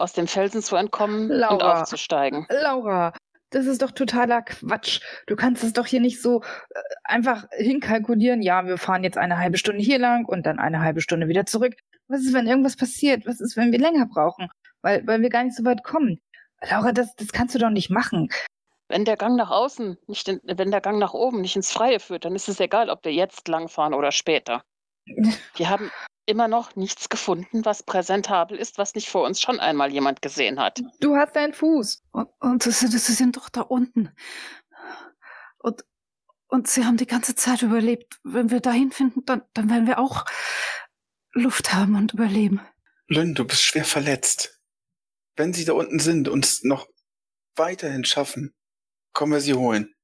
aus 0.00 0.12
dem 0.12 0.26
Felsen 0.26 0.62
zu 0.62 0.76
entkommen 0.76 1.28
Laura, 1.28 1.54
und 1.54 1.62
aufzusteigen. 1.62 2.46
Laura, 2.48 3.12
das 3.50 3.66
ist 3.66 3.82
doch 3.82 3.90
totaler 3.90 4.42
Quatsch. 4.42 5.00
Du 5.26 5.36
kannst 5.36 5.64
es 5.64 5.72
doch 5.72 5.86
hier 5.86 6.00
nicht 6.00 6.22
so 6.22 6.42
äh, 6.42 6.80
einfach 7.04 7.46
hinkalkulieren. 7.52 8.42
Ja, 8.42 8.66
wir 8.66 8.78
fahren 8.78 9.04
jetzt 9.04 9.18
eine 9.18 9.38
halbe 9.38 9.58
Stunde 9.58 9.82
hier 9.82 9.98
lang 9.98 10.24
und 10.24 10.46
dann 10.46 10.58
eine 10.58 10.80
halbe 10.80 11.00
Stunde 11.00 11.28
wieder 11.28 11.46
zurück. 11.46 11.74
Was 12.08 12.20
ist, 12.20 12.32
wenn 12.32 12.46
irgendwas 12.46 12.76
passiert? 12.76 13.26
Was 13.26 13.40
ist, 13.40 13.56
wenn 13.56 13.72
wir 13.72 13.78
länger 13.78 14.06
brauchen? 14.06 14.48
Weil, 14.82 15.06
weil 15.06 15.20
wir 15.20 15.30
gar 15.30 15.44
nicht 15.44 15.56
so 15.56 15.64
weit 15.64 15.84
kommen. 15.84 16.20
Laura, 16.68 16.92
das, 16.92 17.14
das 17.16 17.32
kannst 17.32 17.54
du 17.54 17.58
doch 17.58 17.70
nicht 17.70 17.90
machen. 17.90 18.28
Wenn 18.88 19.04
der 19.04 19.16
Gang 19.16 19.36
nach 19.36 19.50
außen, 19.50 19.98
nicht 20.06 20.28
in, 20.28 20.40
wenn 20.44 20.70
der 20.70 20.80
Gang 20.80 20.98
nach 20.98 21.14
oben 21.14 21.40
nicht 21.40 21.56
ins 21.56 21.70
Freie 21.70 22.00
führt, 22.00 22.24
dann 22.24 22.34
ist 22.34 22.48
es 22.48 22.60
egal, 22.60 22.90
ob 22.90 23.04
wir 23.04 23.12
jetzt 23.12 23.46
langfahren 23.48 23.94
oder 23.94 24.10
später. 24.10 24.62
Wir 25.54 25.70
haben 25.70 25.90
immer 26.30 26.48
noch 26.48 26.76
nichts 26.76 27.08
gefunden, 27.08 27.64
was 27.64 27.82
präsentabel 27.82 28.56
ist, 28.56 28.78
was 28.78 28.94
nicht 28.94 29.08
vor 29.08 29.26
uns 29.26 29.40
schon 29.40 29.60
einmal 29.60 29.92
jemand 29.92 30.22
gesehen 30.22 30.58
hat. 30.60 30.80
Du 31.00 31.16
hast 31.16 31.36
deinen 31.36 31.52
Fuß. 31.52 32.02
Und, 32.12 32.28
und 32.40 32.62
sie, 32.62 32.70
sie 32.70 33.12
sind 33.12 33.36
doch 33.36 33.48
da 33.48 33.62
unten. 33.62 34.10
Und, 35.58 35.84
und 36.48 36.68
sie 36.68 36.84
haben 36.84 36.96
die 36.96 37.06
ganze 37.06 37.34
Zeit 37.34 37.62
überlebt. 37.62 38.18
Wenn 38.22 38.50
wir 38.50 38.60
dahin 38.60 38.92
finden, 38.92 39.24
dann, 39.26 39.42
dann 39.52 39.68
werden 39.68 39.86
wir 39.86 39.98
auch 39.98 40.24
Luft 41.32 41.74
haben 41.74 41.96
und 41.96 42.14
überleben. 42.14 42.60
Lynn, 43.08 43.34
du 43.34 43.44
bist 43.44 43.62
schwer 43.62 43.84
verletzt. 43.84 44.60
Wenn 45.36 45.52
sie 45.52 45.64
da 45.64 45.72
unten 45.72 45.98
sind 45.98 46.28
und 46.28 46.44
es 46.44 46.62
noch 46.62 46.88
weiterhin 47.56 48.04
schaffen, 48.04 48.54
kommen 49.12 49.32
wir 49.32 49.40
sie 49.40 49.54
holen. 49.54 49.94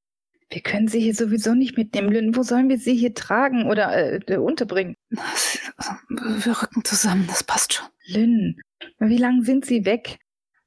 Wir 0.49 0.63
können 0.63 0.89
sie 0.89 1.01
hier 1.01 1.15
sowieso 1.15 1.55
nicht 1.55 1.77
mitnehmen, 1.77 2.11
Lynn. 2.11 2.37
Wo 2.37 2.43
sollen 2.43 2.69
wir 2.69 2.79
sie 2.79 2.95
hier 2.95 3.15
tragen 3.15 3.67
oder 3.67 4.29
äh, 4.29 4.37
unterbringen? 4.37 4.96
Wir 6.09 6.63
rücken 6.63 6.85
zusammen, 6.85 7.27
das 7.27 7.45
passt 7.45 7.75
schon. 7.75 7.87
Lynn, 8.07 8.61
wie 8.99 9.19
lange 9.19 9.45
sind 9.45 9.65
sie 9.65 9.85
weg? 9.85 10.19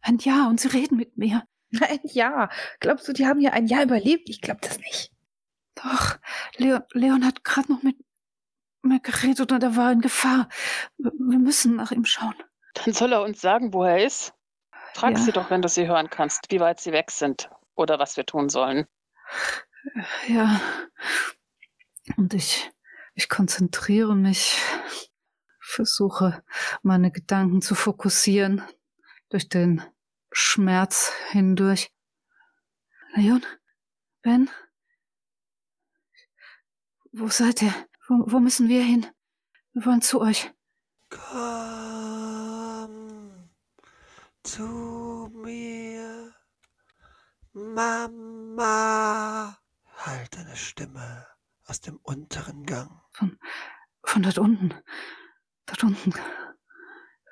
Ein 0.01 0.17
Jahr 0.19 0.47
und 0.49 0.59
sie 0.59 0.69
reden 0.69 0.97
mit 0.97 1.17
mir. 1.17 1.43
Ein 1.81 1.99
Jahr? 2.03 2.49
Glaubst 2.79 3.07
du, 3.07 3.13
die 3.13 3.27
haben 3.27 3.39
hier 3.39 3.53
ein 3.53 3.67
Jahr 3.67 3.83
überlebt? 3.83 4.27
Ich 4.29 4.41
glaube 4.41 4.61
das 4.61 4.79
nicht. 4.79 5.11
Doch, 5.75 6.17
Leon, 6.57 6.81
Leon 6.93 7.25
hat 7.25 7.43
gerade 7.43 7.71
noch 7.71 7.83
mit 7.83 7.95
mir 8.81 8.99
geredet 8.99 9.51
und 9.51 9.61
er 9.63 9.75
war 9.75 9.91
in 9.91 10.01
Gefahr. 10.01 10.49
Wir 10.97 11.11
müssen 11.37 11.75
nach 11.75 11.91
ihm 11.91 12.05
schauen. 12.05 12.33
Dann 12.73 12.93
soll 12.93 13.13
er 13.13 13.21
uns 13.21 13.39
sagen, 13.41 13.73
wo 13.73 13.83
er 13.83 14.03
ist. 14.03 14.33
Frag 14.95 15.17
Ja. 15.17 15.23
sie 15.23 15.31
doch, 15.31 15.49
wenn 15.51 15.61
du 15.61 15.67
sie 15.69 15.87
hören 15.87 16.09
kannst, 16.09 16.49
wie 16.51 16.59
weit 16.59 16.79
sie 16.79 16.91
weg 16.91 17.11
sind 17.11 17.49
oder 17.75 17.99
was 17.99 18.17
wir 18.17 18.25
tun 18.25 18.49
sollen. 18.49 18.87
Ja. 20.27 20.59
Und 22.17 22.33
ich, 22.33 22.71
ich 23.19 23.27
konzentriere 23.27 24.15
mich, 24.15 24.57
versuche 25.59 26.41
meine 26.83 27.11
Gedanken 27.11 27.61
zu 27.61 27.75
fokussieren 27.75 28.63
durch 29.27 29.49
den 29.49 29.83
Schmerz 30.31 31.11
hindurch. 31.31 31.91
Leon? 33.15 33.45
Ben? 34.21 34.49
Wo 37.11 37.27
seid 37.27 37.61
ihr? 37.61 37.73
Wo, 38.07 38.23
wo 38.31 38.39
müssen 38.39 38.69
wir 38.69 38.83
hin? 38.83 39.05
Wir 39.73 39.85
wollen 39.85 40.01
zu 40.01 40.21
euch. 40.21 40.53
Komm 41.09 42.39
zu 44.43 45.29
mir, 45.33 46.33
Mama. 47.51 49.57
Halt 50.05 50.37
eine 50.37 50.55
Stimme 50.55 51.28
aus 51.69 51.81
dem 51.81 51.97
unteren 51.97 52.65
Gang. 52.65 52.89
Von 54.03 54.23
dort 54.23 54.37
unten. 54.37 54.73
Dort 55.65 55.83
unten. 55.83 56.13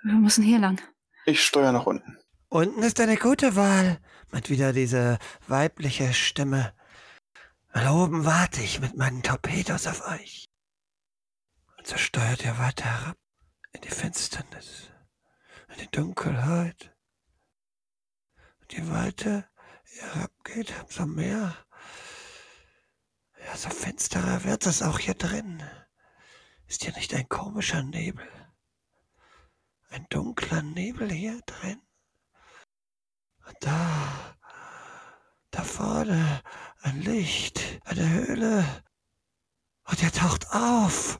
Wir 0.03 0.13
müssen 0.13 0.43
hier 0.43 0.59
lang. 0.59 0.81
Ich 1.25 1.43
steuere 1.43 1.71
nach 1.71 1.85
unten. 1.85 2.17
Unten 2.49 2.81
ist 2.83 2.99
eine 2.99 3.17
gute 3.17 3.55
Wahl, 3.55 3.99
meint 4.31 4.49
wieder 4.49 4.71
diese 4.71 5.17
weibliche 5.47 6.13
Stimme. 6.13 6.73
Weil 7.73 7.89
oben 7.89 8.25
warte 8.25 8.61
ich 8.61 8.79
mit 8.79 8.95
meinen 8.95 9.21
Torpedos 9.21 9.88
auf 9.88 10.07
euch. 10.07 10.45
Und 11.77 11.88
so 11.88 11.97
steuert 11.97 12.45
ihr 12.45 12.57
weiter 12.57 12.85
herab 12.85 13.17
in 13.73 13.81
die 13.81 13.89
Finsternis, 13.89 14.89
in 15.69 15.79
die 15.79 15.91
Dunkelheit. 15.91 16.95
Und 18.61 18.73
je 18.73 18.89
weiter 18.89 19.49
ihr 19.95 20.13
herabgeht, 20.13 20.73
umso 20.83 21.05
mehr, 21.05 21.53
ja, 23.47 23.55
so 23.55 23.69
finsterer 23.69 24.43
wird 24.43 24.65
es 24.65 24.81
auch 24.81 24.99
hier 24.99 25.13
drin. 25.13 25.63
Ist 26.67 26.83
hier 26.83 26.93
nicht 26.93 27.13
ein 27.13 27.29
komischer 27.29 27.81
Nebel? 27.81 28.27
Ein 29.89 30.05
dunkler 30.09 30.61
Nebel 30.61 31.09
hier 31.09 31.39
drin? 31.45 31.81
Und 33.47 33.55
da, 33.61 34.35
da 35.51 35.63
vorne, 35.63 36.41
ein 36.81 37.01
Licht, 37.01 37.61
eine 37.85 38.09
Höhle. 38.09 38.65
Und 39.85 40.03
ihr 40.03 40.11
taucht 40.11 40.51
auf. 40.51 41.17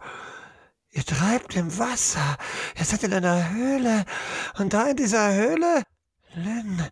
Ihr 0.90 1.06
treibt 1.06 1.56
im 1.56 1.78
Wasser. 1.78 2.38
Ihr 2.78 2.84
seid 2.84 3.04
in 3.04 3.14
einer 3.14 3.52
Höhle. 3.52 4.04
Und 4.58 4.74
da 4.74 4.88
in 4.88 4.98
dieser 4.98 5.34
Höhle, 5.34 5.84
Lynn, 6.34 6.86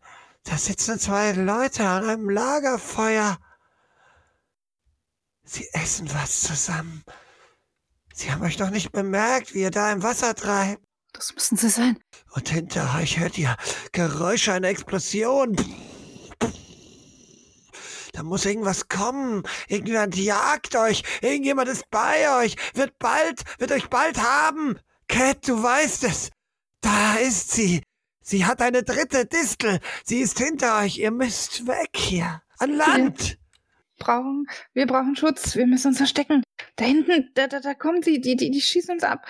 da 0.44 0.58
sitzen 0.58 0.98
zwei 0.98 1.34
Leute 1.34 1.86
an 1.86 2.06
einem 2.06 2.30
Lagerfeuer. 2.30 3.38
Sie 5.46 5.68
essen 5.74 6.12
was 6.14 6.42
zusammen. 6.42 7.04
Sie 8.14 8.32
haben 8.32 8.44
euch 8.44 8.58
noch 8.60 8.72
nicht 8.72 8.92
bemerkt, 8.92 9.54
wie 9.54 9.62
ihr 9.62 9.72
da 9.72 9.92
im 9.92 10.04
Wasser 10.04 10.34
treibt. 10.36 10.82
Das 11.14 11.34
müssen 11.34 11.58
sie 11.58 11.70
sein. 11.70 11.98
Und 12.32 12.50
hinter 12.50 12.96
euch 13.00 13.20
hört 13.20 13.38
ihr 13.38 13.56
Geräusche 13.92 14.54
einer 14.54 14.70
Explosion. 14.70 15.56
Da 18.12 18.24
muss 18.24 18.46
irgendwas 18.46 18.88
kommen. 18.88 19.44
Irgendjemand 19.68 20.16
jagt 20.16 20.76
euch. 20.76 21.04
Irgendjemand 21.22 21.70
ist 21.70 21.90
bei 21.90 22.44
euch. 22.44 22.56
Wird 22.74 22.98
bald, 22.98 23.44
wird 23.60 23.72
euch 23.72 23.90
bald 23.90 24.22
haben. 24.22 24.80
Cat, 25.08 25.48
du 25.48 25.62
weißt 25.62 26.06
es. 26.06 26.32
Da 26.82 27.16
ist 27.16 27.52
sie. 27.52 27.84
Sie 28.22 28.46
hat 28.46 28.62
eine 28.62 28.84
dritte 28.84 29.26
Distel. 29.26 29.80
Sie 30.04 30.20
ist 30.20 30.38
hinter 30.38 30.80
euch. 30.80 30.98
Ihr 30.98 31.12
müsst 31.12 31.68
weg 31.68 31.92
hier. 31.96 32.42
An 32.58 32.74
Land. 32.74 33.38
Brauchen, 33.98 34.48
wir 34.74 34.88
brauchen 34.88 35.16
Schutz. 35.16 35.56
Wir 35.56 35.68
müssen 35.68 35.90
uns 35.90 35.98
verstecken. 35.98 36.44
Da 36.76 36.86
hinten, 36.86 37.32
da, 37.36 37.48
da, 37.48 37.60
da 37.60 37.74
kommen 37.74 38.04
sie. 38.04 38.20
Die, 38.22 38.36
die, 38.36 38.52
die 38.52 38.62
schießen 38.62 38.94
uns 38.96 39.04
ab. 39.04 39.26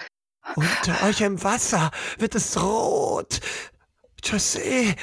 Unter 0.56 1.04
euch 1.08 1.22
im 1.22 1.44
Wasser 1.44 1.92
wird 2.18 2.36
es 2.36 2.62
rot. 2.62 3.40
José, 4.24 4.96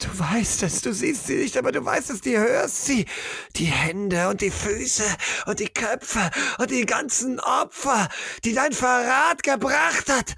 Du 0.00 0.16
weißt 0.16 0.62
es, 0.62 0.80
du 0.82 0.92
siehst 0.92 1.26
sie 1.26 1.38
nicht, 1.38 1.56
aber 1.56 1.72
du 1.72 1.84
weißt 1.84 2.10
es, 2.10 2.20
du 2.20 2.30
hörst 2.30 2.84
sie. 2.84 3.04
Die 3.56 3.64
Hände 3.64 4.28
und 4.28 4.40
die 4.40 4.52
Füße 4.52 5.04
und 5.46 5.58
die 5.58 5.68
Köpfe 5.68 6.30
und 6.58 6.70
die 6.70 6.86
ganzen 6.86 7.40
Opfer, 7.40 8.08
die 8.44 8.54
dein 8.54 8.72
Verrat 8.72 9.42
gebracht 9.42 10.08
hat. 10.08 10.36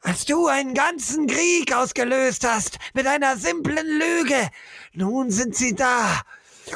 Als 0.00 0.24
du 0.24 0.46
einen 0.46 0.72
ganzen 0.72 1.26
Krieg 1.26 1.74
ausgelöst 1.74 2.46
hast 2.48 2.78
mit 2.94 3.06
einer 3.06 3.36
simplen 3.36 3.86
Lüge. 3.86 4.48
Nun 4.94 5.30
sind 5.30 5.54
sie 5.54 5.74
da. 5.74 6.22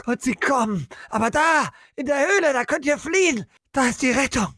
Und 0.06 0.22
sie 0.22 0.34
kommen. 0.34 0.88
Aber 1.10 1.30
da, 1.30 1.70
in 1.96 2.06
der 2.06 2.18
Höhle, 2.26 2.52
da 2.52 2.64
könnt 2.64 2.84
ihr 2.86 2.98
fliehen. 2.98 3.46
Da 3.72 3.86
ist 3.86 4.02
die 4.02 4.10
Rettung. 4.10 4.54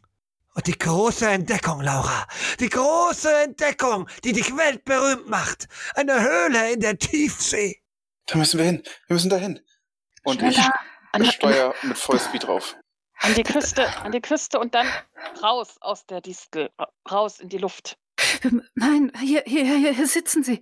Und 0.55 0.67
die 0.67 0.79
große 0.79 1.29
Entdeckung, 1.29 1.81
Laura. 1.83 2.27
Die 2.61 2.69
große 2.71 3.43
Entdeckung, 3.45 4.09
die 4.25 4.33
dich 4.33 4.57
weltberühmt 4.57 5.29
macht. 5.29 5.69
Eine 5.95 6.21
Höhle 6.21 6.73
in 6.73 6.81
der 6.81 6.99
Tiefsee. 6.99 7.83
Da 8.27 8.39
müssen 8.39 8.59
wir 8.59 8.65
hin. 8.65 8.83
Wir 9.07 9.15
müssen 9.15 9.31
da 9.31 9.37
hin. 9.37 9.61
Und 10.25 10.43
ich 10.43 10.59
An, 11.13 11.25
steuere 11.27 11.75
mit 11.83 11.97
Vollspeed 11.99 12.45
drauf. 12.47 12.75
an 13.21 13.35
die 13.35 13.43
Küste, 13.43 13.87
an 13.99 14.13
die 14.13 14.21
Küste 14.21 14.59
und 14.59 14.75
dann 14.75 14.87
raus 15.43 15.77
aus 15.81 16.05
der 16.07 16.21
Distel, 16.21 16.71
ra- 16.79 16.89
raus 17.11 17.39
in 17.41 17.49
die 17.49 17.59
Luft. 17.59 17.97
Nein, 18.75 19.13
hier, 19.21 19.43
hier, 19.47 19.65
hier, 19.65 19.93
hier 19.93 20.07
sitzen 20.07 20.43
Sie. 20.43 20.61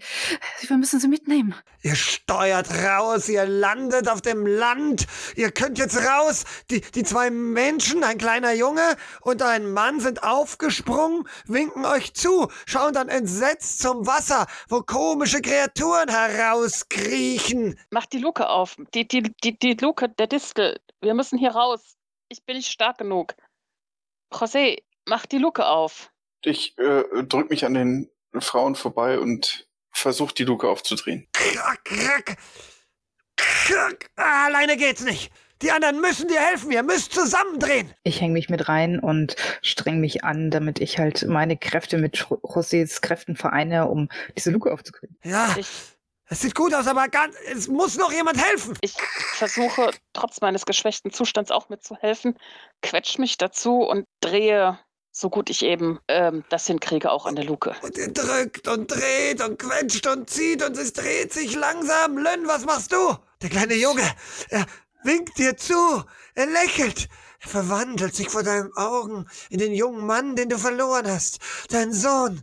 Wir 0.61 0.77
müssen 0.77 1.01
Sie 1.01 1.09
mitnehmen. 1.09 1.55
Ihr 1.83 1.95
steuert 1.95 2.73
raus, 2.73 3.29
ihr 3.29 3.47
landet 3.47 4.09
auf 4.09 4.23
dem 4.23 4.47
Land. 4.47 5.07
Ihr 5.37 5.51
könnt 5.51 5.79
jetzt 5.79 5.97
raus. 5.97 6.45
Die, 6.71 6.81
die 6.81 7.03
zwei 7.03 7.31
Menschen, 7.31 8.05
ein 8.05 8.19
kleiner 8.19 8.53
Junge 8.53 8.97
und 9.21 9.43
ein 9.43 9.71
Mann, 9.73 10.01
sind 10.01 10.23
aufgesprungen, 10.23 11.29
winken 11.47 11.85
euch 11.85 12.15
zu, 12.15 12.49
schauen 12.67 12.95
dann 12.95 13.09
entsetzt 13.09 13.81
zum 13.81 14.07
Wasser, 14.07 14.47
wo 14.69 14.81
komische 14.81 15.41
Kreaturen 15.41 16.09
herauskriechen. 16.09 17.79
Mach 17.91 18.07
die 18.07 18.19
Luke 18.19 18.49
auf. 18.49 18.77
Die, 18.95 19.07
die, 19.07 19.23
die, 19.43 19.59
die 19.59 19.75
Luke 19.75 20.09
der 20.09 20.27
Distel. 20.27 20.81
Wir 21.01 21.15
müssen 21.15 21.39
hier 21.39 21.51
raus. 21.51 21.97
Ich 22.29 22.45
bin 22.45 22.57
nicht 22.57 22.71
stark 22.71 22.99
genug. 22.99 23.35
José, 24.33 24.79
mach 25.07 25.27
die 25.27 25.39
Luke 25.39 25.67
auf. 25.67 26.11
Ich 26.47 26.77
äh, 26.79 27.03
drück 27.25 27.51
mich 27.51 27.65
an 27.65 27.75
den 27.75 28.11
Frauen 28.39 28.75
vorbei 28.75 29.19
und 29.19 29.67
versuche 29.91 30.35
die 30.35 30.45
Luke 30.45 30.69
aufzudrehen. 30.69 31.29
Krack, 31.33 31.85
krack, 31.85 32.37
krack. 33.37 34.11
Ah, 34.17 34.47
alleine 34.47 34.77
geht's 34.77 35.03
nicht. 35.05 35.33
Die 35.63 35.71
anderen 35.71 36.01
müssen 36.01 36.29
dir 36.29 36.41
helfen. 36.41 36.71
Ihr 36.73 36.83
müsst 36.83 37.13
zusammendrehen. 37.13 37.93
Ich 38.03 38.21
hänge 38.21 38.35
mich 38.35 38.51
mit 38.51 38.69
rein 38.69 38.99
und 38.99 39.37
streng 39.63 40.01
mich 40.01 40.25
an, 40.25 40.51
damit 40.51 40.81
ich 40.81 40.99
halt 40.99 41.27
meine 41.27 41.57
Kräfte 41.57 41.97
mit 41.97 42.17
Josés 42.19 43.01
Kräften 43.01 43.37
vereine, 43.37 43.89
um 43.89 44.09
diese 44.37 44.51
Luke 44.51 44.73
aufzukriegen. 44.73 45.17
Ja, 45.25 45.55
Ich, 45.57 45.69
es 46.27 46.41
sieht 46.41 46.55
gut 46.55 46.75
aus, 46.75 46.87
aber 46.87 47.09
ganz, 47.09 47.37
es 47.51 47.69
muss 47.69 47.97
noch 47.97 48.13
jemand 48.13 48.45
helfen. 48.45 48.77
ich 48.81 48.95
versuche, 49.35 49.91
trotz 50.13 50.41
meines 50.41 50.67
geschwächten 50.67 51.13
Zustands 51.13 51.51
auch 51.51 51.69
mitzuhelfen, 51.69 52.37
quetsch 52.83 53.19
mich 53.19 53.39
dazu 53.39 53.79
und 53.83 54.07
drehe, 54.21 54.79
so 55.17 55.31
gut 55.31 55.49
ich 55.49 55.65
eben 55.65 56.01
ähm, 56.09 56.45
das 56.49 56.67
hinkriege, 56.67 57.11
auch 57.11 57.25
an 57.25 57.37
der 57.37 57.45
Luke. 57.45 57.75
Und 57.83 57.97
ihr 57.97 58.13
drückt 58.13 58.67
und 58.67 58.91
dreht 58.91 59.41
und 59.41 59.61
quetscht 59.61 60.07
und 60.09 60.29
zieht 60.29 60.61
und 60.63 60.77
es 60.77 60.93
dreht 60.93 61.33
sich 61.33 61.55
langsam. 61.55 62.19
Lynn, 62.19 62.49
was 62.49 62.65
machst 62.65 62.93
du? 62.93 63.17
Der 63.41 63.49
kleine 63.49 63.75
Junge, 63.75 64.03
er 64.49 64.67
winkt 65.05 65.39
dir 65.39 65.57
zu. 65.57 66.03
Er 66.35 66.47
lächelt. 66.47 67.09
Er 67.41 67.49
verwandelt 67.49 68.17
sich 68.17 68.29
vor 68.29 68.43
deinen 68.43 68.73
Augen 68.77 69.27
in 69.51 69.59
den 69.59 69.73
jungen 69.73 70.05
Mann, 70.05 70.35
den 70.35 70.49
du 70.49 70.59
verloren 70.59 71.07
hast. 71.07 71.39
Dein 71.69 71.93
Sohn. 71.93 72.43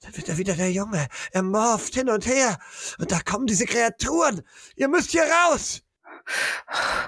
Dann 0.00 0.16
wird 0.16 0.28
er 0.28 0.38
wieder 0.38 0.54
der 0.54 0.70
Junge. 0.70 1.08
Er 1.32 1.42
morpht 1.42 1.94
hin 1.94 2.08
und 2.08 2.26
her. 2.26 2.56
Und 2.98 3.10
da 3.10 3.18
kommen 3.20 3.46
diese 3.46 3.66
Kreaturen. 3.66 4.42
Ihr 4.76 4.86
müsst 4.86 5.10
hier 5.10 5.24
raus. 5.24 5.82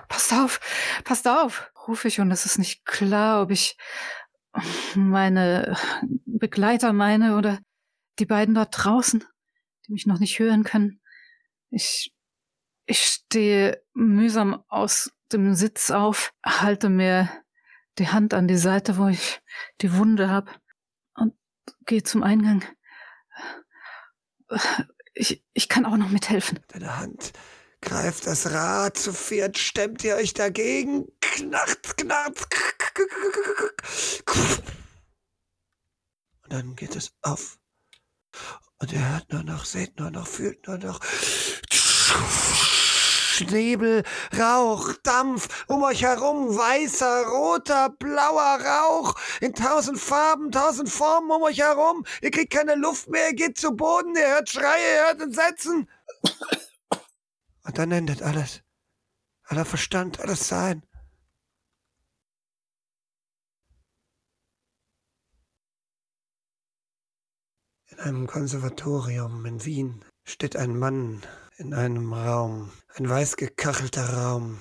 Passt 0.09 0.33
auf, 0.33 0.59
passt 1.05 1.29
auf, 1.29 1.71
rufe 1.87 2.09
ich 2.09 2.19
und 2.19 2.33
es 2.33 2.47
ist 2.47 2.59
nicht 2.59 2.85
klar, 2.85 3.43
ob 3.43 3.53
ich 3.53 3.77
meine 4.95 5.77
Begleiter 6.27 6.93
meine 6.93 7.37
oder 7.37 7.59
die 8.19 8.27
beiden 8.27 8.55
dort 8.55 8.75
draußen, 8.77 9.25
die 9.87 9.93
mich 9.93 10.07
noch 10.07 10.21
nicht 10.21 10.39
hören 10.39 10.65
können. 10.65 11.01
Ich, 11.71 12.15
ich 12.87 13.01
stehe 13.01 13.83
mühsam 13.93 14.63
aus 14.69 15.13
dem 15.33 15.55
Sitz 15.55 15.91
auf, 15.91 16.33
halte 16.45 16.89
mir 16.89 17.29
die 17.99 18.09
Hand 18.09 18.35
an 18.35 18.49
die 18.49 18.57
Seite, 18.57 18.99
wo 18.99 19.09
ich 19.09 19.41
die 19.81 19.97
Wunde 19.97 20.29
habe 20.29 20.51
und 21.15 21.35
gehe 21.87 22.03
zum 22.03 22.23
Eingang. 22.23 22.65
Ich, 25.15 25.45
ich 25.53 25.69
kann 25.69 25.87
auch 25.87 25.97
noch 25.97 26.11
mithelfen. 26.11 26.61
Deine 26.69 26.99
Hand 26.99 27.33
greift 27.81 28.27
das 28.27 28.51
Rad, 28.51 28.97
zu 28.97 29.13
viert 29.13 29.59
stemmt 29.59 30.03
ihr 30.05 30.17
euch 30.17 30.35
dagegen. 30.35 31.07
Knarrt, 31.21 31.97
knarrt. 31.97 32.49
Und 36.43 36.53
dann 36.53 36.77
geht 36.77 36.95
es 36.97 37.13
auf. 37.23 37.59
Und 38.79 38.93
ihr 38.93 39.09
hört 39.09 39.33
nur 39.33 39.43
noch, 39.43 39.65
seht 39.65 39.99
nur 39.99 40.11
noch, 40.11 40.27
fühlt 40.27 40.67
nur 40.67 40.79
noch. 40.79 41.01
Nebel, 43.51 44.05
Rauch, 44.39 44.93
Dampf, 45.03 45.65
um 45.67 45.83
euch 45.83 46.03
herum 46.03 46.57
weißer, 46.57 47.27
roter, 47.27 47.91
blauer 47.91 48.61
Rauch 48.61 49.15
in 49.41 49.55
tausend 49.55 49.99
Farben, 49.99 50.53
tausend 50.53 50.89
Formen 50.89 51.31
um 51.31 51.43
euch 51.43 51.59
herum. 51.59 52.05
Ihr 52.23 52.31
kriegt 52.31 52.53
keine 52.53 52.77
Luft 52.77 53.09
mehr, 53.09 53.31
ihr 53.31 53.35
geht 53.35 53.59
zu 53.59 53.73
Boden, 53.73 54.15
ihr 54.15 54.29
hört 54.29 54.51
Schreie, 54.51 54.95
ihr 54.95 55.07
hört 55.07 55.21
Entsetzen. 55.21 55.89
Und 57.65 57.79
dann 57.79 57.91
endet 57.91 58.23
alles. 58.23 58.63
Aller 59.45 59.65
Verstand, 59.65 60.21
alles 60.21 60.47
Sein. 60.47 60.87
Einem 68.05 68.27
Konservatorium 68.27 69.47
in 69.47 69.65
Wien 69.65 70.05
steht 70.25 70.57
ein 70.57 70.79
Mann 70.79 71.23
in 71.57 71.73
einem 71.73 72.13
Raum, 72.13 72.71
ein 72.95 73.09
weiß 73.09 73.37
gekachelter 73.37 74.07
Raum. 74.13 74.61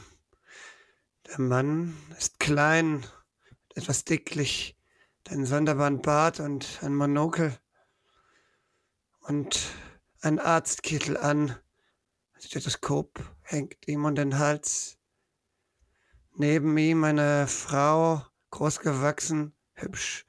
Der 1.27 1.41
Mann 1.41 1.97
ist 2.17 2.39
klein, 2.39 3.05
etwas 3.75 4.05
dicklich, 4.05 4.77
hat 5.17 5.33
einen 5.33 5.45
sonderbaren 5.45 6.01
Bart 6.01 6.39
und 6.39 6.79
ein 6.83 6.95
Monokel 6.95 7.59
und 9.19 9.59
ein 10.21 10.39
Arztkittel 10.39 11.17
an. 11.17 11.49
Ein 12.33 12.41
Stethoskop 12.41 13.19
hängt 13.41 13.89
ihm 13.89 14.05
um 14.05 14.15
den 14.15 14.39
Hals. 14.39 14.97
Neben 16.35 16.77
ihm 16.77 17.03
eine 17.03 17.47
Frau, 17.47 18.25
großgewachsen, 18.51 19.53
hübsch, 19.73 20.25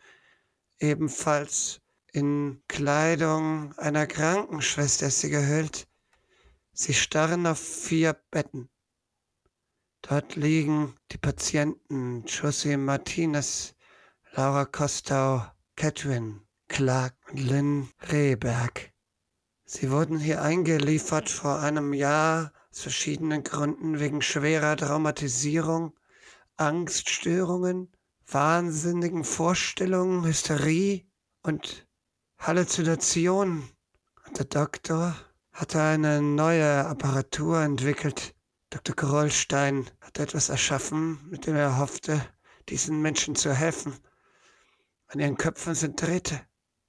ebenfalls 0.80 1.80
in 2.14 2.62
Kleidung 2.68 3.76
einer 3.76 4.06
Krankenschwester 4.06 5.08
ist 5.08 5.20
sie 5.20 5.30
gehüllt. 5.30 5.88
Sie 6.72 6.94
starren 6.94 7.44
auf 7.44 7.58
vier 7.58 8.12
Betten. 8.30 8.68
Dort 10.02 10.36
liegen 10.36 10.94
die 11.10 11.18
Patienten 11.18 12.24
Josie 12.26 12.76
Martinez, 12.76 13.74
Laura 14.30 14.64
Kostau, 14.64 15.44
Catherine 15.74 16.40
Clark 16.68 17.16
und 17.30 17.40
Lynn 17.40 17.88
Rehberg. 18.12 18.92
Sie 19.64 19.90
wurden 19.90 20.20
hier 20.20 20.40
eingeliefert 20.40 21.28
vor 21.28 21.58
einem 21.58 21.92
Jahr 21.92 22.52
aus 22.70 22.82
verschiedenen 22.82 23.42
Gründen 23.42 23.98
wegen 23.98 24.22
schwerer 24.22 24.76
Traumatisierung, 24.76 25.98
Angststörungen, 26.56 27.90
wahnsinnigen 28.24 29.24
Vorstellungen, 29.24 30.24
Hysterie 30.24 31.08
und 31.42 31.88
Halluzinationen. 32.47 33.70
Und 34.26 34.38
der 34.38 34.45
Doktor 34.45 35.16
hatte 35.53 35.80
eine 35.80 36.20
neue 36.20 36.84
Apparatur 36.84 37.62
entwickelt. 37.62 38.34
Dr. 38.68 38.95
Grollstein 38.95 39.86
hat 40.03 40.18
etwas 40.18 40.51
erschaffen, 40.51 41.26
mit 41.30 41.47
dem 41.47 41.57
er 41.57 41.78
hoffte, 41.78 42.20
diesen 42.68 43.01
Menschen 43.01 43.34
zu 43.34 43.55
helfen. 43.55 43.95
An 45.07 45.20
ihren 45.20 45.38
Köpfen 45.38 45.74
sind 45.74 46.03
Drähte. 46.03 46.38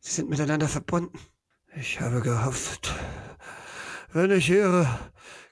Sie 0.02 0.12
sind 0.12 0.30
miteinander 0.30 0.68
verbunden. 0.68 1.18
Ich 1.78 2.02
habe 2.02 2.20
gehofft, 2.20 2.94
wenn 4.12 4.32
ich 4.32 4.50
ihre 4.50 5.00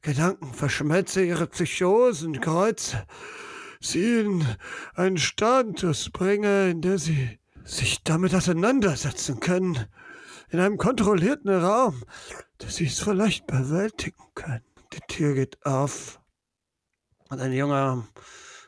Gedanken 0.01 0.53
verschmelze, 0.53 1.23
ihre 1.23 1.47
Psychosen 1.47 2.41
kreuze, 2.41 3.07
sie 3.79 4.19
in 4.19 4.45
einen 4.95 5.17
Status 5.17 6.09
bringe, 6.09 6.71
in 6.71 6.81
der 6.81 6.97
sie 6.97 7.39
sich 7.63 8.03
damit 8.03 8.35
auseinandersetzen 8.35 9.39
können, 9.39 9.87
in 10.49 10.59
einem 10.59 10.77
kontrollierten 10.77 11.49
Raum, 11.49 12.03
dass 12.57 12.75
sie 12.75 12.85
es 12.85 12.99
vielleicht 12.99 13.47
bewältigen 13.47 14.23
können. 14.35 14.63
Die 14.93 14.99
Tür 15.07 15.33
geht 15.33 15.65
auf 15.65 16.19
und 17.29 17.39
ein 17.39 17.53
junger 17.53 18.07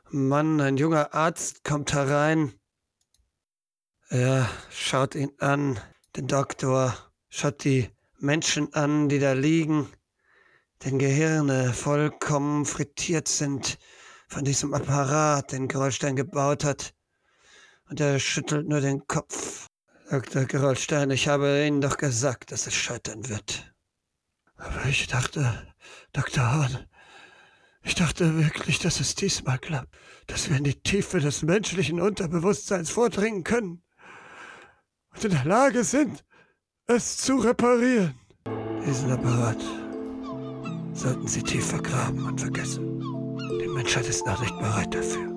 Mann, 0.10 0.60
ein 0.62 0.78
junger 0.78 1.14
Arzt 1.14 1.64
kommt 1.64 1.94
herein. 1.94 2.54
Er 4.10 4.50
schaut 4.70 5.14
ihn 5.16 5.32
an, 5.40 5.80
den 6.16 6.28
Doktor, 6.28 6.96
schaut 7.30 7.64
die 7.64 7.90
Menschen 8.20 8.74
an, 8.74 9.10
die 9.10 9.20
da 9.20 9.34
liegen. 9.34 9.88
den 10.84 11.00
Gehirne 11.00 11.74
vollkommen 11.74 12.66
frittiert 12.66 13.28
sind 13.28 13.78
von 14.28 14.44
diesem 14.44 14.74
Apparat, 14.74 15.52
den 15.52 15.68
Gerolstein 15.68 16.16
gebaut 16.16 16.64
hat. 16.64 16.94
Und 17.90 18.00
er 18.00 18.20
schüttelt 18.20 18.68
nur 18.68 18.82
den 18.82 19.06
Kopf. 19.08 19.68
Dr. 20.10 20.46
Gerolstein, 20.46 21.10
ich 21.12 21.28
habe 21.28 21.66
Ihnen 21.66 21.82
doch 21.82 21.98
gesagt, 21.98 22.52
dass 22.52 22.68
es 22.68 22.76
scheitern 22.76 23.28
wird. 23.28 23.74
Aber 24.58 24.86
ich 24.86 25.08
dachte, 25.08 25.68
Dr. 26.14 26.52
Hahn, 26.52 26.88
ich 27.84 27.96
dachte 27.96 28.38
wirklich, 28.38 28.80
dass 28.80 29.00
es 29.00 29.16
diesmal 29.16 29.60
klappt, 29.60 29.96
dass 30.28 30.50
wir 30.50 30.58
in 30.58 30.64
die 30.64 30.80
Tiefe 30.82 31.20
des 31.20 31.44
menschlichen 31.44 32.02
Unterbewusstseins 32.02 32.90
vordringen 32.90 33.44
können 33.44 33.84
und 35.14 35.24
in 35.24 35.32
der 35.32 35.46
Lage 35.46 35.84
sind, 35.84 36.24
es 36.88 37.18
zu 37.18 37.38
reparieren. 37.38 38.20
Diesen 38.86 39.12
Apparat 39.12 39.62
sollten 40.94 41.28
Sie 41.28 41.44
tief 41.44 41.68
vergraben 41.68 42.26
und 42.26 42.40
vergessen. 42.40 43.00
Die 43.62 43.68
Menschheit 43.68 44.08
ist 44.08 44.26
noch 44.26 44.40
nicht 44.40 44.58
bereit 44.58 44.94
dafür. 44.94 45.35